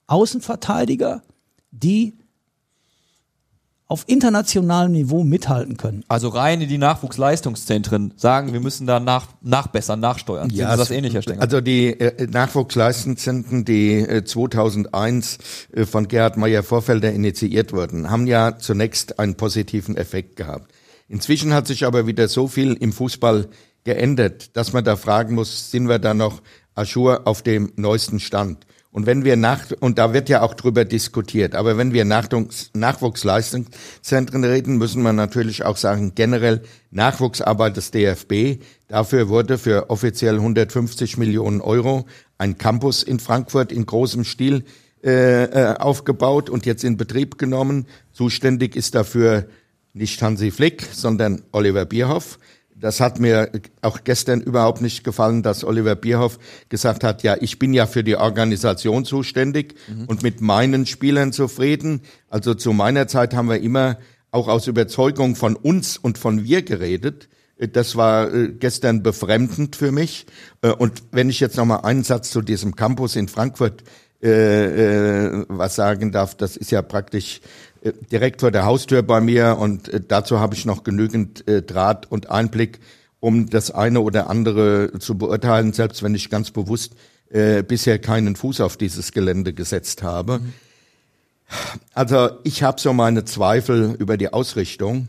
Außenverteidiger, 0.08 1.22
die 1.70 2.14
auf 3.90 4.04
internationalem 4.06 4.92
Niveau 4.92 5.24
mithalten 5.24 5.76
können. 5.76 6.04
Also 6.06 6.28
rein 6.28 6.60
in 6.60 6.68
die 6.68 6.78
Nachwuchsleistungszentren 6.78 8.14
sagen, 8.16 8.52
wir 8.52 8.60
müssen 8.60 8.86
da 8.86 9.00
nach, 9.00 9.26
nachbessern, 9.42 9.98
nachsteuern. 9.98 10.48
Ja, 10.50 10.76
das 10.76 10.92
ähnlich, 10.92 11.12
Herr 11.12 11.22
Stenger? 11.22 11.42
Also 11.42 11.60
die 11.60 11.98
äh, 11.98 12.28
Nachwuchsleistungszentren, 12.28 13.64
die 13.64 13.94
äh, 13.98 14.24
2001 14.24 15.38
äh, 15.72 15.86
von 15.86 16.06
Gerhard 16.06 16.36
Meyer-Vorfelder 16.36 17.12
initiiert 17.12 17.72
wurden, 17.72 18.10
haben 18.10 18.28
ja 18.28 18.58
zunächst 18.58 19.18
einen 19.18 19.34
positiven 19.34 19.96
Effekt 19.96 20.36
gehabt. 20.36 20.70
Inzwischen 21.08 21.52
hat 21.52 21.66
sich 21.66 21.84
aber 21.84 22.06
wieder 22.06 22.28
so 22.28 22.46
viel 22.46 22.74
im 22.74 22.92
Fußball 22.92 23.48
geändert, 23.82 24.56
dass 24.56 24.72
man 24.72 24.84
da 24.84 24.94
fragen 24.94 25.34
muss, 25.34 25.72
sind 25.72 25.88
wir 25.88 25.98
da 25.98 26.14
noch 26.14 26.42
Aschur 26.76 27.22
auf 27.24 27.42
dem 27.42 27.72
neuesten 27.74 28.20
Stand? 28.20 28.66
Und 28.92 29.06
wenn 29.06 29.24
wir 29.24 29.36
nach, 29.36 29.66
und 29.78 29.98
da 29.98 30.12
wird 30.12 30.28
ja 30.28 30.42
auch 30.42 30.54
drüber 30.54 30.84
diskutiert, 30.84 31.54
aber 31.54 31.78
wenn 31.78 31.92
wir 31.92 32.04
Nachwuchs, 32.04 32.70
Nachwuchsleistungszentren 32.74 34.42
reden, 34.42 34.78
müssen 34.78 35.02
wir 35.02 35.12
natürlich 35.12 35.64
auch 35.64 35.76
sagen, 35.76 36.12
generell 36.16 36.62
Nachwuchsarbeit 36.90 37.76
des 37.76 37.92
DFB. 37.92 38.62
Dafür 38.88 39.28
wurde 39.28 39.58
für 39.58 39.90
offiziell 39.90 40.34
150 40.34 41.18
Millionen 41.18 41.60
Euro 41.60 42.06
ein 42.36 42.58
Campus 42.58 43.04
in 43.04 43.20
Frankfurt 43.20 43.70
in 43.70 43.86
großem 43.86 44.24
Stil 44.24 44.64
äh, 45.04 45.44
äh, 45.44 45.76
aufgebaut 45.76 46.50
und 46.50 46.66
jetzt 46.66 46.82
in 46.82 46.96
Betrieb 46.96 47.38
genommen. 47.38 47.86
Zuständig 48.12 48.74
ist 48.74 48.96
dafür 48.96 49.46
nicht 49.92 50.20
Hansi 50.20 50.50
Flick, 50.50 50.82
sondern 50.92 51.42
Oliver 51.52 51.84
Bierhoff. 51.84 52.40
Das 52.80 53.00
hat 53.00 53.20
mir 53.20 53.50
auch 53.82 54.04
gestern 54.04 54.40
überhaupt 54.40 54.80
nicht 54.80 55.04
gefallen, 55.04 55.42
dass 55.42 55.64
Oliver 55.64 55.94
Bierhoff 55.94 56.38
gesagt 56.68 57.04
hat, 57.04 57.22
ja, 57.22 57.36
ich 57.40 57.58
bin 57.58 57.72
ja 57.72 57.86
für 57.86 58.02
die 58.02 58.16
Organisation 58.16 59.04
zuständig 59.04 59.74
mhm. 59.88 60.06
und 60.06 60.22
mit 60.22 60.40
meinen 60.40 60.86
Spielern 60.86 61.32
zufrieden. 61.32 62.00
Also 62.28 62.54
zu 62.54 62.72
meiner 62.72 63.06
Zeit 63.06 63.34
haben 63.34 63.48
wir 63.48 63.60
immer 63.60 63.98
auch 64.30 64.48
aus 64.48 64.66
Überzeugung 64.66 65.36
von 65.36 65.56
uns 65.56 65.96
und 65.98 66.18
von 66.18 66.44
wir 66.44 66.62
geredet. 66.62 67.28
Das 67.72 67.96
war 67.96 68.32
äh, 68.32 68.48
gestern 68.48 69.02
befremdend 69.02 69.76
für 69.76 69.92
mich. 69.92 70.26
Äh, 70.62 70.70
und 70.70 71.02
wenn 71.12 71.28
ich 71.28 71.40
jetzt 71.40 71.56
noch 71.56 71.66
mal 71.66 71.80
einen 71.80 72.04
Satz 72.04 72.30
zu 72.30 72.40
diesem 72.40 72.74
Campus 72.74 73.16
in 73.16 73.28
Frankfurt 73.28 73.84
äh, 74.22 75.38
äh, 75.38 75.44
was 75.48 75.76
sagen 75.76 76.12
darf, 76.12 76.34
das 76.34 76.58
ist 76.58 76.70
ja 76.70 76.82
praktisch 76.82 77.40
direkt 77.82 78.40
vor 78.40 78.50
der 78.50 78.64
Haustür 78.64 79.02
bei 79.02 79.20
mir 79.20 79.56
und 79.58 79.88
äh, 79.88 80.00
dazu 80.06 80.38
habe 80.38 80.54
ich 80.54 80.66
noch 80.66 80.84
genügend 80.84 81.46
äh, 81.48 81.62
Draht 81.62 82.10
und 82.10 82.30
Einblick, 82.30 82.80
um 83.20 83.48
das 83.48 83.70
eine 83.70 84.00
oder 84.00 84.28
andere 84.28 84.98
zu 84.98 85.16
beurteilen, 85.16 85.72
selbst 85.72 86.02
wenn 86.02 86.14
ich 86.14 86.30
ganz 86.30 86.50
bewusst 86.50 86.94
äh, 87.30 87.62
bisher 87.62 87.98
keinen 87.98 88.36
Fuß 88.36 88.60
auf 88.60 88.76
dieses 88.76 89.12
Gelände 89.12 89.52
gesetzt 89.52 90.02
habe. 90.02 90.40
Mhm. 90.40 90.52
Also 91.94 92.30
ich 92.44 92.62
habe 92.62 92.80
so 92.80 92.92
meine 92.92 93.24
Zweifel 93.24 93.96
über 93.98 94.16
die 94.16 94.32
Ausrichtung 94.32 95.08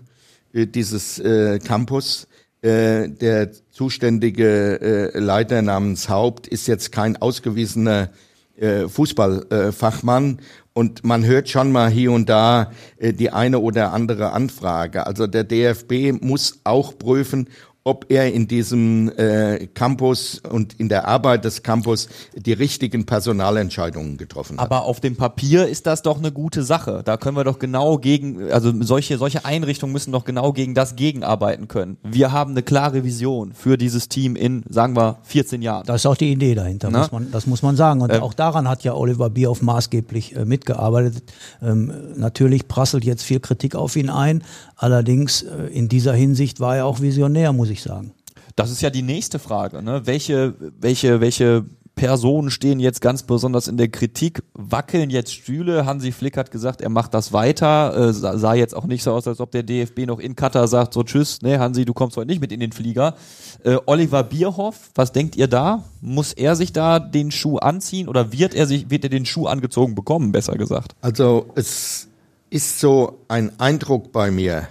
äh, 0.53 0.65
dieses 0.67 1.19
äh, 1.19 1.59
Campus. 1.59 2.27
Äh, 2.61 3.09
der 3.09 3.51
zuständige 3.71 5.11
äh, 5.13 5.19
Leiter 5.19 5.61
namens 5.61 6.09
Haupt 6.09 6.47
ist 6.47 6.67
jetzt 6.67 6.91
kein 6.91 7.17
ausgewiesener 7.17 8.09
äh, 8.55 8.87
Fußballfachmann 8.87 10.39
und 10.73 11.03
man 11.03 11.25
hört 11.25 11.49
schon 11.49 11.71
mal 11.71 11.89
hier 11.89 12.11
und 12.11 12.29
da 12.29 12.71
äh, 12.97 13.13
die 13.13 13.31
eine 13.31 13.59
oder 13.59 13.93
andere 13.93 14.31
Anfrage. 14.31 15.05
Also 15.05 15.27
der 15.27 15.43
DFB 15.43 16.21
muss 16.21 16.59
auch 16.63 16.97
prüfen, 16.97 17.49
ob 17.83 18.05
er 18.09 18.31
in 18.31 18.47
diesem 18.47 19.11
äh, 19.17 19.67
Campus 19.73 20.39
und 20.47 20.79
in 20.79 20.87
der 20.87 21.07
Arbeit 21.07 21.45
des 21.45 21.63
Campus 21.63 22.09
die 22.35 22.53
richtigen 22.53 23.07
Personalentscheidungen 23.07 24.17
getroffen 24.17 24.59
hat. 24.59 24.65
Aber 24.65 24.83
auf 24.83 24.99
dem 24.99 25.15
Papier 25.15 25.67
ist 25.67 25.87
das 25.87 26.03
doch 26.03 26.19
eine 26.19 26.31
gute 26.31 26.61
Sache. 26.61 27.01
Da 27.03 27.17
können 27.17 27.35
wir 27.35 27.43
doch 27.43 27.57
genau 27.57 27.97
gegen, 27.97 28.51
also 28.51 28.71
solche, 28.83 29.17
solche 29.17 29.45
Einrichtungen 29.45 29.93
müssen 29.93 30.11
doch 30.11 30.25
genau 30.25 30.53
gegen 30.53 30.75
das 30.75 30.95
gegenarbeiten 30.95 31.67
können. 31.67 31.97
Wir 32.03 32.31
haben 32.31 32.51
eine 32.51 32.61
klare 32.61 33.03
Vision 33.03 33.53
für 33.53 33.79
dieses 33.79 34.09
Team 34.09 34.35
in, 34.35 34.63
sagen 34.69 34.95
wir, 34.95 35.17
14 35.23 35.63
Jahren. 35.63 35.83
Das 35.87 36.01
ist 36.01 36.05
auch 36.05 36.17
die 36.17 36.31
Idee 36.31 36.53
dahinter, 36.53 36.91
muss 36.91 37.11
man, 37.11 37.31
das 37.31 37.47
muss 37.47 37.63
man 37.63 37.75
sagen. 37.75 38.01
Und 38.01 38.13
ähm, 38.13 38.21
auch 38.21 38.35
daran 38.35 38.69
hat 38.69 38.83
ja 38.83 38.93
Oliver 38.93 39.31
Bierhoff 39.31 39.63
maßgeblich 39.63 40.35
äh, 40.35 40.45
mitgearbeitet. 40.45 41.23
Ähm, 41.63 41.91
natürlich 42.15 42.67
prasselt 42.67 43.03
jetzt 43.05 43.23
viel 43.23 43.39
Kritik 43.39 43.75
auf 43.75 43.95
ihn 43.95 44.11
ein. 44.11 44.43
Allerdings 44.75 45.41
äh, 45.41 45.65
in 45.67 45.89
dieser 45.89 46.13
Hinsicht 46.13 46.59
war 46.59 46.77
er 46.77 46.85
auch 46.85 47.01
visionär, 47.01 47.53
muss 47.53 47.70
ich 47.71 47.81
sagen. 47.81 48.13
Das 48.55 48.71
ist 48.71 48.81
ja 48.81 48.89
die 48.89 49.01
nächste 49.01 49.39
Frage. 49.39 49.81
Ne? 49.81 50.01
Welche, 50.05 50.55
welche, 50.79 51.21
welche 51.21 51.65
Personen 51.95 52.49
stehen 52.49 52.79
jetzt 52.79 53.01
ganz 53.01 53.23
besonders 53.23 53.67
in 53.67 53.77
der 53.77 53.89
Kritik? 53.89 54.43
Wackeln 54.53 55.09
jetzt 55.09 55.33
Stühle? 55.33 55.85
Hansi 55.85 56.11
Flick 56.11 56.37
hat 56.37 56.49
gesagt, 56.49 56.81
er 56.81 56.89
macht 56.89 57.13
das 57.13 57.33
weiter. 57.33 58.09
Äh, 58.09 58.13
sah 58.13 58.53
jetzt 58.53 58.75
auch 58.75 58.85
nicht 58.85 59.03
so 59.03 59.11
aus, 59.11 59.27
als 59.27 59.39
ob 59.39 59.51
der 59.51 59.63
DFB 59.63 60.07
noch 60.07 60.19
in 60.19 60.35
Katar 60.35 60.67
sagt, 60.67 60.93
so 60.93 61.03
tschüss, 61.03 61.41
ne, 61.41 61.59
Hansi, 61.59 61.85
du 61.85 61.93
kommst 61.93 62.17
heute 62.17 62.27
nicht 62.27 62.41
mit 62.41 62.51
in 62.51 62.59
den 62.59 62.71
Flieger. 62.71 63.15
Äh, 63.63 63.77
Oliver 63.85 64.23
Bierhoff, 64.23 64.89
was 64.95 65.11
denkt 65.11 65.35
ihr 65.35 65.47
da? 65.47 65.83
Muss 65.99 66.33
er 66.33 66.55
sich 66.55 66.73
da 66.73 66.99
den 66.99 67.29
Schuh 67.29 67.57
anziehen 67.57 68.07
oder 68.07 68.31
wird 68.31 68.53
er 68.53 68.67
sich, 68.67 68.89
wird 68.89 69.03
er 69.03 69.09
den 69.09 69.25
Schuh 69.25 69.47
angezogen 69.47 69.93
bekommen, 69.93 70.31
besser 70.31 70.55
gesagt? 70.55 70.95
Also 71.01 71.51
es 71.55 72.07
ist 72.49 72.79
so 72.79 73.19
ein 73.27 73.59
Eindruck 73.59 74.11
bei 74.11 74.31
mir, 74.31 74.67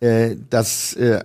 äh, 0.00 0.36
dass 0.50 0.92
äh, 0.94 1.24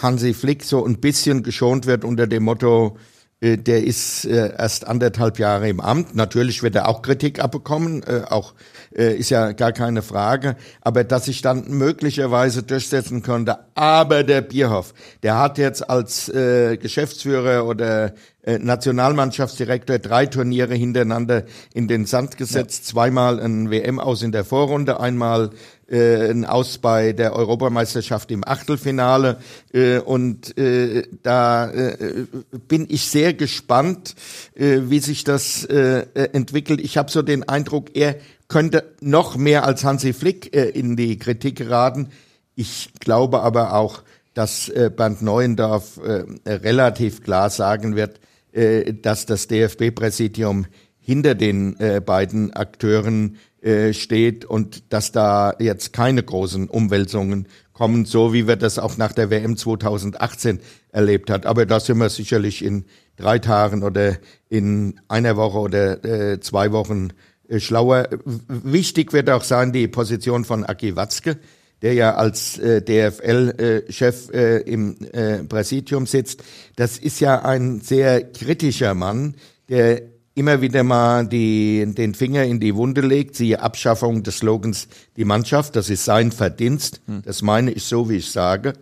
Hansi 0.00 0.34
Flick 0.34 0.64
so 0.64 0.84
ein 0.84 1.00
bisschen 1.00 1.42
geschont 1.42 1.86
wird 1.86 2.04
unter 2.04 2.26
dem 2.26 2.44
Motto, 2.44 2.96
äh, 3.42 3.58
der 3.58 3.84
ist 3.84 4.24
äh, 4.24 4.52
erst 4.56 4.86
anderthalb 4.86 5.38
Jahre 5.38 5.68
im 5.68 5.80
Amt. 5.80 6.14
Natürlich 6.14 6.62
wird 6.62 6.76
er 6.76 6.88
auch 6.88 7.02
Kritik 7.02 7.42
abbekommen, 7.42 8.02
äh, 8.04 8.22
auch 8.30 8.54
äh, 8.96 9.16
ist 9.16 9.30
ja 9.30 9.52
gar 9.52 9.72
keine 9.72 10.02
Frage. 10.02 10.56
Aber 10.80 11.04
dass 11.04 11.24
sich 11.24 11.42
dann 11.42 11.64
möglicherweise 11.68 12.62
durchsetzen 12.62 13.22
könnte. 13.22 13.58
Aber 13.74 14.22
der 14.22 14.42
Bierhoff, 14.42 14.94
der 15.22 15.38
hat 15.38 15.58
jetzt 15.58 15.90
als 15.90 16.28
äh, 16.28 16.76
Geschäftsführer 16.76 17.66
oder 17.66 18.14
äh, 18.42 18.58
Nationalmannschaftsdirektor, 18.58 19.98
drei 19.98 20.26
Turniere 20.26 20.74
hintereinander 20.74 21.44
in 21.74 21.88
den 21.88 22.06
Sand 22.06 22.36
gesetzt, 22.36 22.84
ja. 22.84 22.90
zweimal 22.92 23.40
ein 23.40 23.70
WM 23.70 23.98
aus 23.98 24.22
in 24.22 24.32
der 24.32 24.44
Vorrunde, 24.44 25.00
einmal 25.00 25.50
äh, 25.92 26.44
Aus 26.46 26.78
bei 26.78 27.12
der 27.12 27.34
Europameisterschaft 27.34 28.30
im 28.30 28.42
Achtelfinale. 28.46 29.38
Äh, 29.72 29.98
und 29.98 30.56
äh, 30.58 31.06
da 31.22 31.70
äh, 31.70 32.26
bin 32.66 32.86
ich 32.88 33.06
sehr 33.06 33.34
gespannt, 33.34 34.14
äh, 34.54 34.80
wie 34.84 34.98
sich 35.00 35.24
das 35.24 35.64
äh, 35.64 36.06
entwickelt. 36.32 36.80
Ich 36.80 36.96
habe 36.96 37.10
so 37.10 37.22
den 37.22 37.48
Eindruck, 37.48 37.94
er 37.94 38.16
könnte 38.48 38.84
noch 39.00 39.36
mehr 39.36 39.64
als 39.64 39.84
Hansi 39.84 40.12
Flick 40.12 40.54
äh, 40.54 40.68
in 40.70 40.96
die 40.96 41.18
Kritik 41.18 41.56
geraten. 41.56 42.08
Ich 42.54 42.90
glaube 42.98 43.40
aber 43.42 43.74
auch, 43.74 44.02
dass 44.34 44.68
äh, 44.68 44.90
Bernd 44.94 45.22
Neuendorf 45.22 45.98
äh, 45.98 46.50
relativ 46.50 47.22
klar 47.22 47.50
sagen 47.50 47.96
wird, 47.96 48.20
äh, 48.52 48.94
dass 48.94 49.26
das 49.26 49.46
DFB-Präsidium 49.48 50.66
hinter 51.00 51.34
den 51.34 51.78
äh, 51.80 52.00
beiden 52.04 52.52
Akteuren 52.52 53.36
äh, 53.62 53.92
steht 53.92 54.44
und 54.44 54.92
dass 54.92 55.12
da 55.12 55.54
jetzt 55.60 55.92
keine 55.92 56.22
großen 56.22 56.68
Umwälzungen 56.68 57.46
kommen, 57.72 58.04
so 58.04 58.32
wie 58.32 58.48
wir 58.48 58.56
das 58.56 58.78
auch 58.78 58.96
nach 58.96 59.12
der 59.12 59.30
WM 59.30 59.56
2018 59.56 60.60
erlebt 60.90 61.30
hat. 61.30 61.46
Aber 61.46 61.64
da 61.64 61.78
sind 61.78 61.98
wir 61.98 62.10
sicherlich 62.10 62.64
in 62.64 62.84
drei 63.16 63.38
Tagen 63.38 63.82
oder 63.82 64.16
in 64.48 65.00
einer 65.06 65.36
Woche 65.36 65.58
oder 65.58 66.04
äh, 66.04 66.40
zwei 66.40 66.72
Wochen 66.72 67.10
äh, 67.48 67.60
schlauer. 67.60 68.08
Wichtig 68.48 69.12
wird 69.12 69.30
auch 69.30 69.44
sein 69.44 69.72
die 69.72 69.88
Position 69.88 70.44
von 70.44 70.64
Aki 70.64 70.96
Watzke, 70.96 71.38
der 71.82 71.94
ja 71.94 72.14
als 72.16 72.58
äh, 72.58 72.82
DFL-Chef 72.82 74.30
äh, 74.32 74.58
im 74.58 74.96
äh, 75.12 75.44
Präsidium 75.44 76.06
sitzt. 76.06 76.42
Das 76.76 76.98
ist 76.98 77.20
ja 77.20 77.42
ein 77.42 77.80
sehr 77.80 78.22
kritischer 78.22 78.94
Mann, 78.94 79.36
der 79.68 80.11
immer 80.34 80.60
wieder 80.60 80.82
mal 80.82 81.26
die, 81.26 81.84
den 81.94 82.14
Finger 82.14 82.44
in 82.44 82.60
die 82.60 82.74
Wunde 82.74 83.00
legt, 83.02 83.36
siehe 83.36 83.60
Abschaffung 83.60 84.22
des 84.22 84.38
Slogans 84.38 84.88
Die 85.16 85.24
Mannschaft, 85.24 85.76
das 85.76 85.90
ist 85.90 86.04
sein 86.04 86.32
Verdienst, 86.32 87.00
hm. 87.06 87.22
das 87.22 87.42
meine 87.42 87.70
ich 87.70 87.84
so, 87.84 88.08
wie 88.08 88.16
ich 88.16 88.30
sage. 88.30 88.74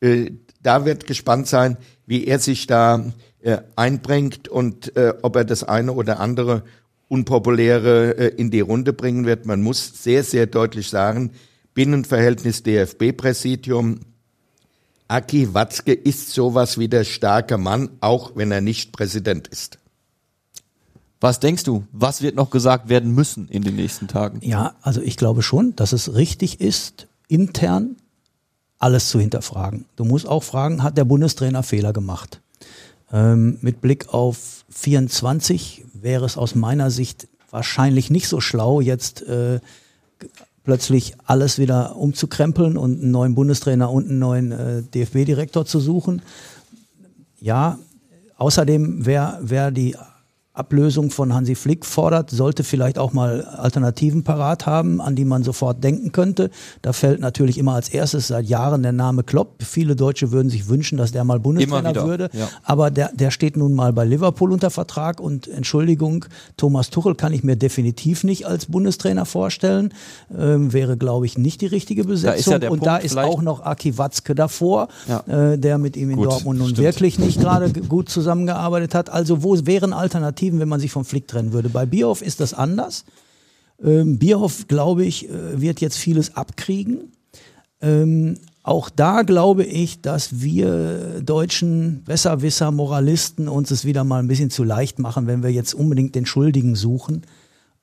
Äh, 0.00 0.32
da 0.62 0.84
wird 0.84 1.06
gespannt 1.06 1.46
sein, 1.46 1.76
wie 2.06 2.26
er 2.26 2.38
sich 2.38 2.66
da 2.66 3.12
äh, 3.40 3.58
einbringt 3.76 4.48
und 4.48 4.96
äh, 4.96 5.14
ob 5.22 5.36
er 5.36 5.44
das 5.44 5.62
eine 5.62 5.92
oder 5.92 6.20
andere 6.20 6.64
Unpopuläre 7.08 8.10
in 8.10 8.50
die 8.50 8.58
Runde 8.58 8.92
bringen 8.92 9.26
wird. 9.26 9.46
Man 9.46 9.62
muss 9.62 10.02
sehr, 10.02 10.24
sehr 10.24 10.48
deutlich 10.48 10.88
sagen, 10.88 11.30
Binnenverhältnis 11.72 12.64
DFB-Präsidium, 12.64 14.00
Aki 15.06 15.54
Watzke 15.54 15.92
ist 15.92 16.30
sowas 16.30 16.78
wie 16.78 16.88
der 16.88 17.04
starke 17.04 17.58
Mann, 17.58 17.90
auch 18.00 18.32
wenn 18.34 18.50
er 18.50 18.60
nicht 18.60 18.90
Präsident 18.90 19.46
ist. 19.46 19.78
Was 21.20 21.40
denkst 21.40 21.64
du? 21.64 21.84
Was 21.92 22.20
wird 22.20 22.36
noch 22.36 22.50
gesagt 22.50 22.88
werden 22.88 23.14
müssen 23.14 23.48
in 23.48 23.62
den 23.62 23.76
nächsten 23.76 24.06
Tagen? 24.06 24.40
Ja, 24.42 24.74
also 24.82 25.00
ich 25.00 25.16
glaube 25.16 25.42
schon, 25.42 25.74
dass 25.76 25.92
es 25.92 26.14
richtig 26.14 26.60
ist, 26.60 27.06
intern 27.28 27.96
alles 28.78 29.08
zu 29.08 29.18
hinterfragen. 29.18 29.86
Du 29.96 30.04
musst 30.04 30.28
auch 30.28 30.42
fragen, 30.42 30.82
hat 30.82 30.98
der 30.98 31.04
Bundestrainer 31.04 31.62
Fehler 31.62 31.92
gemacht? 31.92 32.42
Ähm, 33.12 33.58
mit 33.62 33.80
Blick 33.80 34.12
auf 34.12 34.64
24 34.68 35.84
wäre 35.94 36.26
es 36.26 36.36
aus 36.36 36.54
meiner 36.54 36.90
Sicht 36.90 37.28
wahrscheinlich 37.50 38.10
nicht 38.10 38.28
so 38.28 38.40
schlau, 38.40 38.80
jetzt 38.80 39.22
äh, 39.22 39.60
plötzlich 40.64 41.14
alles 41.24 41.58
wieder 41.58 41.96
umzukrempeln 41.96 42.76
und 42.76 43.00
einen 43.00 43.12
neuen 43.12 43.34
Bundestrainer 43.34 43.90
und 43.90 44.10
einen 44.10 44.18
neuen 44.18 44.52
äh, 44.52 44.82
DFB-Direktor 44.82 45.64
zu 45.64 45.80
suchen. 45.80 46.20
Ja, 47.40 47.78
außerdem 48.36 49.06
wäre 49.06 49.38
wär 49.40 49.70
die 49.70 49.96
Ablösung 50.56 51.10
von 51.10 51.34
Hansi 51.34 51.54
Flick 51.54 51.84
fordert, 51.84 52.30
sollte 52.30 52.64
vielleicht 52.64 52.98
auch 52.98 53.12
mal 53.12 53.44
Alternativen 53.44 54.24
parat 54.24 54.66
haben, 54.66 55.00
an 55.00 55.14
die 55.14 55.24
man 55.24 55.42
sofort 55.42 55.84
denken 55.84 56.12
könnte. 56.12 56.50
Da 56.82 56.92
fällt 56.92 57.20
natürlich 57.20 57.58
immer 57.58 57.74
als 57.74 57.88
erstes 57.88 58.28
seit 58.28 58.46
Jahren 58.46 58.82
der 58.82 58.92
Name 58.92 59.22
Klopp. 59.22 59.62
Viele 59.62 59.96
Deutsche 59.96 60.32
würden 60.32 60.48
sich 60.48 60.68
wünschen, 60.68 60.96
dass 60.96 61.12
der 61.12 61.24
mal 61.24 61.38
Bundestrainer 61.38 61.94
würde. 61.94 62.30
Ja. 62.32 62.48
Aber 62.62 62.90
der, 62.90 63.10
der 63.12 63.30
steht 63.30 63.56
nun 63.56 63.74
mal 63.74 63.92
bei 63.92 64.04
Liverpool 64.04 64.52
unter 64.52 64.70
Vertrag 64.70 65.20
und 65.20 65.46
Entschuldigung, 65.46 66.24
Thomas 66.56 66.90
Tuchel 66.90 67.14
kann 67.14 67.32
ich 67.32 67.44
mir 67.44 67.56
definitiv 67.56 68.24
nicht 68.24 68.46
als 68.46 68.66
Bundestrainer 68.66 69.26
vorstellen. 69.26 69.92
Ähm, 70.36 70.72
wäre, 70.72 70.96
glaube 70.96 71.26
ich, 71.26 71.36
nicht 71.36 71.60
die 71.60 71.66
richtige 71.66 72.04
Besetzung. 72.04 72.60
Da 72.60 72.66
ja 72.66 72.70
und 72.70 72.78
Punkt 72.78 72.86
da 72.86 72.96
ist 72.96 73.16
auch 73.18 73.42
noch 73.42 73.60
Aki 73.60 73.98
Watzke 73.98 74.34
davor, 74.34 74.88
ja. 75.06 75.20
äh, 75.52 75.58
der 75.58 75.78
mit 75.78 75.96
ihm 75.96 76.10
in 76.10 76.16
Gut, 76.16 76.26
Dortmund 76.26 76.58
nun 76.60 76.68
stimmt. 76.68 76.84
wirklich 76.84 77.18
nicht 77.18 77.40
gerade 77.40 77.70
gut 77.72 78.08
zusammengearbeitet 78.08 78.94
hat. 78.94 79.10
Also 79.10 79.42
wo 79.42 79.54
wären 79.66 79.92
Alternativen? 79.92 80.45
Alternativen, 80.46 80.60
wenn 80.60 80.68
man 80.68 80.80
sich 80.80 80.92
vom 80.92 81.04
Flick 81.04 81.28
trennen 81.28 81.52
würde. 81.52 81.68
Bei 81.68 81.86
Bierhoff 81.86 82.22
ist 82.22 82.40
das 82.40 82.54
anders. 82.54 83.04
Ähm, 83.82 84.18
Bierhoff, 84.18 84.68
glaube 84.68 85.04
ich, 85.04 85.28
äh, 85.28 85.60
wird 85.60 85.80
jetzt 85.80 85.98
vieles 85.98 86.34
abkriegen. 86.34 87.12
Ähm, 87.80 88.38
auch 88.62 88.90
da 88.90 89.22
glaube 89.22 89.64
ich, 89.64 90.00
dass 90.00 90.40
wir 90.40 91.20
deutschen 91.22 92.02
Besserwisser, 92.04 92.70
Moralisten 92.70 93.48
uns 93.48 93.70
es 93.70 93.84
wieder 93.84 94.02
mal 94.02 94.18
ein 94.18 94.28
bisschen 94.28 94.50
zu 94.50 94.64
leicht 94.64 94.98
machen, 94.98 95.26
wenn 95.26 95.42
wir 95.42 95.52
jetzt 95.52 95.74
unbedingt 95.74 96.14
den 96.14 96.26
Schuldigen 96.26 96.74
suchen. 96.74 97.22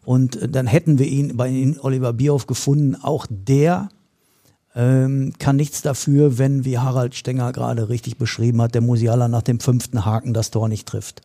Und 0.04 0.36
äh, 0.36 0.50
dann 0.50 0.68
hätten 0.68 1.00
wir 1.00 1.08
ihn 1.08 1.38
bei 1.38 1.76
Oliver 1.82 2.14
Bierhoff 2.14 2.48
gefunden. 2.48 2.96
Auch 2.96 3.28
der 3.30 3.90
ähm, 4.76 5.34
kann 5.38 5.56
nichts 5.56 5.82
dafür, 5.82 6.38
wenn, 6.38 6.66
wie 6.66 6.80
Harald 6.80 7.16
Stenger 7.16 7.52
gerade 7.52 7.90
richtig 7.90 8.18
beschrieben 8.18 8.62
hat, 8.62 8.74
der 8.74 8.82
Musiala 8.82 9.28
nach 9.28 9.44
dem 9.44 9.60
fünften 9.60 10.06
Haken 10.06 10.34
das 10.34 10.52
Tor 10.52 10.68
nicht 10.68 10.88
trifft. 10.88 11.22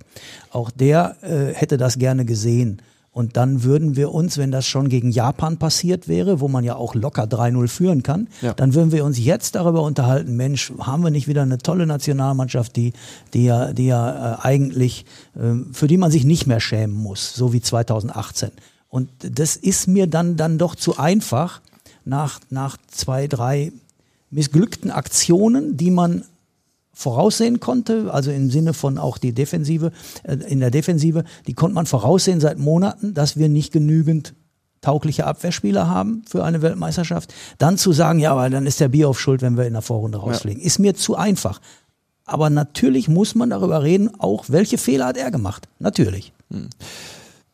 Auch 0.50 0.70
der 0.70 1.16
äh, 1.22 1.54
hätte 1.54 1.76
das 1.76 1.98
gerne 1.98 2.24
gesehen. 2.24 2.82
Und 3.10 3.36
dann 3.36 3.64
würden 3.64 3.96
wir 3.96 4.12
uns, 4.12 4.38
wenn 4.38 4.52
das 4.52 4.66
schon 4.66 4.88
gegen 4.88 5.10
Japan 5.10 5.56
passiert 5.56 6.06
wäre, 6.06 6.40
wo 6.40 6.46
man 6.46 6.62
ja 6.62 6.76
auch 6.76 6.94
locker 6.94 7.24
3-0 7.24 7.66
führen 7.66 8.02
kann, 8.04 8.28
ja. 8.42 8.52
dann 8.52 8.74
würden 8.74 8.92
wir 8.92 9.04
uns 9.04 9.18
jetzt 9.18 9.56
darüber 9.56 9.82
unterhalten, 9.82 10.36
Mensch, 10.36 10.72
haben 10.78 11.02
wir 11.02 11.10
nicht 11.10 11.26
wieder 11.26 11.42
eine 11.42 11.58
tolle 11.58 11.86
Nationalmannschaft, 11.86 12.76
die, 12.76 12.92
die 13.34 13.44
ja, 13.44 13.72
die 13.72 13.86
ja 13.86 14.34
äh, 14.34 14.38
eigentlich, 14.42 15.04
äh, 15.34 15.54
für 15.72 15.88
die 15.88 15.96
man 15.96 16.12
sich 16.12 16.24
nicht 16.24 16.46
mehr 16.46 16.60
schämen 16.60 16.94
muss, 16.94 17.34
so 17.34 17.52
wie 17.52 17.60
2018. 17.60 18.50
Und 18.88 19.08
das 19.18 19.56
ist 19.56 19.88
mir 19.88 20.06
dann, 20.06 20.36
dann 20.36 20.56
doch 20.58 20.76
zu 20.76 20.96
einfach 20.98 21.60
nach, 22.08 22.40
nach 22.50 22.76
zwei, 22.88 23.26
drei 23.26 23.72
missglückten 24.30 24.90
Aktionen, 24.90 25.76
die 25.76 25.90
man 25.90 26.24
voraussehen 26.92 27.60
konnte, 27.60 28.12
also 28.12 28.30
im 28.30 28.50
Sinne 28.50 28.74
von 28.74 28.98
auch 28.98 29.18
die 29.18 29.32
Defensive, 29.32 29.92
äh, 30.24 30.34
in 30.34 30.60
der 30.60 30.70
Defensive, 30.70 31.24
die 31.46 31.54
konnte 31.54 31.74
man 31.74 31.86
voraussehen 31.86 32.40
seit 32.40 32.58
Monaten, 32.58 33.14
dass 33.14 33.36
wir 33.36 33.48
nicht 33.48 33.72
genügend 33.72 34.34
taugliche 34.80 35.26
Abwehrspieler 35.26 35.88
haben 35.88 36.24
für 36.28 36.44
eine 36.44 36.62
Weltmeisterschaft. 36.62 37.32
Dann 37.58 37.78
zu 37.78 37.92
sagen, 37.92 38.18
ja, 38.18 38.32
aber 38.32 38.50
dann 38.50 38.66
ist 38.66 38.80
der 38.80 38.88
Bier 38.88 39.08
auf 39.08 39.20
Schuld, 39.20 39.42
wenn 39.42 39.56
wir 39.56 39.66
in 39.66 39.74
der 39.74 39.82
Vorrunde 39.82 40.18
rausfliegen, 40.18 40.60
ja. 40.60 40.66
ist 40.66 40.78
mir 40.78 40.94
zu 40.94 41.16
einfach. 41.16 41.60
Aber 42.24 42.50
natürlich 42.50 43.08
muss 43.08 43.34
man 43.34 43.50
darüber 43.50 43.82
reden, 43.82 44.10
auch 44.18 44.46
welche 44.48 44.78
Fehler 44.78 45.06
hat 45.06 45.16
er 45.16 45.30
gemacht. 45.30 45.68
Natürlich. 45.78 46.32
Hm. 46.50 46.68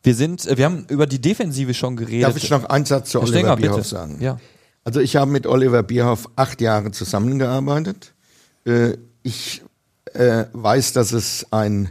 Wir 0.05 0.15
sind, 0.15 0.45
äh, 0.45 0.57
wir 0.57 0.65
haben 0.65 0.85
über 0.89 1.07
die 1.07 1.19
Defensive 1.19 1.73
schon 1.73 1.95
geredet. 1.95 2.23
Darf 2.23 2.37
ich 2.37 2.49
noch 2.49 2.65
einen 2.65 2.85
Satz 2.85 3.09
zu 3.09 3.19
Oliver 3.19 3.39
Stenger, 3.39 3.55
Bierhoff 3.55 3.77
bitte. 3.77 3.89
sagen? 3.89 4.17
Ja. 4.21 4.39
Also 4.83 4.99
ich 4.99 5.15
habe 5.15 5.31
mit 5.31 5.47
Oliver 5.47 5.81
Bierhoff 5.81 6.29
acht 6.35 6.61
Jahre 6.61 6.91
zusammengearbeitet. 6.91 8.13
Äh, 8.65 8.97
ich 9.23 9.63
äh, 10.13 10.45
weiß, 10.53 10.93
dass 10.93 11.11
es 11.11 11.47
ein 11.51 11.89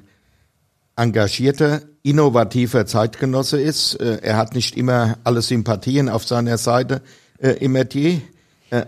engagierter, 0.95 1.83
innovativer 2.05 2.87
Zeitgenosse 2.87 3.61
ist. 3.61 3.95
Er 3.95 4.37
hat 4.37 4.55
nicht 4.55 4.77
immer 4.77 5.19
alle 5.25 5.43
Sympathien 5.43 6.09
auf 6.09 6.25
seiner 6.25 6.57
Seite 6.57 7.03
im 7.41 7.73
Metier, 7.73 8.21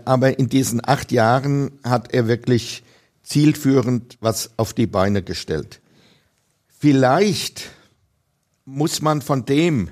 aber 0.05 0.39
in 0.39 0.47
diesen 0.47 0.79
acht 0.87 1.11
Jahren 1.11 1.71
hat 1.83 2.13
er 2.13 2.29
wirklich 2.29 2.83
zielführend 3.23 4.17
was 4.21 4.51
auf 4.55 4.73
die 4.73 4.87
Beine 4.87 5.21
gestellt. 5.21 5.81
Vielleicht 6.79 7.71
muss 8.67 9.01
man 9.01 9.21
von 9.21 9.45
dem, 9.45 9.89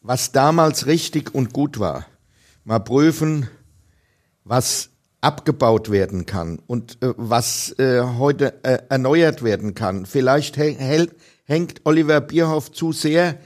was 0.00 0.30
damals 0.30 0.86
richtig 0.86 1.34
und 1.34 1.52
gut 1.52 1.80
war, 1.80 2.06
mal 2.62 2.78
prüfen, 2.78 3.48
was 4.44 4.90
abgebaut 5.20 5.90
werden 5.90 6.24
kann 6.24 6.60
und 6.68 7.02
äh, 7.02 7.12
was 7.16 7.76
äh, 7.78 8.02
heute 8.02 8.62
äh, 8.62 8.78
erneuert 8.88 9.42
werden 9.42 9.74
kann. 9.74 10.06
Vielleicht 10.06 10.56
hängt 10.56 11.80
Oliver 11.84 12.20
Bierhoff 12.20 12.70
zu 12.70 12.92
sehr, 12.92 13.36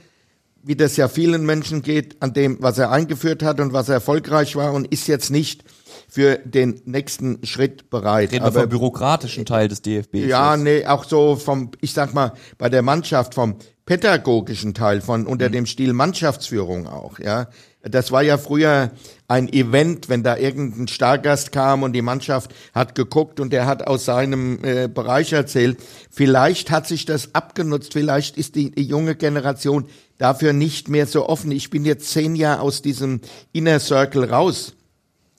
wie 0.61 0.75
das 0.75 0.97
ja 0.97 1.07
vielen 1.07 1.47
Menschen 1.47 1.81
geht, 1.81 2.21
an 2.21 2.33
dem, 2.33 2.61
was 2.61 2.77
er 2.77 2.91
eingeführt 2.91 3.41
hat 3.41 3.59
und 3.59 3.73
was 3.73 3.89
erfolgreich 3.89 4.55
war 4.55 4.73
und 4.73 4.85
ist 4.89 5.07
jetzt 5.07 5.31
nicht 5.31 5.63
für 6.07 6.37
den 6.37 6.79
nächsten 6.85 7.43
Schritt 7.43 7.89
bereit. 7.89 8.33
Reden 8.33 8.43
Aber 8.43 8.61
vom 8.61 8.69
bürokratischen 8.69 9.45
Teil 9.45 9.67
des 9.67 9.81
DFB. 9.81 10.15
Ja, 10.15 10.57
nee, 10.57 10.85
auch 10.85 11.05
so 11.05 11.37
vom, 11.37 11.71
ich 11.81 11.93
sag 11.93 12.13
mal, 12.13 12.33
bei 12.57 12.69
der 12.69 12.83
Mannschaft 12.83 13.33
vom 13.33 13.55
pädagogischen 13.89 14.75
Teil 14.75 15.01
von 15.01 15.25
unter 15.25 15.47
mhm. 15.47 15.53
dem 15.53 15.65
Stil 15.65 15.93
Mannschaftsführung 15.93 16.85
auch, 16.85 17.17
ja. 17.17 17.47
Das 17.81 18.11
war 18.11 18.21
ja 18.21 18.37
früher 18.37 18.91
ein 19.27 19.51
Event, 19.51 20.09
wenn 20.09 20.21
da 20.21 20.37
irgendein 20.37 20.87
Stargast 20.87 21.51
kam 21.51 21.81
und 21.81 21.93
die 21.93 22.03
Mannschaft 22.03 22.53
hat 22.75 22.93
geguckt 22.93 23.39
und 23.39 23.51
der 23.51 23.65
hat 23.65 23.87
aus 23.87 24.05
seinem 24.05 24.63
äh, 24.63 24.87
Bereich 24.87 25.33
erzählt. 25.33 25.79
Vielleicht 26.11 26.69
hat 26.69 26.85
sich 26.85 27.05
das 27.05 27.33
abgenutzt, 27.33 27.93
vielleicht 27.93 28.37
ist 28.37 28.53
die, 28.53 28.69
die 28.69 28.83
junge 28.83 29.15
Generation 29.15 29.87
dafür 30.19 30.53
nicht 30.53 30.87
mehr 30.87 31.07
so 31.07 31.27
offen. 31.27 31.51
Ich 31.51 31.71
bin 31.71 31.83
jetzt 31.83 32.11
zehn 32.11 32.35
Jahre 32.35 32.61
aus 32.61 32.83
diesem 32.83 33.21
Inner 33.53 33.79
Circle 33.79 34.25
raus. 34.25 34.75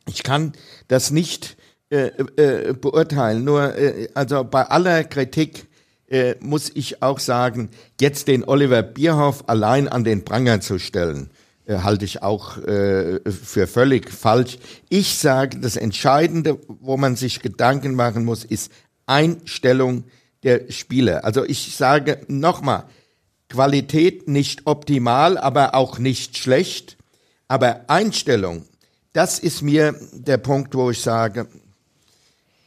Ich 0.09 0.25
kann 0.25 0.55
das 0.89 1.13
nicht 1.13 1.57
äh, 1.91 2.11
äh, 2.37 2.73
beurteilen. 2.73 3.45
Nur, 3.45 3.77
äh, 3.77 4.09
also 4.15 4.43
bei 4.43 4.65
aller 4.65 5.05
Kritik 5.05 5.69
äh, 6.11 6.35
muss 6.41 6.71
ich 6.75 7.03
auch 7.03 7.19
sagen, 7.19 7.71
jetzt 8.01 8.29
den 8.29 8.45
Oliver 8.45 8.83
Bierhoff 8.83 9.45
allein 9.49 9.89
an 9.89 10.05
den 10.05 10.25
Pranger 10.25 10.61
zu 10.61 10.79
stellen, 10.79 11.31
äh, 11.67 11.79
halte 11.79 12.05
ich 12.05 12.23
auch 12.23 12.59
äh, 12.59 13.21
für 13.31 13.67
völlig 13.67 14.11
falsch. 14.11 14.59
Ich 14.89 15.17
sage, 15.19 15.59
das 15.61 15.77
Entscheidende, 15.77 16.59
wo 16.67 16.97
man 16.97 17.17
sich 17.17 17.41
Gedanken 17.41 17.95
machen 17.95 18.25
muss, 18.25 18.45
ist 18.45 18.73
Einstellung 19.07 20.05
der 20.43 20.71
Spieler. 20.71 21.25
Also 21.25 21.45
ich 21.45 21.77
sage 21.77 22.21
nochmal, 22.29 22.85
Qualität 23.49 24.29
nicht 24.29 24.67
optimal, 24.67 25.37
aber 25.39 25.75
auch 25.75 25.99
nicht 25.99 26.39
schlecht. 26.39 26.97
Aber 27.49 27.85
Einstellung, 27.89 28.65
das 29.13 29.39
ist 29.39 29.63
mir 29.63 29.95
der 30.13 30.39
Punkt, 30.39 30.75
wo 30.75 30.91
ich 30.91 31.03
sage, 31.03 31.49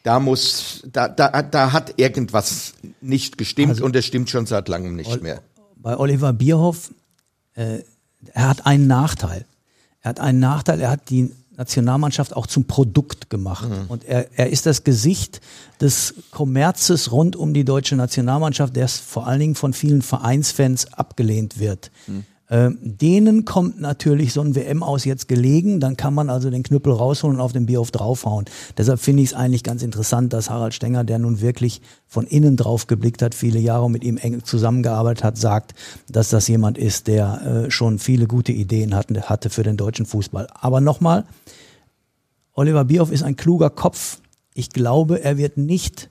da 0.04 0.20
muss, 0.20 0.84
da, 0.91 1.08
da, 1.08 1.41
da 1.41 1.72
hat 1.72 1.93
irgendwas 1.97 2.74
nicht 3.01 3.38
gestimmt 3.38 3.70
also, 3.70 3.86
und 3.86 3.95
es 3.95 4.06
stimmt 4.06 4.30
schon 4.30 4.45
seit 4.45 4.68
langem 4.68 4.95
nicht 4.95 5.22
mehr. 5.22 5.41
Bei 5.78 5.97
Oliver 5.97 6.34
Bierhoff, 6.34 6.93
äh, 7.56 7.80
er 8.34 8.49
hat 8.49 8.66
einen 8.66 8.88
Nachteil. 8.88 9.45
Er 10.01 10.10
hat 10.10 10.20
einen 10.20 10.39
Nachteil, 10.39 10.82
er 10.82 10.91
hat 10.91 11.10
die 11.10 11.32
Nationalmannschaft 11.56 12.36
auch 12.36 12.47
zum 12.47 12.66
Produkt 12.66 13.30
gemacht. 13.30 13.70
Mhm. 13.70 13.86
Und 13.88 14.04
er, 14.04 14.28
er 14.38 14.49
ist 14.49 14.66
das 14.66 14.84
Gesicht 14.84 15.39
des 15.80 16.16
Kommerzes 16.32 17.12
rund 17.12 17.36
um 17.36 17.54
die 17.54 17.64
deutsche 17.64 17.95
Nationalmannschaft, 17.95 18.76
der 18.76 18.88
vor 18.88 19.28
allen 19.28 19.39
Dingen 19.39 19.56
von 19.56 19.74
vielen 19.74 20.01
Vereinsfans 20.01 20.93
abgelehnt 20.93 21.60
wird. 21.60 21.91
Mhm. 22.08 22.26
Ähm, 22.50 22.78
denen 22.82 23.46
kommt 23.46 23.80
natürlich 23.80 24.34
so 24.34 24.41
ein 24.41 24.54
WM 24.54 24.84
aus 24.84 25.06
jetzt 25.06 25.30
gelegen, 25.30 25.80
dann 25.80 25.96
kann 25.96 26.14
man 26.14 26.30
also 26.30 26.50
den 26.50 26.62
Knüppel 26.62 26.91
rausholen 26.91 27.38
und 27.38 27.41
auf 27.41 27.54
den 27.54 27.66
Bierhof 27.66 27.89
draufhauen. 27.91 28.46
Deshalb 28.78 29.00
finde 29.00 29.24
ich 29.24 29.30
es 29.30 29.34
eigentlich 29.34 29.64
ganz 29.64 29.82
interessant, 29.82 30.34
dass 30.34 30.50
Harald 30.50 30.74
Stenger, 30.74 31.06
der 31.06 31.20
nun 31.20 31.39
wirklich 31.39 31.82
von 32.06 32.28
innen 32.28 32.58
drauf 32.58 32.88
geblickt 32.88 33.22
hat, 33.22 33.34
viele 33.34 33.60
Jahre 33.60 33.89
mit 33.89 34.04
ihm 34.04 34.18
eng 34.18 34.44
zusammengearbeitet 34.44 35.24
hat, 35.24 35.38
sagt, 35.38 35.74
dass 36.10 36.30
das 36.30 36.48
jemand 36.50 36.78
ist, 36.78 37.08
der 37.08 37.66
äh, 37.66 37.72
schon 37.72 37.98
viele 37.98 38.28
gute 38.28 38.52
Ideen 38.52 38.94
hatte, 38.94 39.30
hatte 39.30 39.50
für 39.50 39.64
den 39.64 39.78
deutschen 39.78 40.06
Fußball. 40.06 40.48
Aber 40.54 40.82
nochmal, 40.82 41.26
Oliver 42.54 42.84
Bierhoff 42.84 43.12
ist 43.12 43.24
ein 43.24 43.38
kluger 43.38 43.70
Kopf. 43.70 44.20
Ich 44.54 44.70
glaube, 44.70 45.24
er 45.24 45.38
wird 45.38 45.58
nicht 45.58 46.10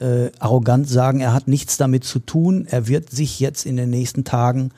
äh, 0.00 0.30
arrogant 0.38 0.88
sagen, 0.88 1.20
er 1.20 1.34
hat 1.34 1.46
nichts 1.46 1.76
damit 1.76 2.04
zu 2.04 2.18
tun. 2.20 2.66
Er 2.68 2.88
wird 2.88 3.10
sich 3.10 3.38
jetzt 3.38 3.66
in 3.66 3.76
den 3.76 3.90
nächsten 3.90 4.24
Tagen 4.24 4.72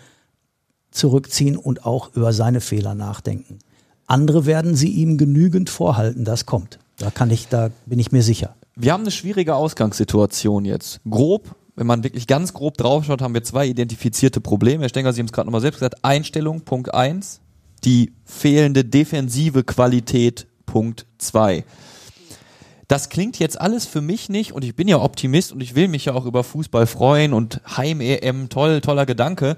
zurückziehen 0.94 1.56
und 1.56 1.84
auch 1.84 2.14
über 2.14 2.32
seine 2.32 2.60
Fehler 2.60 2.94
nachdenken. 2.94 3.58
Andere 4.06 4.46
werden 4.46 4.74
sie 4.74 4.90
ihm 4.90 5.18
genügend 5.18 5.68
vorhalten, 5.68 6.24
das 6.24 6.46
kommt. 6.46 6.78
Da 6.98 7.10
kann 7.10 7.30
ich, 7.30 7.48
da 7.48 7.70
bin 7.86 7.98
ich 7.98 8.12
mir 8.12 8.22
sicher. 8.22 8.54
Wir 8.76 8.92
haben 8.92 9.02
eine 9.02 9.10
schwierige 9.10 9.54
Ausgangssituation 9.56 10.64
jetzt. 10.64 11.00
Grob, 11.08 11.54
wenn 11.76 11.86
man 11.86 12.04
wirklich 12.04 12.26
ganz 12.26 12.52
grob 12.52 12.76
draufschaut, 12.76 13.22
haben 13.22 13.34
wir 13.34 13.42
zwei 13.42 13.66
identifizierte 13.66 14.40
Probleme. 14.40 14.82
Herr 14.82 14.88
Stenger, 14.88 15.12
Sie 15.12 15.20
haben 15.20 15.26
es 15.26 15.32
gerade 15.32 15.46
nochmal 15.46 15.60
selbst 15.60 15.78
gesagt. 15.78 16.04
Einstellung, 16.04 16.62
Punkt 16.62 16.94
eins. 16.94 17.40
Die 17.84 18.12
fehlende 18.24 18.84
defensive 18.84 19.64
Qualität, 19.64 20.46
Punkt 20.66 21.06
zwei. 21.18 21.64
Das 22.88 23.08
klingt 23.08 23.38
jetzt 23.38 23.60
alles 23.60 23.86
für 23.86 24.00
mich 24.00 24.28
nicht 24.28 24.52
und 24.52 24.64
ich 24.64 24.76
bin 24.76 24.88
ja 24.88 25.00
Optimist 25.00 25.52
und 25.52 25.62
ich 25.62 25.74
will 25.74 25.88
mich 25.88 26.06
ja 26.06 26.14
auch 26.14 26.26
über 26.26 26.44
Fußball 26.44 26.86
freuen 26.86 27.32
und 27.32 27.60
Heim-EM, 27.76 28.48
toll, 28.48 28.80
toller 28.80 29.06
Gedanke. 29.06 29.56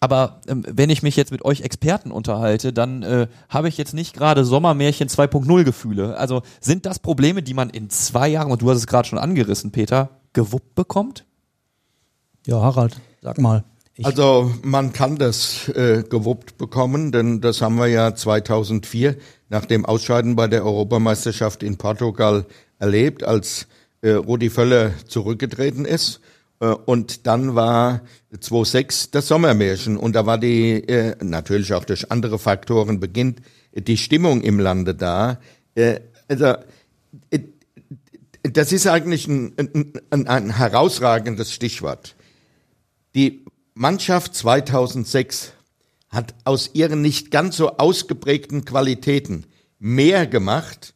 Aber 0.00 0.40
ähm, 0.48 0.64
wenn 0.68 0.90
ich 0.90 1.02
mich 1.02 1.16
jetzt 1.16 1.32
mit 1.32 1.44
euch 1.46 1.62
Experten 1.62 2.10
unterhalte, 2.10 2.74
dann 2.74 3.02
äh, 3.02 3.26
habe 3.48 3.68
ich 3.68 3.78
jetzt 3.78 3.94
nicht 3.94 4.14
gerade 4.14 4.44
Sommermärchen 4.44 5.08
2.0 5.08 5.64
Gefühle. 5.64 6.18
Also 6.18 6.42
sind 6.60 6.84
das 6.84 6.98
Probleme, 6.98 7.42
die 7.42 7.54
man 7.54 7.70
in 7.70 7.88
zwei 7.88 8.28
Jahren, 8.28 8.52
und 8.52 8.60
du 8.60 8.68
hast 8.68 8.76
es 8.76 8.86
gerade 8.86 9.08
schon 9.08 9.18
angerissen, 9.18 9.70
Peter, 9.70 10.10
gewuppt 10.34 10.74
bekommt? 10.74 11.24
Ja, 12.46 12.60
Harald, 12.60 13.00
sag 13.22 13.38
mal. 13.38 13.64
also 14.02 14.52
man 14.62 14.92
kann 14.92 15.16
das 15.16 15.68
äh, 15.68 16.02
gewuppt 16.02 16.58
bekommen, 16.58 17.10
denn 17.10 17.40
das 17.40 17.62
haben 17.62 17.76
wir 17.76 17.86
ja 17.86 18.14
2004 18.14 19.16
nach 19.48 19.64
dem 19.64 19.86
Ausscheiden 19.86 20.36
bei 20.36 20.48
der 20.48 20.66
Europameisterschaft 20.66 21.62
in 21.62 21.78
Portugal 21.78 22.44
erlebt, 22.84 23.24
als 23.24 23.66
äh, 24.02 24.10
Rudi 24.10 24.50
Völler 24.50 24.92
zurückgetreten 25.08 25.86
ist 25.86 26.20
äh, 26.60 26.66
und 26.66 27.26
dann 27.26 27.54
war 27.54 28.02
2006 28.38 29.10
das 29.10 29.28
Sommermärchen 29.28 29.96
und 29.96 30.14
da 30.14 30.26
war 30.26 30.38
die, 30.38 30.86
äh, 30.86 31.16
natürlich 31.24 31.72
auch 31.72 31.84
durch 31.84 32.10
andere 32.10 32.38
Faktoren 32.38 33.00
beginnt, 33.00 33.40
die 33.72 33.96
Stimmung 33.96 34.42
im 34.42 34.60
Lande 34.60 34.94
da. 34.94 35.40
Äh, 35.74 36.00
also, 36.28 36.54
das 38.42 38.72
ist 38.72 38.86
eigentlich 38.86 39.26
ein, 39.26 39.54
ein, 40.10 40.26
ein 40.26 40.56
herausragendes 40.56 41.52
Stichwort. 41.52 42.14
Die 43.14 43.44
Mannschaft 43.72 44.34
2006 44.34 45.52
hat 46.10 46.34
aus 46.44 46.70
ihren 46.74 47.00
nicht 47.00 47.30
ganz 47.30 47.56
so 47.56 47.78
ausgeprägten 47.78 48.64
Qualitäten 48.64 49.46
mehr 49.78 50.26
gemacht, 50.26 50.94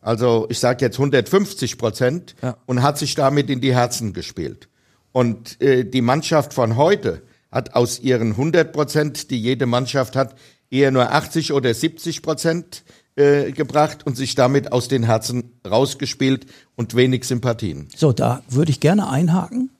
also 0.00 0.46
ich 0.48 0.58
sage 0.58 0.84
jetzt 0.84 0.98
150 0.98 1.78
Prozent, 1.78 2.34
ja. 2.42 2.56
und 2.66 2.82
hat 2.82 2.98
sich 2.98 3.14
damit 3.14 3.50
in 3.50 3.60
die 3.60 3.74
Herzen 3.74 4.12
gespielt. 4.12 4.68
Und 5.12 5.60
äh, 5.60 5.84
die 5.84 6.02
Mannschaft 6.02 6.54
von 6.54 6.76
heute 6.76 7.22
hat 7.50 7.74
aus 7.74 8.00
ihren 8.00 8.32
100 8.32 8.72
Prozent, 8.72 9.30
die 9.30 9.40
jede 9.40 9.66
Mannschaft 9.66 10.16
hat, 10.16 10.36
eher 10.70 10.90
nur 10.90 11.12
80 11.12 11.52
oder 11.52 11.74
70 11.74 12.22
Prozent 12.22 12.84
äh, 13.16 13.50
gebracht 13.52 14.06
und 14.06 14.16
sich 14.16 14.36
damit 14.36 14.72
aus 14.72 14.88
den 14.88 15.02
Herzen 15.02 15.52
rausgespielt 15.68 16.46
und 16.76 16.94
wenig 16.94 17.24
Sympathien. 17.24 17.88
So, 17.96 18.12
da 18.12 18.42
würde 18.48 18.70
ich 18.70 18.80
gerne 18.80 19.08
einhaken. 19.08 19.70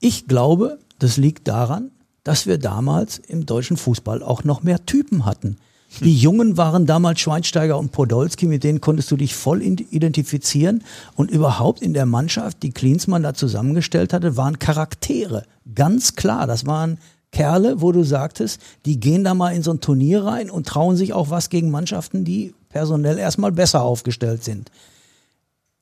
Ich 0.00 0.26
glaube, 0.26 0.78
das 0.98 1.16
liegt 1.16 1.46
daran, 1.46 1.92
dass 2.24 2.46
wir 2.46 2.58
damals 2.58 3.18
im 3.18 3.46
deutschen 3.46 3.76
Fußball 3.76 4.22
auch 4.22 4.44
noch 4.44 4.62
mehr 4.62 4.84
Typen 4.86 5.24
hatten. 5.24 5.56
Die 6.00 6.16
Jungen 6.16 6.56
waren 6.56 6.86
damals 6.86 7.20
Schweinsteiger 7.20 7.78
und 7.78 7.92
Podolski, 7.92 8.46
mit 8.46 8.62
denen 8.62 8.80
konntest 8.80 9.10
du 9.10 9.16
dich 9.16 9.34
voll 9.34 9.62
identifizieren. 9.62 10.84
Und 11.16 11.30
überhaupt 11.30 11.82
in 11.82 11.94
der 11.94 12.06
Mannschaft, 12.06 12.62
die 12.62 12.70
Klinsmann 12.70 13.22
da 13.22 13.34
zusammengestellt 13.34 14.12
hatte, 14.12 14.36
waren 14.36 14.58
Charaktere. 14.58 15.44
Ganz 15.74 16.14
klar, 16.14 16.46
das 16.46 16.66
waren 16.66 16.98
Kerle, 17.32 17.80
wo 17.80 17.92
du 17.92 18.04
sagtest, 18.04 18.60
die 18.86 19.00
gehen 19.00 19.24
da 19.24 19.34
mal 19.34 19.54
in 19.54 19.62
so 19.62 19.72
ein 19.72 19.80
Turnier 19.80 20.24
rein 20.24 20.50
und 20.50 20.66
trauen 20.66 20.96
sich 20.96 21.12
auch 21.12 21.30
was 21.30 21.50
gegen 21.50 21.70
Mannschaften, 21.70 22.24
die 22.24 22.54
personell 22.68 23.18
erstmal 23.18 23.52
besser 23.52 23.82
aufgestellt 23.82 24.44
sind. 24.44 24.70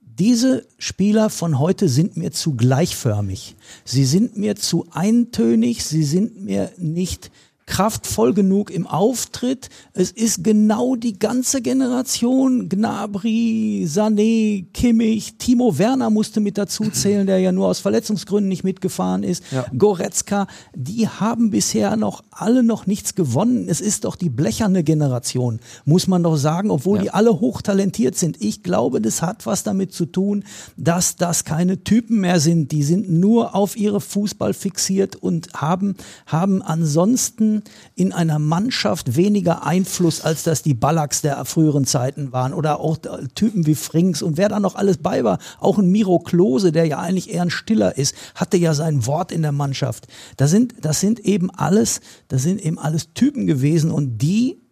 Diese 0.00 0.66
Spieler 0.78 1.28
von 1.28 1.58
heute 1.58 1.90
sind 1.90 2.16
mir 2.16 2.32
zu 2.32 2.54
gleichförmig. 2.54 3.54
Sie 3.84 4.06
sind 4.06 4.38
mir 4.38 4.56
zu 4.56 4.86
eintönig, 4.92 5.84
sie 5.84 6.04
sind 6.04 6.42
mir 6.42 6.72
nicht 6.78 7.30
kraftvoll 7.66 8.32
genug 8.32 8.70
im 8.70 8.86
Auftritt. 8.86 9.68
Es 9.92 10.12
ist 10.12 10.44
genau 10.44 10.94
die 10.94 11.18
ganze 11.18 11.60
Generation, 11.60 12.68
Gnabry, 12.68 13.86
Sané, 13.88 14.66
Kimmich, 14.72 15.34
Timo 15.38 15.76
Werner 15.76 16.08
musste 16.10 16.40
mit 16.40 16.58
dazu 16.58 16.84
zählen, 16.90 17.26
der 17.26 17.38
ja 17.40 17.50
nur 17.50 17.66
aus 17.66 17.80
Verletzungsgründen 17.80 18.48
nicht 18.48 18.62
mitgefahren 18.62 19.24
ist, 19.24 19.42
ja. 19.50 19.66
Goretzka, 19.76 20.46
die 20.74 21.08
haben 21.08 21.50
bisher 21.50 21.96
noch 21.96 22.22
alle 22.30 22.62
noch 22.62 22.86
nichts 22.86 23.16
gewonnen. 23.16 23.68
Es 23.68 23.80
ist 23.80 24.04
doch 24.04 24.14
die 24.14 24.30
blecherne 24.30 24.84
Generation, 24.84 25.58
muss 25.84 26.06
man 26.06 26.22
doch 26.22 26.36
sagen, 26.36 26.70
obwohl 26.70 26.98
ja. 26.98 27.02
die 27.02 27.10
alle 27.10 27.40
hochtalentiert 27.40 28.16
sind. 28.16 28.40
Ich 28.40 28.62
glaube, 28.62 29.00
das 29.00 29.22
hat 29.22 29.44
was 29.44 29.64
damit 29.64 29.92
zu 29.92 30.06
tun, 30.06 30.44
dass 30.76 31.16
das 31.16 31.44
keine 31.44 31.82
Typen 31.82 32.20
mehr 32.20 32.38
sind. 32.38 32.70
Die 32.70 32.84
sind 32.84 33.10
nur 33.10 33.56
auf 33.56 33.76
ihre 33.76 34.00
Fußball 34.00 34.54
fixiert 34.54 35.16
und 35.16 35.52
haben, 35.54 35.96
haben 36.26 36.62
ansonsten 36.62 37.55
in 37.94 38.12
einer 38.12 38.38
Mannschaft 38.38 39.16
weniger 39.16 39.66
Einfluss, 39.66 40.20
als 40.20 40.42
das 40.42 40.62
die 40.62 40.74
Ballacks 40.74 41.22
der 41.22 41.44
früheren 41.44 41.84
Zeiten 41.84 42.32
waren 42.32 42.52
oder 42.54 42.80
auch 42.80 42.98
Typen 43.34 43.66
wie 43.66 43.74
Frings 43.74 44.22
und 44.22 44.36
wer 44.36 44.48
da 44.48 44.60
noch 44.60 44.74
alles 44.74 44.98
bei 44.98 45.24
war. 45.24 45.38
Auch 45.60 45.78
ein 45.78 45.90
Miro 45.90 46.18
Klose, 46.18 46.72
der 46.72 46.86
ja 46.86 46.98
eigentlich 46.98 47.32
eher 47.32 47.42
ein 47.42 47.50
Stiller 47.50 47.96
ist, 47.96 48.14
hatte 48.34 48.56
ja 48.56 48.74
sein 48.74 49.06
Wort 49.06 49.32
in 49.32 49.42
der 49.42 49.52
Mannschaft. 49.52 50.06
Das 50.36 50.50
sind, 50.50 50.74
das 50.80 51.00
sind 51.00 51.20
eben 51.20 51.50
alles, 51.50 52.00
das 52.28 52.42
sind 52.42 52.60
eben 52.60 52.78
alles 52.78 53.12
Typen 53.14 53.46
gewesen 53.46 53.90
und 53.90 54.18
die 54.18 54.62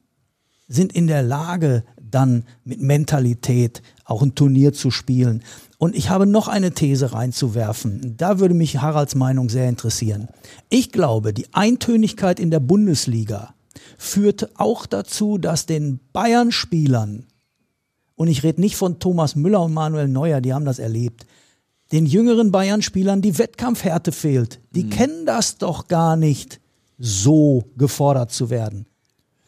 sind 0.66 0.92
in 0.92 1.06
der 1.06 1.22
Lage, 1.22 1.84
dann 2.14 2.44
mit 2.64 2.80
Mentalität 2.80 3.82
auch 4.04 4.22
ein 4.22 4.34
Turnier 4.34 4.72
zu 4.72 4.90
spielen. 4.90 5.42
Und 5.78 5.96
ich 5.96 6.08
habe 6.10 6.26
noch 6.26 6.48
eine 6.48 6.72
These 6.72 7.12
reinzuwerfen. 7.12 8.16
Da 8.16 8.38
würde 8.38 8.54
mich 8.54 8.80
Haralds 8.80 9.14
Meinung 9.14 9.48
sehr 9.48 9.68
interessieren. 9.68 10.28
Ich 10.70 10.92
glaube, 10.92 11.32
die 11.32 11.52
Eintönigkeit 11.52 12.38
in 12.38 12.50
der 12.50 12.60
Bundesliga 12.60 13.54
führt 13.98 14.58
auch 14.58 14.86
dazu, 14.86 15.38
dass 15.38 15.66
den 15.66 16.00
Bayern-Spielern, 16.12 17.26
und 18.14 18.28
ich 18.28 18.42
rede 18.42 18.60
nicht 18.60 18.76
von 18.76 18.98
Thomas 18.98 19.34
Müller 19.34 19.62
und 19.62 19.74
Manuel 19.74 20.08
Neuer, 20.08 20.40
die 20.40 20.54
haben 20.54 20.64
das 20.64 20.78
erlebt, 20.78 21.26
den 21.92 22.06
jüngeren 22.06 22.50
Bayern-Spielern 22.50 23.22
die 23.22 23.38
Wettkampfhärte 23.38 24.12
fehlt. 24.12 24.60
Die 24.70 24.84
mhm. 24.84 24.90
kennen 24.90 25.26
das 25.26 25.58
doch 25.58 25.88
gar 25.88 26.16
nicht, 26.16 26.60
so 26.98 27.64
gefordert 27.76 28.30
zu 28.30 28.50
werden. 28.50 28.86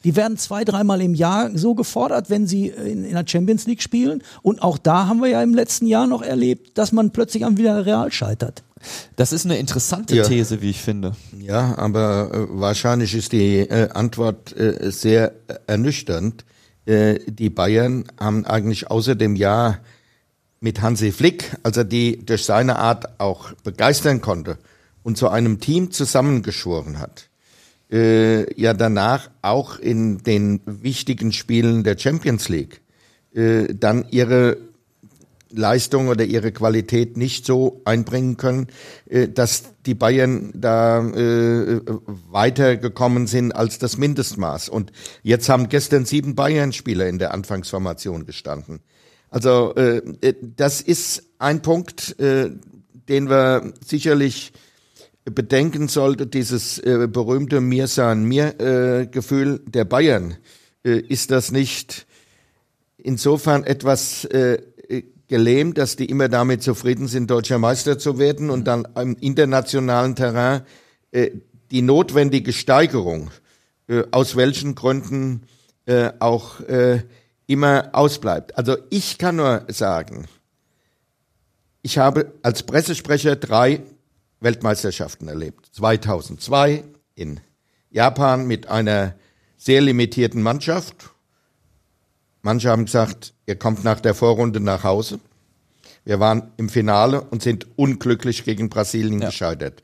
Die 0.07 0.15
werden 0.15 0.39
zwei, 0.39 0.65
dreimal 0.65 1.03
im 1.03 1.15
Jahr 1.15 1.51
so 1.59 1.75
gefordert, 1.75 2.31
wenn 2.31 2.47
sie 2.47 2.69
in, 2.69 3.05
in, 3.05 3.15
der 3.15 3.25
Champions 3.27 3.67
League 3.67 3.83
spielen. 3.83 4.23
Und 4.41 4.63
auch 4.63 4.79
da 4.79 5.09
haben 5.09 5.21
wir 5.21 5.29
ja 5.29 5.43
im 5.43 5.53
letzten 5.53 5.85
Jahr 5.87 6.07
noch 6.07 6.23
erlebt, 6.23 6.79
dass 6.79 6.93
man 6.93 7.11
plötzlich 7.11 7.45
am 7.45 7.57
Real 7.57 8.13
scheitert. 8.13 8.63
Das 9.17 9.33
ist 9.33 9.47
eine 9.47 9.59
interessante 9.59 10.15
ja. 10.15 10.23
These, 10.23 10.63
wie 10.63 10.71
ich 10.71 10.81
finde. 10.81 11.17
Ja, 11.37 11.77
aber 11.77 12.31
äh, 12.33 12.47
wahrscheinlich 12.51 13.17
ist 13.17 13.33
die 13.33 13.59
äh, 13.59 13.89
Antwort 13.91 14.57
äh, 14.57 14.93
sehr 14.93 15.33
ernüchternd. 15.67 16.45
Äh, 16.85 17.19
die 17.27 17.51
Bayern 17.51 18.05
haben 18.17 18.47
eigentlich 18.47 18.89
außer 18.89 19.17
dem 19.17 19.35
Jahr 19.35 19.79
mit 20.61 20.83
Hansi 20.83 21.11
Flick, 21.11 21.57
als 21.65 21.79
er 21.79 21.85
die 21.85 22.25
durch 22.25 22.45
seine 22.45 22.79
Art 22.79 23.19
auch 23.19 23.55
begeistern 23.65 24.21
konnte 24.21 24.59
und 25.03 25.19
zu 25.19 25.29
einem 25.31 25.59
Team 25.59 25.91
zusammengeschworen 25.91 27.01
hat, 27.01 27.29
äh, 27.91 28.61
ja 28.61 28.75
danach 28.75 29.31
auch 29.43 29.79
in 29.79 30.19
den 30.19 30.61
wichtigen 30.65 31.33
Spielen 31.33 31.85
der 31.85 31.99
Champions 31.99 32.49
League 32.49 32.81
äh, 33.35 33.75
dann 33.75 34.07
ihre 34.11 34.57
Leistung 35.51 36.09
oder 36.09 36.25
ihre 36.25 36.53
Qualität 36.53 37.17
nicht 37.17 37.47
so 37.47 37.81
einbringen 37.85 38.37
können, 38.37 38.67
äh, 39.09 39.29
dass 39.29 39.65
die 39.87 39.95
Bayern 39.95 40.51
da 40.55 41.07
äh, 41.07 41.81
weitergekommen 42.31 43.27
sind 43.27 43.53
als 43.53 43.79
das 43.79 43.97
Mindestmaß. 43.97 44.69
Und 44.69 44.93
jetzt 45.23 45.49
haben 45.49 45.69
gestern 45.69 46.05
sieben 46.05 46.35
Bayern-Spieler 46.35 47.07
in 47.07 47.19
der 47.19 47.33
Anfangsformation 47.33 48.27
gestanden. 48.27 48.81
Also 49.31 49.75
äh, 49.77 50.03
äh 50.21 50.35
das 50.57 50.81
ist 50.81 51.23
ein 51.39 51.63
Punkt, 51.63 52.19
äh, 52.19 52.51
den 53.09 53.31
wir 53.31 53.73
sicherlich 53.85 54.53
bedenken 55.27 55.89
sollten. 55.89 56.31
Dieses 56.31 56.79
äh, 56.79 57.09
berühmte 57.11 57.61
Mir 57.61 57.89
san 57.89 58.25
mir 58.25 58.61
äh, 58.61 59.07
Gefühl 59.07 59.61
der 59.67 59.85
Bayern. 59.85 60.37
Äh, 60.85 60.99
ist 61.01 61.31
das 61.31 61.53
nicht 61.53 62.07
insofern 62.97 63.65
etwas 63.65 64.25
äh, 64.27 64.63
gelähmt, 65.29 65.79
dass 65.79 65.97
die 65.97 66.07
immer 66.07 66.29
damit 66.29 66.63
zufrieden 66.63 67.09
sind, 67.09 67.31
deutscher 67.31 67.59
Meister 67.59 67.99
zu 67.99 68.19
werden 68.19 68.51
und 68.51 68.65
dann 68.65 68.87
im 68.97 69.17
internationalen 69.17 70.15
Terrain 70.15 70.63
äh, 71.11 71.31
die 71.71 71.83
notwendige 71.83 72.53
Steigerung, 72.53 73.31
äh, 73.89 74.05
aus 74.13 74.37
welchen 74.37 74.75
Gründen 74.75 75.43
äh, 75.87 76.11
auch 76.21 76.61
äh, 76.61 77.03
immer 77.47 77.91
ausbleibt. 77.93 78.57
Also 78.57 78.77
ich 78.91 79.19
kann 79.19 79.37
nur 79.37 79.65
sagen, 79.69 80.27
ich 81.83 81.99
habe 81.99 82.33
als 82.43 82.63
Pressesprecher 82.65 83.37
drei 83.37 83.83
Weltmeisterschaften 84.41 85.29
erlebt. 85.29 85.67
2002 85.73 86.85
in 87.15 87.41
Japan 87.91 88.47
mit 88.47 88.69
einer 88.69 89.15
sehr 89.57 89.81
limitierten 89.81 90.43
Mannschaft 90.43 91.11
Manche 92.47 92.71
haben 92.71 92.85
gesagt, 92.85 93.35
ihr 93.47 93.57
kommt 93.57 93.83
nach 93.83 93.99
der 93.99 94.15
Vorrunde 94.15 94.61
nach 94.61 94.85
Hause. 94.85 95.19
Wir 96.05 96.21
waren 96.21 96.53
im 96.59 96.69
Finale 96.69 97.21
und 97.21 97.43
sind 97.43 97.67
unglücklich 97.75 98.45
gegen 98.45 98.69
Brasilien 98.69 99.21
ja. 99.21 99.31
gescheitert. 99.31 99.83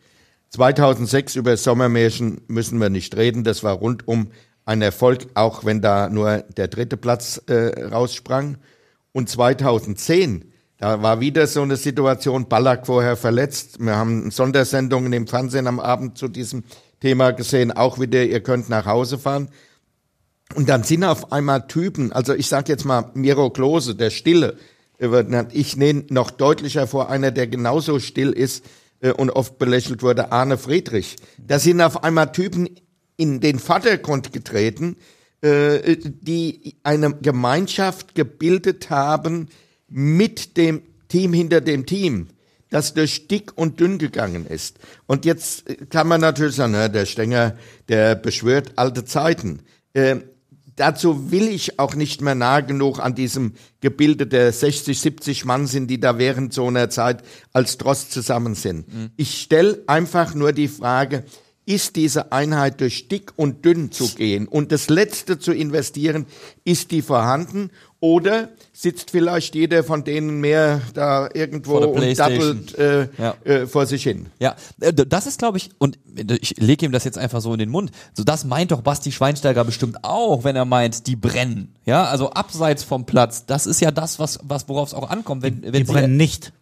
2006 0.50 1.34
über 1.34 1.56
Sommermärchen 1.56 2.42
müssen 2.46 2.80
wir 2.80 2.88
nicht 2.88 3.16
reden. 3.16 3.42
Das 3.42 3.64
war 3.64 3.72
rundum 3.72 4.28
ein 4.64 4.80
Erfolg, 4.80 5.26
auch 5.34 5.64
wenn 5.64 5.80
da 5.80 6.08
nur 6.08 6.44
der 6.56 6.68
dritte 6.68 6.96
Platz 6.96 7.42
äh, 7.48 7.86
raussprang. 7.86 8.58
Und 9.10 9.28
2010, 9.28 10.51
da 10.82 11.00
war 11.00 11.20
wieder 11.20 11.46
so 11.46 11.62
eine 11.62 11.76
Situation, 11.76 12.48
Ballack 12.48 12.86
vorher 12.86 13.16
verletzt. 13.16 13.76
Wir 13.78 13.94
haben 13.94 14.32
Sondersendungen 14.32 15.12
im 15.12 15.28
Fernsehen 15.28 15.68
am 15.68 15.78
Abend 15.78 16.18
zu 16.18 16.26
diesem 16.26 16.64
Thema 16.98 17.30
gesehen, 17.30 17.70
auch 17.70 18.00
wieder, 18.00 18.24
ihr 18.24 18.42
könnt 18.42 18.68
nach 18.68 18.84
Hause 18.84 19.16
fahren. 19.16 19.48
Und 20.56 20.68
dann 20.68 20.82
sind 20.82 21.04
auf 21.04 21.30
einmal 21.30 21.68
Typen, 21.68 22.10
also 22.10 22.34
ich 22.34 22.48
sage 22.48 22.72
jetzt 22.72 22.84
mal 22.84 23.12
Miro 23.14 23.50
Klose, 23.50 23.94
der 23.94 24.10
Stille, 24.10 24.56
ich 25.52 25.76
nehme 25.76 26.04
noch 26.10 26.32
deutlicher 26.32 26.88
vor, 26.88 27.08
einer, 27.10 27.30
der 27.30 27.46
genauso 27.46 28.00
still 28.00 28.32
ist 28.32 28.64
äh, 29.02 29.12
und 29.12 29.30
oft 29.30 29.58
belächelt 29.58 30.02
wurde, 30.02 30.32
Arne 30.32 30.58
Friedrich. 30.58 31.14
Da 31.38 31.60
sind 31.60 31.80
auf 31.80 32.02
einmal 32.02 32.32
Typen 32.32 32.68
in 33.16 33.38
den 33.38 33.60
Vordergrund 33.60 34.32
getreten, 34.32 34.96
äh, 35.42 35.96
die 35.96 36.74
eine 36.82 37.14
Gemeinschaft 37.14 38.16
gebildet 38.16 38.90
haben 38.90 39.48
mit 39.92 40.56
dem 40.56 40.82
Team 41.08 41.32
hinter 41.32 41.60
dem 41.60 41.86
Team 41.86 42.28
das 42.72 42.94
durch 42.94 43.28
dick 43.28 43.52
und 43.54 43.80
dünn 43.80 43.98
gegangen 43.98 44.46
ist. 44.46 44.78
Und 45.06 45.26
jetzt 45.26 45.64
kann 45.90 46.08
man 46.08 46.22
natürlich 46.22 46.56
sagen, 46.56 46.72
na, 46.72 46.88
der 46.88 47.04
Stenger, 47.04 47.54
der 47.88 48.14
beschwört 48.14 48.72
alte 48.76 49.04
Zeiten. 49.04 49.60
Äh, 49.92 50.16
dazu 50.76 51.30
will 51.30 51.48
ich 51.48 51.78
auch 51.78 51.94
nicht 51.94 52.22
mehr 52.22 52.34
nah 52.34 52.60
genug 52.60 52.98
an 52.98 53.14
diesem 53.14 53.52
Gebilde 53.82 54.26
der 54.26 54.52
60, 54.52 54.98
70 54.98 55.44
Mann 55.44 55.66
sind, 55.66 55.88
die 55.88 56.00
da 56.00 56.16
während 56.16 56.54
so 56.54 56.66
einer 56.66 56.88
Zeit 56.88 57.22
als 57.52 57.76
Trost 57.76 58.10
zusammen 58.10 58.54
sind. 58.54 58.92
Mhm. 58.92 59.10
Ich 59.16 59.42
stelle 59.42 59.82
einfach 59.86 60.34
nur 60.34 60.52
die 60.52 60.68
Frage, 60.68 61.24
ist 61.64 61.94
diese 61.96 62.32
Einheit 62.32 62.80
durch 62.80 63.08
dick 63.08 63.32
und 63.36 63.64
dünn 63.64 63.92
zu 63.92 64.08
gehen 64.14 64.48
und 64.48 64.72
das 64.72 64.88
Letzte 64.88 65.38
zu 65.38 65.52
investieren, 65.52 66.26
ist 66.64 66.90
die 66.90 67.02
vorhanden 67.02 67.70
oder 68.00 68.48
sitzt 68.72 69.12
vielleicht 69.12 69.54
jeder 69.54 69.84
von 69.84 70.02
denen 70.02 70.40
mehr 70.40 70.80
da 70.92 71.28
irgendwo 71.32 71.76
und 71.76 72.18
dattelt 72.18 72.76
äh, 72.76 73.08
ja. 73.16 73.34
äh, 73.44 73.66
vor 73.68 73.86
sich 73.86 74.02
hin? 74.02 74.26
Ja, 74.40 74.56
äh, 74.80 74.92
das 74.92 75.28
ist 75.28 75.38
glaube 75.38 75.58
ich, 75.58 75.70
und 75.78 76.00
ich 76.40 76.56
lege 76.58 76.84
ihm 76.84 76.90
das 76.90 77.04
jetzt 77.04 77.16
einfach 77.16 77.40
so 77.40 77.52
in 77.52 77.60
den 77.60 77.70
Mund, 77.70 77.92
so 78.12 78.24
das 78.24 78.44
meint 78.44 78.72
doch 78.72 78.82
Basti 78.82 79.12
Schweinsteiger 79.12 79.64
bestimmt 79.64 79.98
auch, 80.02 80.42
wenn 80.42 80.56
er 80.56 80.64
meint, 80.64 81.06
die 81.06 81.14
brennen. 81.14 81.76
Ja, 81.84 82.04
also 82.04 82.30
abseits 82.30 82.82
vom 82.82 83.06
Platz, 83.06 83.46
das 83.46 83.66
ist 83.66 83.80
ja 83.80 83.92
das, 83.92 84.18
was, 84.18 84.40
was 84.42 84.68
worauf 84.68 84.88
es 84.88 84.94
auch 84.94 85.08
ankommt. 85.08 85.42
Wenn, 85.42 85.62
wenn 85.62 85.72
die 85.72 85.84
brennen 85.84 86.16
nicht. 86.16 86.52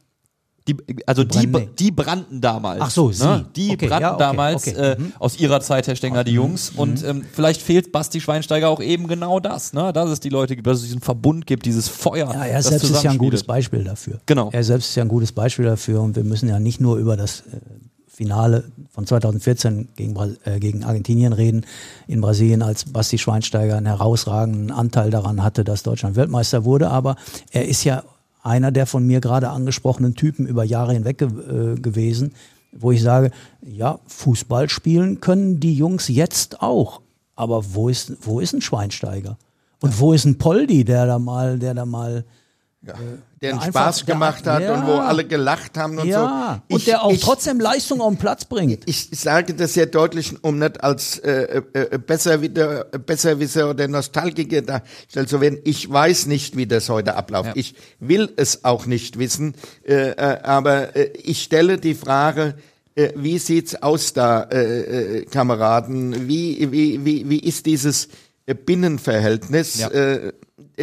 Die, 0.73 1.07
also 1.07 1.25
die, 1.25 1.47
die, 1.47 1.69
die, 1.79 1.91
brannten 1.91 2.41
damals. 2.41 2.81
Ach 2.81 2.91
so, 2.91 3.13
sie. 3.13 3.25
Ne? 3.25 3.47
Die 3.57 3.71
okay, 3.73 3.89
brannten 3.89 4.03
ja, 4.03 4.15
okay, 4.15 4.19
damals 4.19 4.69
okay. 4.69 4.77
Äh, 4.77 4.99
mhm. 4.99 5.13
aus 5.19 5.39
ihrer 5.39 5.61
Zeit, 5.61 5.87
Herr 5.87 5.97
Stenger, 5.97 6.25
die 6.25 6.33
Jungs. 6.33 6.73
Mhm. 6.73 6.79
Und 6.79 7.05
ähm, 7.05 7.25
vielleicht 7.33 7.63
fehlt 7.63 7.93
Basti 7.93 8.21
Schweinsteiger 8.21 8.69
auch 8.69 8.81
eben 8.81 9.09
genau 9.09 9.41
das, 9.41 9.73
ne? 9.73 9.93
dass 9.93 10.11
es 10.11 10.21
die 10.21 10.29
Leute 10.29 10.55
gibt, 10.55 10.67
dass 10.67 10.79
es 10.79 10.85
diesen 10.85 11.01
Verbund 11.01 11.47
gibt, 11.47 11.67
dieses 11.67 11.89
Feuer. 11.89 12.33
Ja, 12.33 12.45
er 12.45 12.63
selbst 12.63 12.91
ist 12.91 13.03
ja 13.03 13.11
ein 13.11 13.19
gutes 13.19 13.45
Beispiel 13.45 13.85
dafür. 13.85 14.21
Genau. 14.27 14.51
Er 14.53 14.65
selbst 14.65 14.91
ist 14.91 14.95
ja 14.97 15.03
ein 15.03 15.09
gutes 15.09 15.33
Beispiel 15.33 15.65
dafür 15.65 16.03
und 16.03 16.17
wir 16.17 16.25
müssen 16.25 16.49
ja 16.49 16.61
nicht 16.61 16.81
nur 16.81 16.97
über 16.97 17.17
das 17.17 17.41
äh, 17.41 17.61
Finale 18.21 18.65
von 18.91 19.07
2014 19.07 19.89
gegen, 19.97 20.15
äh, 20.45 20.61
gegen 20.61 20.85
Argentinien 20.85 21.33
reden 21.33 21.65
in 22.07 22.21
Brasilien, 22.21 22.61
als 22.61 22.85
Basti 22.85 23.17
Schweinsteiger 23.17 23.79
einen 23.79 23.87
herausragenden 23.87 24.71
Anteil 24.71 25.09
daran 25.09 25.43
hatte, 25.43 25.65
dass 25.65 25.83
Deutschland 25.83 26.17
Weltmeister 26.17 26.67
wurde. 26.67 26.91
Aber 26.91 27.17
er 27.51 27.67
ist 27.67 27.83
ja 27.85 28.03
einer 28.43 28.71
der 28.71 28.87
von 28.87 29.07
mir 29.07 29.21
gerade 29.21 29.51
angesprochenen 29.51 30.15
Typen 30.15 30.47
über 30.47 30.65
Jahre 30.65 30.93
hinweg 30.93 31.19
ge 31.19 31.29
äh, 31.29 31.75
gewesen, 31.81 32.33
wo 32.73 32.93
ich 32.93 33.03
sage, 33.03 33.31
ja, 33.63 33.99
Fußball 34.07 34.69
spielen 34.69 35.21
können 35.21 35.61
die 35.61 35.75
Jungs 35.75 36.09
jetzt 36.09 36.63
auch. 36.63 37.01
Aber 37.35 37.75
wo 37.75 37.89
ist, 37.89 38.17
wo 38.23 38.41
ist 38.41 38.53
ein 38.53 38.61
Schweinsteiger? 38.61 39.39
Und 39.81 39.99
wo 39.99 40.13
ist 40.13 40.25
ein 40.25 40.39
Poldi, 40.39 40.85
der 40.85 41.07
da 41.07 41.19
mal, 41.19 41.59
der 41.59 41.75
da 41.75 41.87
mal 41.87 42.25
ja. 42.87 42.95
Der 43.43 43.53
einen 43.53 43.63
Spaß 43.63 44.07
gemacht 44.07 44.47
der, 44.47 44.55
hat 44.55 44.63
ja. 44.63 44.75
und 44.75 44.87
wo 44.87 44.93
alle 44.93 45.27
gelacht 45.27 45.77
haben 45.77 45.99
und 45.99 46.07
ja. 46.09 46.63
so. 46.69 46.69
Ich, 46.69 46.75
und 46.75 46.87
der 46.87 47.03
auch 47.03 47.13
ich, 47.13 47.21
trotzdem 47.21 47.61
Leistung 47.61 48.01
auf 48.01 48.11
den 48.11 48.19
Platz 48.19 48.47
bringt. 48.47 48.89
Ich, 48.89 49.09
sage 49.13 49.53
das 49.53 49.75
sehr 49.75 49.85
deutlich, 49.85 50.43
um 50.43 50.59
nicht 50.59 50.83
als 50.83 51.19
äh, 51.19 51.63
äh, 51.73 51.79
äh 51.95 51.99
Besserwisser, 51.99 52.85
Besserwisser 52.85 53.71
oder 53.71 53.87
Nostalgiker 53.87 54.63
dargestellt 54.63 55.29
zu 55.29 55.41
werden. 55.43 55.59
Ich 55.65 55.91
weiß 55.91 56.27
nicht, 56.27 56.57
wie 56.57 56.67
das 56.67 56.89
heute 56.89 57.17
abläuft. 57.17 57.53
Ich 57.55 57.75
will 57.99 58.33
es 58.37 58.65
auch 58.65 58.87
nicht 58.87 59.19
wissen. 59.19 59.55
Äh, 59.87 60.13
äh, 60.13 60.43
aber 60.43 60.97
äh, 60.97 61.13
ich 61.23 61.43
stelle 61.43 61.77
die 61.77 61.95
Frage, 61.95 62.55
äh, 62.95 63.13
wie 63.15 63.39
sieht's 63.39 63.75
aus 63.83 64.15
da, 64.15 64.45
äh, 64.45 65.19
äh, 65.19 65.25
Kameraden? 65.27 66.29
Wie, 66.29 66.73
wie, 66.73 67.05
wie, 67.05 67.29
wie 67.29 67.41
ist 67.41 67.67
dieses 67.67 68.09
Binnenverhältnis? 68.65 69.81
Ja. 69.81 69.89
Äh, 69.89 70.29
äh, 70.29 70.33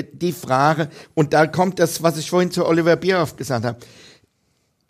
die 0.03 0.31
Frage, 0.31 0.89
und 1.13 1.33
da 1.33 1.47
kommt 1.47 1.79
das, 1.79 2.03
was 2.03 2.17
ich 2.17 2.29
vorhin 2.29 2.51
zu 2.51 2.65
Oliver 2.65 2.95
Bierhoff 2.95 3.35
gesagt 3.35 3.65
habe. 3.65 3.79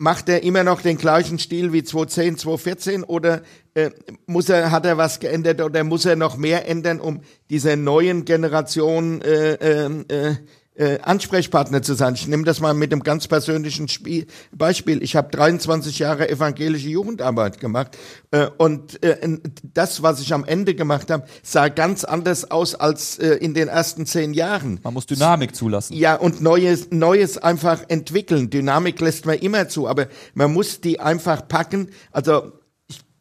Macht 0.00 0.28
er 0.28 0.44
immer 0.44 0.62
noch 0.62 0.80
den 0.80 0.96
gleichen 0.96 1.40
Stil 1.40 1.72
wie 1.72 1.82
2010, 1.82 2.38
2014 2.38 3.04
oder 3.04 3.42
äh, 3.74 3.90
muss 4.26 4.48
er, 4.48 4.70
hat 4.70 4.86
er 4.86 4.96
was 4.96 5.18
geändert 5.18 5.60
oder 5.60 5.82
muss 5.82 6.04
er 6.04 6.14
noch 6.14 6.36
mehr 6.36 6.68
ändern, 6.68 7.00
um 7.00 7.20
dieser 7.50 7.74
neuen 7.74 8.24
Generation 8.24 9.20
äh, 9.22 9.54
äh, 9.54 10.36
äh, 10.78 10.98
Ansprechpartner 11.02 11.82
zu 11.82 11.94
sein. 11.94 12.14
Ich 12.14 12.26
nehme 12.28 12.44
das 12.44 12.60
mal 12.60 12.72
mit 12.72 12.92
einem 12.92 13.02
ganz 13.02 13.28
persönlichen 13.28 13.88
Spiel, 13.88 14.26
Beispiel. 14.52 15.02
Ich 15.02 15.16
habe 15.16 15.30
23 15.30 15.98
Jahre 15.98 16.28
evangelische 16.28 16.88
Jugendarbeit 16.88 17.60
gemacht 17.60 17.98
äh, 18.30 18.46
und 18.56 19.02
äh, 19.02 19.38
das, 19.62 20.02
was 20.02 20.20
ich 20.20 20.32
am 20.32 20.44
Ende 20.44 20.74
gemacht 20.74 21.10
habe, 21.10 21.26
sah 21.42 21.68
ganz 21.68 22.04
anders 22.04 22.50
aus 22.50 22.74
als 22.74 23.18
äh, 23.18 23.34
in 23.34 23.54
den 23.54 23.68
ersten 23.68 24.06
zehn 24.06 24.34
Jahren. 24.34 24.80
Man 24.82 24.94
muss 24.94 25.06
Dynamik 25.06 25.54
zulassen. 25.54 25.94
Ja, 25.94 26.14
und 26.14 26.40
Neues, 26.40 26.88
Neues 26.90 27.38
einfach 27.38 27.84
entwickeln. 27.88 28.50
Dynamik 28.50 29.00
lässt 29.00 29.26
man 29.26 29.38
immer 29.38 29.68
zu, 29.68 29.88
aber 29.88 30.06
man 30.34 30.52
muss 30.52 30.80
die 30.80 31.00
einfach 31.00 31.46
packen. 31.48 31.88
Also 32.12 32.52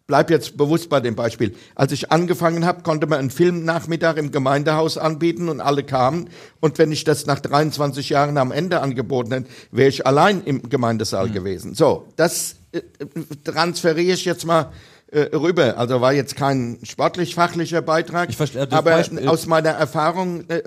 bleib 0.08 0.30
jetzt 0.30 0.58
bewusst 0.58 0.90
bei 0.90 1.02
dem 1.02 1.16
Beispiel. 1.16 1.54
Als 1.76 1.92
ich 1.92 2.12
angefangen 2.12 2.66
habe, 2.66 2.82
konnte 2.82 3.08
man 3.08 3.20
einen 3.20 3.30
Filmnachmittag 3.30 4.16
im 4.16 4.32
Gemeindehaus 4.32 4.98
anbieten 4.98 5.50
und 5.50 5.60
alle 5.60 5.84
kamen. 5.84 6.30
Und 6.62 6.78
wenn 6.80 6.92
ich 6.92 7.04
das 7.04 7.26
nach 7.26 7.42
23 7.42 8.10
Jahren 8.10 8.38
am 8.38 8.52
Ende 8.52 8.82
angeboten 8.82 9.32
hätte, 9.34 9.50
wäre 9.72 9.90
ich 9.90 10.08
allein 10.08 10.42
im 10.44 10.70
Gemeindesaal 10.70 11.28
mhm. 11.28 11.34
gewesen. 11.34 11.76
So, 11.76 12.08
das 12.16 12.56
äh, 12.72 12.82
transferiere 13.44 14.14
ich 14.14 14.26
jetzt 14.26 14.46
mal 14.46 14.72
äh, 15.12 15.36
rüber. 15.36 15.78
Also 15.78 16.02
war 16.02 16.14
jetzt 16.14 16.36
kein 16.36 16.80
sportlich-fachlicher 16.84 17.82
Beitrag, 17.82 18.30
ich 18.30 18.38
verstehe, 18.38 18.64
aber 18.72 18.92
Beispiel, 18.92 19.28
aus 19.28 19.46
meiner 19.46 19.70
Erfahrung 19.70 20.50
äh, 20.50 20.64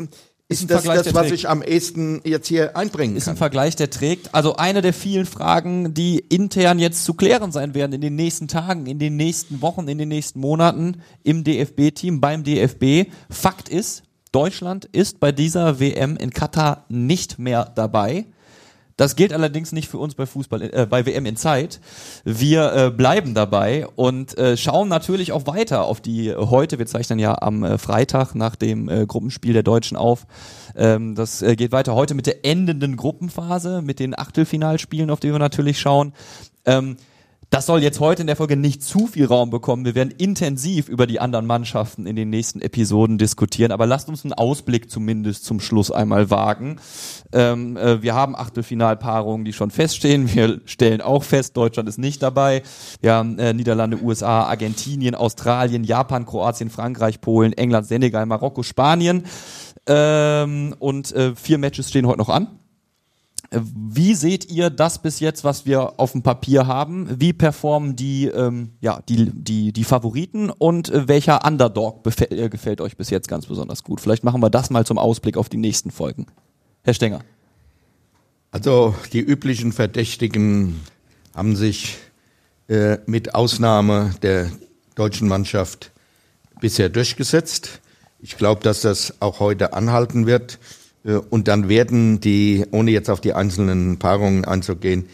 ist, 0.51 0.63
ist 0.63 0.71
das 0.71 0.85
Vergleich, 0.85 1.05
das, 1.05 1.15
was 1.15 1.31
ich 1.31 1.49
am 1.49 1.63
ehesten 1.63 2.21
jetzt 2.25 2.49
hier 2.49 2.77
einbringen 2.77 3.17
ist 3.17 3.25
kann. 3.25 3.35
Ist 3.35 3.37
ein 3.37 3.39
Vergleich, 3.39 3.77
der 3.77 3.89
trägt. 3.89 4.35
Also 4.35 4.57
eine 4.57 4.83
der 4.83 4.93
vielen 4.93 5.25
Fragen, 5.25 5.95
die 5.95 6.19
intern 6.19 6.81
jetzt 6.81 7.05
zu 7.05 7.15
klären 7.15 7.53
sein 7.53 7.75
werden 7.75 7.93
in 7.93 8.01
den 8.01 8.17
nächsten 8.17 8.49
Tagen, 8.49 8.87
in 8.87 8.99
den 8.99 9.17
nächsten 9.17 9.63
Wochen, 9.63 9.87
in 9.87 9.97
den 9.97 10.09
nächsten 10.09 10.41
Monaten 10.41 11.03
im 11.23 11.45
DFB-Team, 11.45 12.21
beim 12.21 12.43
DFB. 12.43 13.11
Fakt 13.31 13.69
ist, 13.69 14.03
Deutschland 14.33 14.87
ist 14.87 15.21
bei 15.21 15.31
dieser 15.31 15.79
WM 15.79 16.17
in 16.17 16.31
Katar 16.31 16.85
nicht 16.89 17.39
mehr 17.39 17.71
dabei. 17.75 18.27
Das 19.01 19.17
gilt 19.17 19.33
allerdings 19.33 19.73
nicht 19.73 19.89
für 19.89 19.97
uns 19.97 20.15
bei 20.15 20.27
Fußball, 20.27 20.61
äh, 20.61 20.87
bei 20.87 21.07
WM 21.07 21.25
in 21.25 21.37
Zeit. 21.37 21.81
Wir 22.23 22.75
äh, 22.75 22.91
bleiben 22.91 23.33
dabei 23.33 23.87
und 23.97 24.37
äh, 24.37 24.59
schauen 24.59 24.91
natürlich 24.91 25.33
auch 25.33 25.47
weiter 25.47 25.85
auf 25.85 26.03
die 26.03 26.35
heute. 26.35 26.79
Wir 26.79 26.85
zeichnen 26.85 27.19
ja 27.19 27.41
am 27.41 27.65
äh, 27.65 27.79
Freitag 27.79 28.35
nach 28.35 28.57
dem 28.57 28.91
äh, 28.91 29.07
Gruppenspiel 29.07 29.55
der 29.55 29.63
Deutschen 29.63 29.97
auf. 29.97 30.27
Ähm, 30.77 31.15
das 31.15 31.41
äh, 31.41 31.57
geht 31.57 31.73
weiter 31.73 31.95
heute 31.95 32.13
mit 32.13 32.27
der 32.27 32.45
endenden 32.45 32.99
Gruppenphase, 32.99 33.81
mit 33.81 34.01
den 34.01 34.19
Achtelfinalspielen, 34.19 35.09
auf 35.09 35.21
die 35.21 35.33
wir 35.33 35.39
natürlich 35.39 35.81
schauen. 35.81 36.13
Ähm, 36.67 36.99
das 37.51 37.67
soll 37.67 37.83
jetzt 37.83 37.99
heute 37.99 38.23
in 38.23 38.29
der 38.29 38.37
Folge 38.37 38.57
nicht 38.57 38.85
zu 38.85 39.09
viel 39.09 39.27
Raum 39.27 39.51
bekommen. 39.51 39.85
Wir 39.85 39.97
werden 39.97 40.15
intensiv 40.17 40.89
über 40.89 41.09
die 41.09 41.19
anderen 41.19 41.47
Mannschaften 41.47 42.07
in 42.07 42.15
den 42.15 42.31
nächsten 42.31 42.61
Episoden 42.61 43.19
diskutieren, 43.19 43.73
aber 43.73 43.87
lasst 43.87 44.09
uns 44.09 44.25
einen 44.25 44.33
Ausblick 44.33 44.89
zumindest 44.89 45.45
zum 45.45 45.59
Schluss 45.59 45.91
einmal 45.91 46.31
wagen. 46.31 46.77
Ähm, 47.33 47.77
äh, 47.77 48.03
wir 48.03 48.15
haben 48.15 48.37
Achtelfinalpaarungen, 48.37 49.45
die 49.45 49.53
schon 49.53 49.73
feststehen. 49.73 50.33
Wir 50.33 50.61
stellen 50.65 51.01
auch 51.01 51.25
fest, 51.25 51.57
Deutschland 51.57 51.89
ist 51.89 51.99
nicht 51.99 52.23
dabei. 52.23 52.63
Wir 53.01 53.15
haben 53.15 53.37
äh, 53.41 53.53
Niederlande, 53.53 54.01
USA, 54.01 54.45
Argentinien, 54.45 55.17
Australien, 55.17 55.83
Japan, 55.83 56.27
Kroatien, 56.27 56.71
Frankreich, 56.71 57.21
Polen, 57.21 57.53
England, 57.53 57.89
Senegal, 57.89 58.27
Marokko, 58.27 58.63
Spanien. 58.63 59.25
Ähm, 59.89 60.77
und 60.79 61.11
äh, 61.13 61.35
vier 61.35 61.59
Matches 61.59 61.89
stehen 61.89 62.07
heute 62.07 62.19
noch 62.19 62.29
an. 62.29 62.60
Wie 63.51 64.15
seht 64.15 64.51
ihr 64.51 64.71
das 64.71 65.03
bis 65.03 65.21
jetzt, 65.21 65.45
was 65.45 65.67
wir 65.67 65.99
auf 65.99 66.13
dem 66.13 66.23
Papier 66.23 66.67
haben? 66.67 67.09
Wie 67.21 67.33
performen 67.33 67.97
die, 67.97 68.27
ähm, 68.27 68.71
ja, 68.81 69.01
die, 69.09 69.31
die, 69.33 69.73
die 69.73 69.85
Favoriten 69.85 70.51
und 70.51 70.91
äh, 70.91 71.09
welcher 71.09 71.45
Underdog 71.45 72.07
äh, 72.07 72.49
gefällt 72.49 72.81
euch 72.81 72.97
bis 72.97 73.11
jetzt 73.11 73.29
ganz 73.29 73.47
besonders 73.47 73.85
gut? 73.85 74.01
Vielleicht 74.01 74.25
machen 74.25 74.41
wir 74.41 74.51
das 74.51 74.71
mal 74.71 74.87
zum 74.87 74.99
Ausblick 74.99 75.37
auf 75.37 75.49
die 75.49 75.57
nächsten 75.57 75.91
Folgen. 75.91 76.27
Herr 76.83 76.95
Stenger. 76.95 77.21
Also 78.53 78.95
die 79.13 79.21
üblichen 79.21 79.73
Verdächtigen 79.73 80.81
haben 81.35 81.57
sich 81.57 81.99
äh, 82.69 82.99
mit 83.07 83.35
Ausnahme 83.35 84.15
der 84.23 84.51
deutschen 84.95 85.29
Mannschaft 85.29 85.93
bisher 86.61 86.89
durchgesetzt. 86.89 87.81
Ich 88.21 88.37
glaube, 88.37 88.63
dass 88.63 88.83
das 88.83 89.15
auch 89.21 89.41
heute 89.41 89.73
anhalten 89.73 90.27
wird. 90.27 90.59
Äh, 91.05 91.15
und 91.15 91.49
dann 91.49 91.69
werden 91.69 92.21
die, 92.21 92.65
ohne 92.71 92.91
jetzt 92.91 93.11
auf 93.11 93.21
die 93.21 93.33
einzelnen 93.33 93.99
Paarungen 93.99 94.45
einzugehen, 94.45 95.07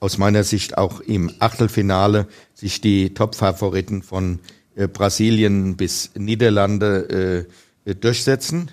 aus 0.00 0.18
meiner 0.18 0.44
Sicht 0.44 0.76
auch 0.76 1.00
im 1.00 1.30
Achtelfinale 1.38 2.26
sich 2.52 2.80
die 2.80 3.14
Top-Favoriten 3.14 4.02
von 4.02 4.40
äh, 4.76 4.88
Brasilien 4.88 5.76
bis 5.76 6.10
Niederlande 6.14 7.46
äh, 7.86 7.94
durchsetzen. 7.94 8.70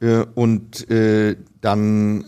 Äh, 0.00 0.24
und 0.34 0.86
dann 1.60 2.24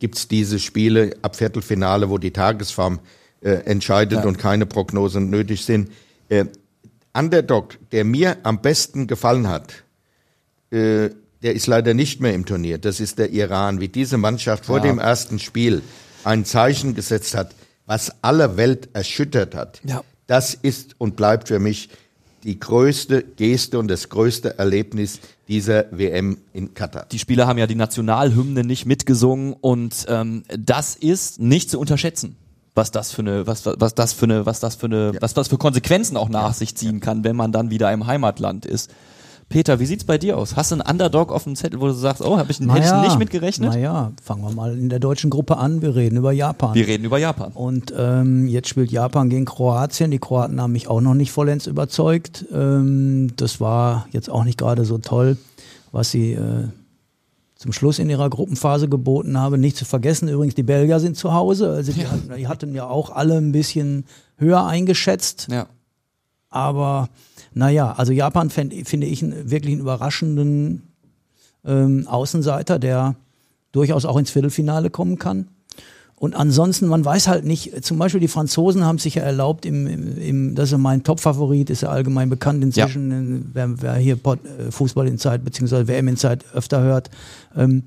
gibt's 0.00 0.26
diese 0.28 0.58
Spiele 0.58 1.16
ab 1.22 1.36
Viertelfinale, 1.36 2.10
wo 2.10 2.18
die 2.18 2.32
Tagesform 2.32 2.98
entscheidet 3.40 4.20
ja. 4.20 4.24
und 4.24 4.38
keine 4.38 4.66
Prognosen 4.66 5.30
nötig 5.30 5.64
sind. 5.64 5.90
Underdog, 7.12 7.78
der 7.92 8.04
mir 8.04 8.38
am 8.42 8.60
besten 8.60 9.06
gefallen 9.06 9.46
hat, 9.48 9.84
der 11.46 11.54
ist 11.54 11.68
leider 11.68 11.94
nicht 11.94 12.20
mehr 12.20 12.34
im 12.34 12.44
Turnier. 12.44 12.76
Das 12.76 12.98
ist 12.98 13.20
der 13.20 13.30
Iran. 13.30 13.80
Wie 13.80 13.86
diese 13.86 14.18
Mannschaft 14.18 14.66
vor 14.66 14.78
ja. 14.78 14.82
dem 14.82 14.98
ersten 14.98 15.38
Spiel 15.38 15.80
ein 16.24 16.44
Zeichen 16.44 16.96
gesetzt 16.96 17.36
hat, 17.36 17.54
was 17.86 18.12
alle 18.20 18.56
Welt 18.56 18.88
erschüttert 18.94 19.54
hat. 19.54 19.80
Ja. 19.84 20.02
Das 20.26 20.54
ist 20.54 20.96
und 20.98 21.14
bleibt 21.14 21.46
für 21.46 21.60
mich 21.60 21.88
die 22.42 22.58
größte 22.58 23.22
Geste 23.22 23.78
und 23.78 23.86
das 23.86 24.08
größte 24.08 24.58
Erlebnis 24.58 25.20
dieser 25.46 25.84
WM 25.92 26.38
in 26.52 26.74
Katar. 26.74 27.06
Die 27.12 27.20
Spieler 27.20 27.46
haben 27.46 27.58
ja 27.58 27.68
die 27.68 27.76
Nationalhymne 27.76 28.64
nicht 28.64 28.84
mitgesungen 28.84 29.52
und 29.52 30.04
ähm, 30.08 30.42
das 30.58 30.96
ist 30.96 31.38
nicht 31.38 31.70
zu 31.70 31.78
unterschätzen 31.78 32.34
was 32.74 32.90
das 32.90 33.10
für 33.10 33.22
eine, 33.22 33.46
was, 33.46 33.64
was 33.64 33.94
das 33.94 34.12
für 34.12 34.26
eine, 34.26 34.44
was 34.44 34.60
das 34.60 34.74
für 34.74 34.84
eine, 34.84 35.12
ja. 35.14 35.22
was 35.22 35.32
das 35.32 35.48
für 35.48 35.56
Konsequenzen 35.56 36.18
auch 36.18 36.28
nach 36.28 36.48
ja. 36.48 36.52
sich 36.52 36.74
ziehen 36.74 37.00
kann, 37.00 37.24
wenn 37.24 37.34
man 37.34 37.50
dann 37.50 37.70
wieder 37.70 37.90
im 37.90 38.06
Heimatland 38.06 38.66
ist. 38.66 38.90
Peter, 39.48 39.78
wie 39.78 39.86
sieht's 39.86 40.02
bei 40.02 40.18
dir 40.18 40.38
aus? 40.38 40.56
Hast 40.56 40.72
du 40.72 40.74
einen 40.74 40.90
Underdog 40.90 41.30
auf 41.30 41.44
dem 41.44 41.54
Zettel, 41.54 41.80
wo 41.80 41.86
du 41.86 41.92
sagst, 41.92 42.20
oh, 42.20 42.36
habe 42.36 42.50
ich 42.50 42.58
naja, 42.58 42.82
hätte 42.82 42.96
ich 42.96 43.02
nicht 43.10 43.18
mitgerechnet? 43.18 43.70
Naja, 43.70 44.12
fangen 44.20 44.42
wir 44.42 44.50
mal 44.50 44.76
in 44.76 44.88
der 44.88 44.98
deutschen 44.98 45.30
Gruppe 45.30 45.56
an. 45.56 45.82
Wir 45.82 45.94
reden 45.94 46.16
über 46.16 46.32
Japan. 46.32 46.74
Wir 46.74 46.86
reden 46.86 47.04
über 47.04 47.18
Japan. 47.18 47.52
Und 47.52 47.94
ähm, 47.96 48.48
jetzt 48.48 48.68
spielt 48.68 48.90
Japan 48.90 49.30
gegen 49.30 49.44
Kroatien. 49.44 50.10
Die 50.10 50.18
Kroaten 50.18 50.60
haben 50.60 50.72
mich 50.72 50.88
auch 50.88 51.00
noch 51.00 51.14
nicht 51.14 51.30
vollends 51.30 51.68
überzeugt. 51.68 52.44
Ähm, 52.52 53.32
das 53.36 53.60
war 53.60 54.08
jetzt 54.10 54.28
auch 54.28 54.42
nicht 54.42 54.58
gerade 54.58 54.84
so 54.84 54.98
toll, 54.98 55.36
was 55.92 56.10
sie 56.10 56.32
äh, 56.32 56.64
zum 57.54 57.72
Schluss 57.72 58.00
in 58.00 58.10
ihrer 58.10 58.28
Gruppenphase 58.28 58.88
geboten 58.88 59.38
haben. 59.38 59.60
Nicht 59.60 59.76
zu 59.76 59.84
vergessen, 59.84 60.28
übrigens, 60.28 60.56
die 60.56 60.64
Belgier 60.64 60.98
sind 60.98 61.16
zu 61.16 61.32
Hause. 61.32 61.70
Also 61.70 61.92
die, 61.92 62.02
ja. 62.02 62.10
hatten, 62.10 62.32
die 62.36 62.48
hatten 62.48 62.74
ja 62.74 62.88
auch 62.88 63.10
alle 63.10 63.36
ein 63.36 63.52
bisschen 63.52 64.06
höher 64.38 64.66
eingeschätzt. 64.66 65.46
Ja. 65.52 65.66
Aber 66.50 67.08
naja, 67.56 67.92
also 67.92 68.12
Japan 68.12 68.50
fänd, 68.50 68.74
finde 68.86 69.06
ich 69.06 69.22
einen 69.22 69.50
wirklich 69.50 69.72
einen 69.72 69.80
überraschenden 69.80 70.82
ähm, 71.64 72.06
Außenseiter, 72.06 72.78
der 72.78 73.16
durchaus 73.72 74.04
auch 74.04 74.18
ins 74.18 74.30
Viertelfinale 74.30 74.90
kommen 74.90 75.18
kann. 75.18 75.48
Und 76.16 76.34
ansonsten, 76.34 76.86
man 76.86 77.02
weiß 77.02 77.28
halt 77.28 77.46
nicht, 77.46 77.82
zum 77.82 77.98
Beispiel 77.98 78.20
die 78.20 78.28
Franzosen 78.28 78.84
haben 78.84 78.98
sich 78.98 79.14
ja 79.14 79.22
erlaubt, 79.22 79.64
im, 79.64 79.86
im, 79.86 80.18
im 80.18 80.54
das 80.54 80.70
ist 80.70 80.76
mein 80.78 81.02
Top-Favorit, 81.02 81.70
ist 81.70 81.80
ja 81.80 81.88
allgemein 81.88 82.28
bekannt 82.28 82.62
inzwischen, 82.62 83.10
ja. 83.10 83.40
wer, 83.54 83.82
wer 83.82 83.94
hier 83.94 84.16
äh, 84.16 84.70
Fußball 84.70 85.08
in 85.08 85.16
Zeit 85.16 85.42
beziehungsweise 85.42 85.88
WM 85.88 86.08
in 86.08 86.18
Zeit 86.18 86.44
öfter 86.52 86.82
hört, 86.82 87.08
ähm, 87.56 87.84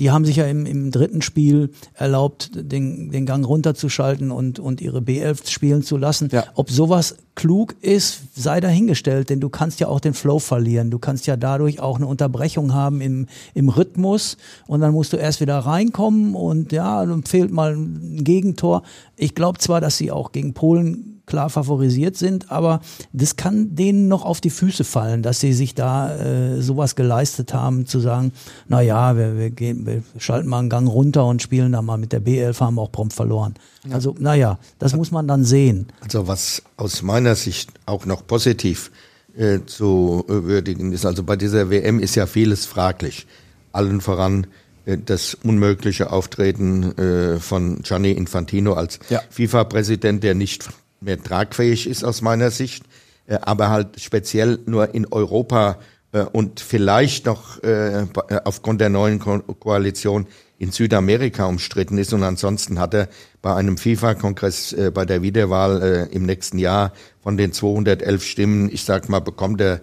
die 0.00 0.10
haben 0.10 0.24
sich 0.24 0.36
ja 0.36 0.46
im, 0.46 0.66
im 0.66 0.90
dritten 0.90 1.22
Spiel 1.22 1.70
erlaubt, 1.94 2.50
den, 2.54 3.10
den 3.10 3.26
Gang 3.26 3.46
runterzuschalten 3.46 4.30
und, 4.30 4.58
und 4.58 4.80
ihre 4.80 4.98
B11 4.98 5.48
spielen 5.48 5.82
zu 5.82 5.96
lassen. 5.96 6.28
Ja. 6.32 6.44
Ob 6.54 6.70
sowas 6.70 7.16
klug 7.34 7.74
ist, 7.80 8.20
sei 8.36 8.60
dahingestellt, 8.60 9.30
denn 9.30 9.40
du 9.40 9.48
kannst 9.48 9.80
ja 9.80 9.88
auch 9.88 10.00
den 10.00 10.14
Flow 10.14 10.38
verlieren. 10.38 10.90
Du 10.90 10.98
kannst 10.98 11.26
ja 11.26 11.36
dadurch 11.36 11.80
auch 11.80 11.96
eine 11.96 12.06
Unterbrechung 12.06 12.74
haben 12.74 13.00
im, 13.00 13.26
im 13.54 13.68
Rhythmus 13.68 14.36
und 14.66 14.80
dann 14.80 14.92
musst 14.92 15.12
du 15.12 15.16
erst 15.16 15.40
wieder 15.40 15.58
reinkommen 15.58 16.34
und 16.34 16.72
ja, 16.72 17.04
dann 17.04 17.24
fehlt 17.24 17.52
mal 17.52 17.74
ein 17.74 18.22
Gegentor. 18.24 18.82
Ich 19.16 19.34
glaube 19.34 19.58
zwar, 19.58 19.80
dass 19.80 19.96
sie 19.96 20.10
auch 20.10 20.32
gegen 20.32 20.54
Polen 20.54 21.13
klar 21.26 21.50
favorisiert 21.50 22.16
sind, 22.16 22.50
aber 22.50 22.80
das 23.12 23.36
kann 23.36 23.74
denen 23.74 24.08
noch 24.08 24.24
auf 24.24 24.40
die 24.40 24.50
Füße 24.50 24.84
fallen, 24.84 25.22
dass 25.22 25.40
sie 25.40 25.52
sich 25.52 25.74
da 25.74 26.14
äh, 26.16 26.60
sowas 26.60 26.96
geleistet 26.96 27.54
haben, 27.54 27.86
zu 27.86 28.00
sagen, 28.00 28.32
na 28.68 28.80
ja, 28.82 29.16
wir, 29.16 29.36
wir, 29.38 29.50
gehen, 29.50 29.86
wir 29.86 30.02
schalten 30.18 30.48
mal 30.48 30.58
einen 30.58 30.70
Gang 30.70 30.88
runter 30.88 31.26
und 31.26 31.42
spielen 31.42 31.72
da 31.72 31.82
mal 31.82 31.96
mit 31.96 32.12
der 32.12 32.22
B11, 32.22 32.60
haben 32.60 32.78
auch 32.78 32.92
prompt 32.92 33.14
verloren. 33.14 33.54
Ja. 33.86 33.94
Also, 33.94 34.14
naja, 34.18 34.58
das 34.78 34.94
muss 34.94 35.10
man 35.10 35.26
dann 35.26 35.44
sehen. 35.44 35.86
Also 36.00 36.26
was 36.26 36.62
aus 36.76 37.02
meiner 37.02 37.34
Sicht 37.34 37.70
auch 37.86 38.06
noch 38.06 38.26
positiv 38.26 38.90
äh, 39.36 39.60
zu 39.66 40.24
würdigen 40.28 40.92
ist, 40.92 41.06
also 41.06 41.22
bei 41.22 41.36
dieser 41.36 41.70
WM 41.70 42.00
ist 42.00 42.14
ja 42.14 42.26
vieles 42.26 42.66
fraglich. 42.66 43.26
Allen 43.72 44.00
voran 44.00 44.46
äh, 44.86 44.98
das 45.04 45.34
unmögliche 45.34 46.12
Auftreten 46.12 46.96
äh, 46.98 47.40
von 47.40 47.82
Gianni 47.82 48.12
Infantino 48.12 48.74
als 48.74 48.98
ja. 49.08 49.22
FIFA-Präsident, 49.30 50.22
der 50.22 50.34
nicht 50.34 50.68
mehr 51.04 51.22
tragfähig 51.22 51.86
ist 51.86 52.04
aus 52.04 52.22
meiner 52.22 52.50
Sicht, 52.50 52.84
äh, 53.26 53.38
aber 53.40 53.70
halt 53.70 54.00
speziell 54.00 54.58
nur 54.66 54.94
in 54.94 55.06
Europa 55.06 55.78
äh, 56.12 56.20
und 56.20 56.60
vielleicht 56.60 57.26
noch 57.26 57.62
äh, 57.62 58.06
aufgrund 58.44 58.80
der 58.80 58.88
neuen 58.88 59.18
Ko 59.18 59.40
Koalition 59.40 60.26
in 60.58 60.70
Südamerika 60.70 61.46
umstritten 61.46 61.98
ist. 61.98 62.12
Und 62.12 62.22
ansonsten 62.22 62.78
hat 62.78 62.94
er 62.94 63.08
bei 63.42 63.54
einem 63.54 63.76
FIFA-Kongress 63.76 64.72
äh, 64.72 64.90
bei 64.92 65.04
der 65.04 65.22
Wiederwahl 65.22 65.82
äh, 65.82 66.14
im 66.14 66.24
nächsten 66.24 66.58
Jahr 66.58 66.92
von 67.22 67.36
den 67.36 67.52
211 67.52 68.24
Stimmen, 68.24 68.70
ich 68.72 68.84
sag 68.84 69.08
mal, 69.08 69.20
bekommt 69.20 69.60
er 69.60 69.80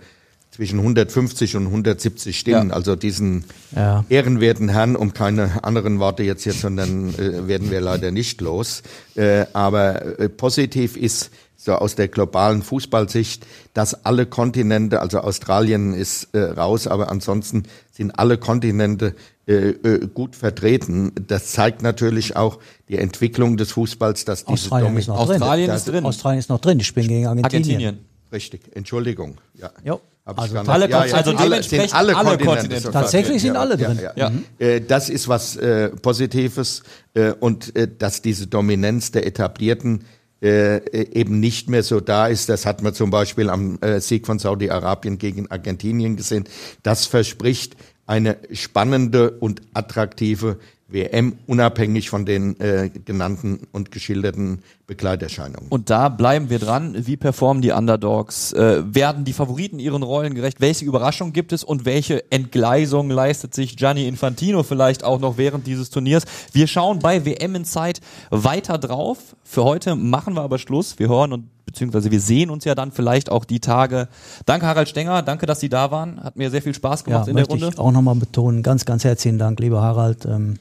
zwischen 0.51 0.79
150 0.79 1.55
und 1.55 1.67
170 1.67 2.37
Stimmen. 2.37 2.69
Ja. 2.69 2.75
Also 2.75 2.95
diesen 2.95 3.45
Ja. 3.75 4.03
ehrenwerten 4.09 4.69
Herrn, 4.69 4.95
um 4.95 5.13
keine 5.13 5.63
anderen 5.63 5.99
Worte 5.99 6.23
jetzt 6.23 6.43
hier, 6.43 6.53
sondern 6.53 7.15
äh, 7.15 7.47
werden 7.47 7.71
wir 7.71 7.79
leider 7.81 8.11
nicht 8.11 8.41
los. 8.41 8.83
Äh, 9.15 9.45
aber 9.53 10.19
äh, 10.19 10.29
positiv 10.29 10.97
ist 10.97 11.31
so 11.55 11.73
aus 11.73 11.95
der 11.95 12.07
globalen 12.07 12.63
Fußballsicht, 12.63 13.45
dass 13.73 14.03
alle 14.05 14.25
Kontinente, 14.25 14.99
also 14.99 15.19
Australien 15.19 15.93
ist 15.93 16.33
äh, 16.33 16.39
raus, 16.41 16.87
aber 16.87 17.09
ansonsten 17.11 17.63
sind 17.91 18.17
alle 18.19 18.37
Kontinente 18.37 19.15
äh, 19.47 19.69
äh, 19.69 20.07
gut 20.13 20.35
vertreten. 20.35 21.11
Das 21.27 21.51
zeigt 21.51 21.81
natürlich 21.81 22.35
auch 22.35 22.59
die 22.89 22.97
Entwicklung 22.97 23.57
des 23.57 23.71
Fußballs, 23.71 24.25
dass 24.25 24.43
diese 24.45 24.53
Australien 24.53 24.97
ist 24.97 25.07
noch 25.07 25.25
drin. 25.27 25.35
Australien 25.41 25.71
ist 25.71 25.87
drin. 25.87 26.05
Australien 26.05 26.39
ist 26.39 26.49
noch 26.49 26.59
drin. 26.59 26.77
Die 26.79 26.83
spielen 26.85 27.07
gegen 27.07 27.27
Argentinien. 27.27 27.45
Argentinien. 27.53 27.99
Richtig, 28.33 28.75
Entschuldigung. 28.75 29.37
Ja. 29.53 29.71
Jo. 29.83 30.01
Also 30.23 30.57
alle 30.59 30.89
ja, 30.89 31.05
ja, 31.05 31.15
also 31.15 31.33
dementsprechend 31.33 31.95
alle, 31.95 32.15
alle 32.15 32.29
Kontinente. 32.29 32.59
Kontinente. 32.59 32.91
Tatsächlich 32.91 33.41
sind 33.41 33.55
alle 33.55 33.75
drin. 33.75 33.99
Ja. 34.15 34.31
Äh, 34.59 34.81
das 34.81 35.09
ist 35.09 35.27
was 35.27 35.55
äh, 35.55 35.89
Positives 35.89 36.83
äh, 37.15 37.31
und 37.31 37.75
äh, 37.75 37.87
dass 37.97 38.21
diese 38.21 38.45
Dominanz 38.45 39.11
der 39.11 39.25
Etablierten 39.25 40.05
äh, 40.41 40.81
eben 41.11 41.39
nicht 41.39 41.69
mehr 41.69 41.81
so 41.81 41.99
da 41.99 42.27
ist. 42.27 42.49
Das 42.49 42.67
hat 42.67 42.83
man 42.83 42.93
zum 42.93 43.09
Beispiel 43.09 43.49
am 43.49 43.79
Sieg 43.99 44.25
von 44.25 44.39
Saudi-Arabien 44.39 45.17
gegen 45.17 45.49
Argentinien 45.49 46.15
gesehen. 46.17 46.45
Das 46.83 47.05
verspricht 47.05 47.75
eine 48.05 48.37
spannende 48.51 49.31
und 49.31 49.61
attraktive 49.73 50.57
WM, 50.91 51.37
unabhängig 51.47 52.09
von 52.09 52.25
den 52.25 52.59
äh, 52.59 52.89
genannten 52.89 53.67
und 53.71 53.91
geschilderten 53.91 54.59
Begleiterscheinungen. 54.87 55.67
Und 55.69 55.89
da 55.89 56.09
bleiben 56.09 56.49
wir 56.49 56.59
dran. 56.59 56.95
Wie 57.07 57.17
performen 57.17 57.61
die 57.61 57.71
Underdogs? 57.71 58.51
Äh, 58.53 58.83
werden 58.93 59.23
die 59.23 59.33
Favoriten 59.33 59.79
ihren 59.79 60.03
Rollen 60.03 60.35
gerecht? 60.35 60.59
Welche 60.59 60.85
Überraschung 60.85 61.31
gibt 61.33 61.53
es 61.53 61.63
und 61.63 61.85
welche 61.85 62.29
Entgleisung 62.31 63.09
leistet 63.09 63.53
sich 63.55 63.77
Gianni 63.77 64.07
Infantino 64.07 64.63
vielleicht 64.63 65.03
auch 65.03 65.19
noch 65.19 65.37
während 65.37 65.65
dieses 65.65 65.89
Turniers? 65.89 66.23
Wir 66.51 66.67
schauen 66.67 66.99
bei 66.99 67.25
WM 67.25 67.55
in 67.55 67.65
Zeit 67.65 68.01
weiter 68.29 68.77
drauf. 68.77 69.35
Für 69.43 69.63
heute 69.63 69.95
machen 69.95 70.33
wir 70.35 70.41
aber 70.41 70.59
Schluss. 70.59 70.99
Wir 70.99 71.07
hören 71.09 71.31
und 71.33 71.45
beziehungsweise 71.65 72.11
wir 72.11 72.19
sehen 72.19 72.49
uns 72.49 72.65
ja 72.65 72.75
dann 72.75 72.91
vielleicht 72.91 73.31
auch 73.31 73.45
die 73.45 73.61
Tage. 73.61 74.09
Danke 74.45 74.65
Harald 74.65 74.89
Stenger, 74.89 75.21
danke, 75.21 75.45
dass 75.45 75.61
Sie 75.61 75.69
da 75.69 75.89
waren. 75.89 76.21
Hat 76.21 76.35
mir 76.35 76.49
sehr 76.49 76.61
viel 76.61 76.73
Spaß 76.73 77.01
Ja, 77.01 77.05
gemacht 77.05 77.27
in 77.29 77.35
der 77.37 77.45
Runde. 77.47 77.69
ich 77.71 77.79
auch 77.79 77.91
nochmal 77.91 78.15
betonen. 78.15 78.61
Ganz, 78.61 78.83
ganz 78.83 79.05
herzlichen 79.05 79.37
Dank, 79.37 79.59
lieber 79.61 79.81
Harald. 79.81 80.25
Ähm, 80.25 80.57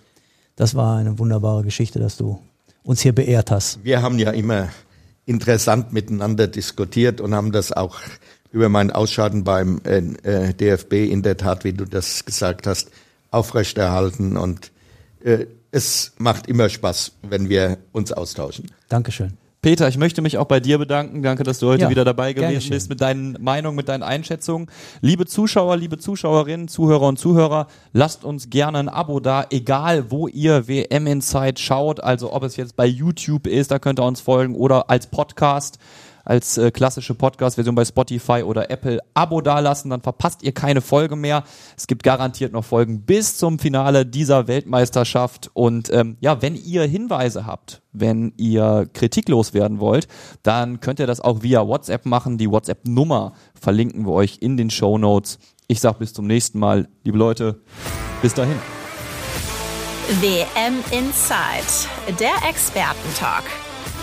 das 0.61 0.75
war 0.75 0.99
eine 0.99 1.19
wunderbare 1.19 1.63
Geschichte, 1.63 1.99
dass 1.99 2.19
du 2.19 2.39
uns 2.83 3.01
hier 3.01 3.15
beehrt 3.15 3.51
hast. 3.51 3.83
Wir 3.83 4.03
haben 4.03 4.19
ja 4.19 4.31
immer 4.31 4.69
interessant 5.25 5.95
miteinander 5.95 6.49
diskutiert 6.49 7.23
und 7.23 7.35
haben 7.35 7.51
das 7.51 7.73
auch 7.73 7.99
über 8.53 8.69
mein 8.69 8.91
Ausscheiden 8.91 9.43
beim 9.43 9.81
äh, 9.85 10.01
äh, 10.23 10.53
DFB 10.53 10.93
in 11.11 11.23
der 11.23 11.39
Tat, 11.39 11.65
wie 11.65 11.73
du 11.73 11.87
das 11.87 12.27
gesagt 12.27 12.67
hast, 12.67 12.91
aufrechterhalten. 13.31 14.37
Und 14.37 14.71
äh, 15.25 15.47
es 15.71 16.13
macht 16.19 16.47
immer 16.47 16.69
Spaß, 16.69 17.13
wenn 17.23 17.49
wir 17.49 17.79
uns 17.93 18.13
austauschen. 18.13 18.71
Dankeschön. 18.91 19.39
Peter, 19.63 19.89
ich 19.89 19.99
möchte 19.99 20.23
mich 20.23 20.39
auch 20.39 20.47
bei 20.47 20.59
dir 20.59 20.79
bedanken. 20.79 21.23
Danke, 21.23 21.43
dass 21.43 21.59
du 21.59 21.69
heute 21.69 21.83
Ja, 21.83 21.91
wieder 21.91 22.05
dabei 22.05 22.33
gewesen 22.33 22.71
bist 22.71 22.89
mit 22.89 23.03
deinen 23.03 23.37
Meinungen, 23.41 23.77
mit 23.77 23.91
deinen 23.91 24.03
Einschätzungen. 24.03 24.71
Liebe 25.03 25.27
Zuschauer, 25.27 25.77
liebe 25.77 25.99
Zuschauerinnen, 25.99 26.67
Zuhörer 26.67 27.07
und 27.09 27.19
Zuhörer, 27.19 27.67
lasst 27.93 28.25
uns 28.25 28.49
gerne 28.49 28.79
ein 28.79 28.89
Abo 28.89 29.21
da, 29.21 29.45
egal 29.51 30.11
wo 30.11 30.29
ihr 30.29 30.67
WM 30.67 31.07
Insight 31.07 31.59
schaut. 31.59 32.03
Also 32.03 32.33
ob 32.33 32.43
es 32.43 32.57
jetzt 32.57 32.75
bei 32.75 32.87
YouTube 32.87 33.47
ist, 33.47 33.71
da 33.71 33.79
könnt 33.79 34.01
ihr 34.01 34.05
uns 34.05 34.23
folgen 34.23 34.55
oder 34.55 34.89
als 34.89 35.09
Podcast 35.09 35.79
als 36.31 36.59
äh, 36.59 36.71
klassische 36.71 37.13
Podcast-Version 37.15 37.75
bei 37.75 37.85
Spotify 37.85 38.45
oder 38.45 38.71
Apple 38.71 39.01
Abo 39.15 39.41
dalassen, 39.41 39.91
dann 39.91 40.01
verpasst 40.01 40.45
ihr 40.45 40.53
keine 40.53 40.81
Folge 40.81 41.17
mehr. 41.17 41.43
Es 41.77 41.89
gibt 41.89 42.05
garantiert 42.05 42.53
noch 42.53 42.65
Folgen 42.65 43.01
bis 43.01 43.37
zum 43.37 43.59
Finale 43.59 44.07
dieser 44.07 44.47
Weltmeisterschaft. 44.47 45.51
Und 45.55 45.93
ähm, 45.93 46.17
ja, 46.21 46.41
wenn 46.41 46.55
ihr 46.55 46.85
Hinweise 46.85 47.47
habt, 47.47 47.83
wenn 47.93 48.33
ihr 48.37 48.89
kritiklos 48.93 49.55
werden 49.55 49.81
wollt, 49.81 50.07
dann 50.45 50.79
könnt 50.79 51.01
ihr 51.01 51.09
das 51.09 51.21
auch 51.21 51.43
via 51.43 51.67
WhatsApp 51.67 52.07
machen. 52.07 52.39
Die 52.39 52.49
WhatsApp-Nummer 52.49 53.33
verlinken 53.61 54.07
wir 54.07 54.13
euch 54.13 54.39
in 54.41 54.57
den 54.57 54.71
Show 54.71 54.99
Notes. 54.99 55.41
Ich 55.67 55.81
sag 55.81 55.99
bis 55.99 56.13
zum 56.13 56.29
nächsten 56.29 56.61
Mal, 56.61 56.87
liebe 57.03 57.19
Leute, 57.19 57.61
bis 58.23 58.35
dahin. 58.35 58.57
WM 60.21 60.77
Inside, 60.93 62.19
der 62.21 62.49
Expertentalk. 62.49 63.70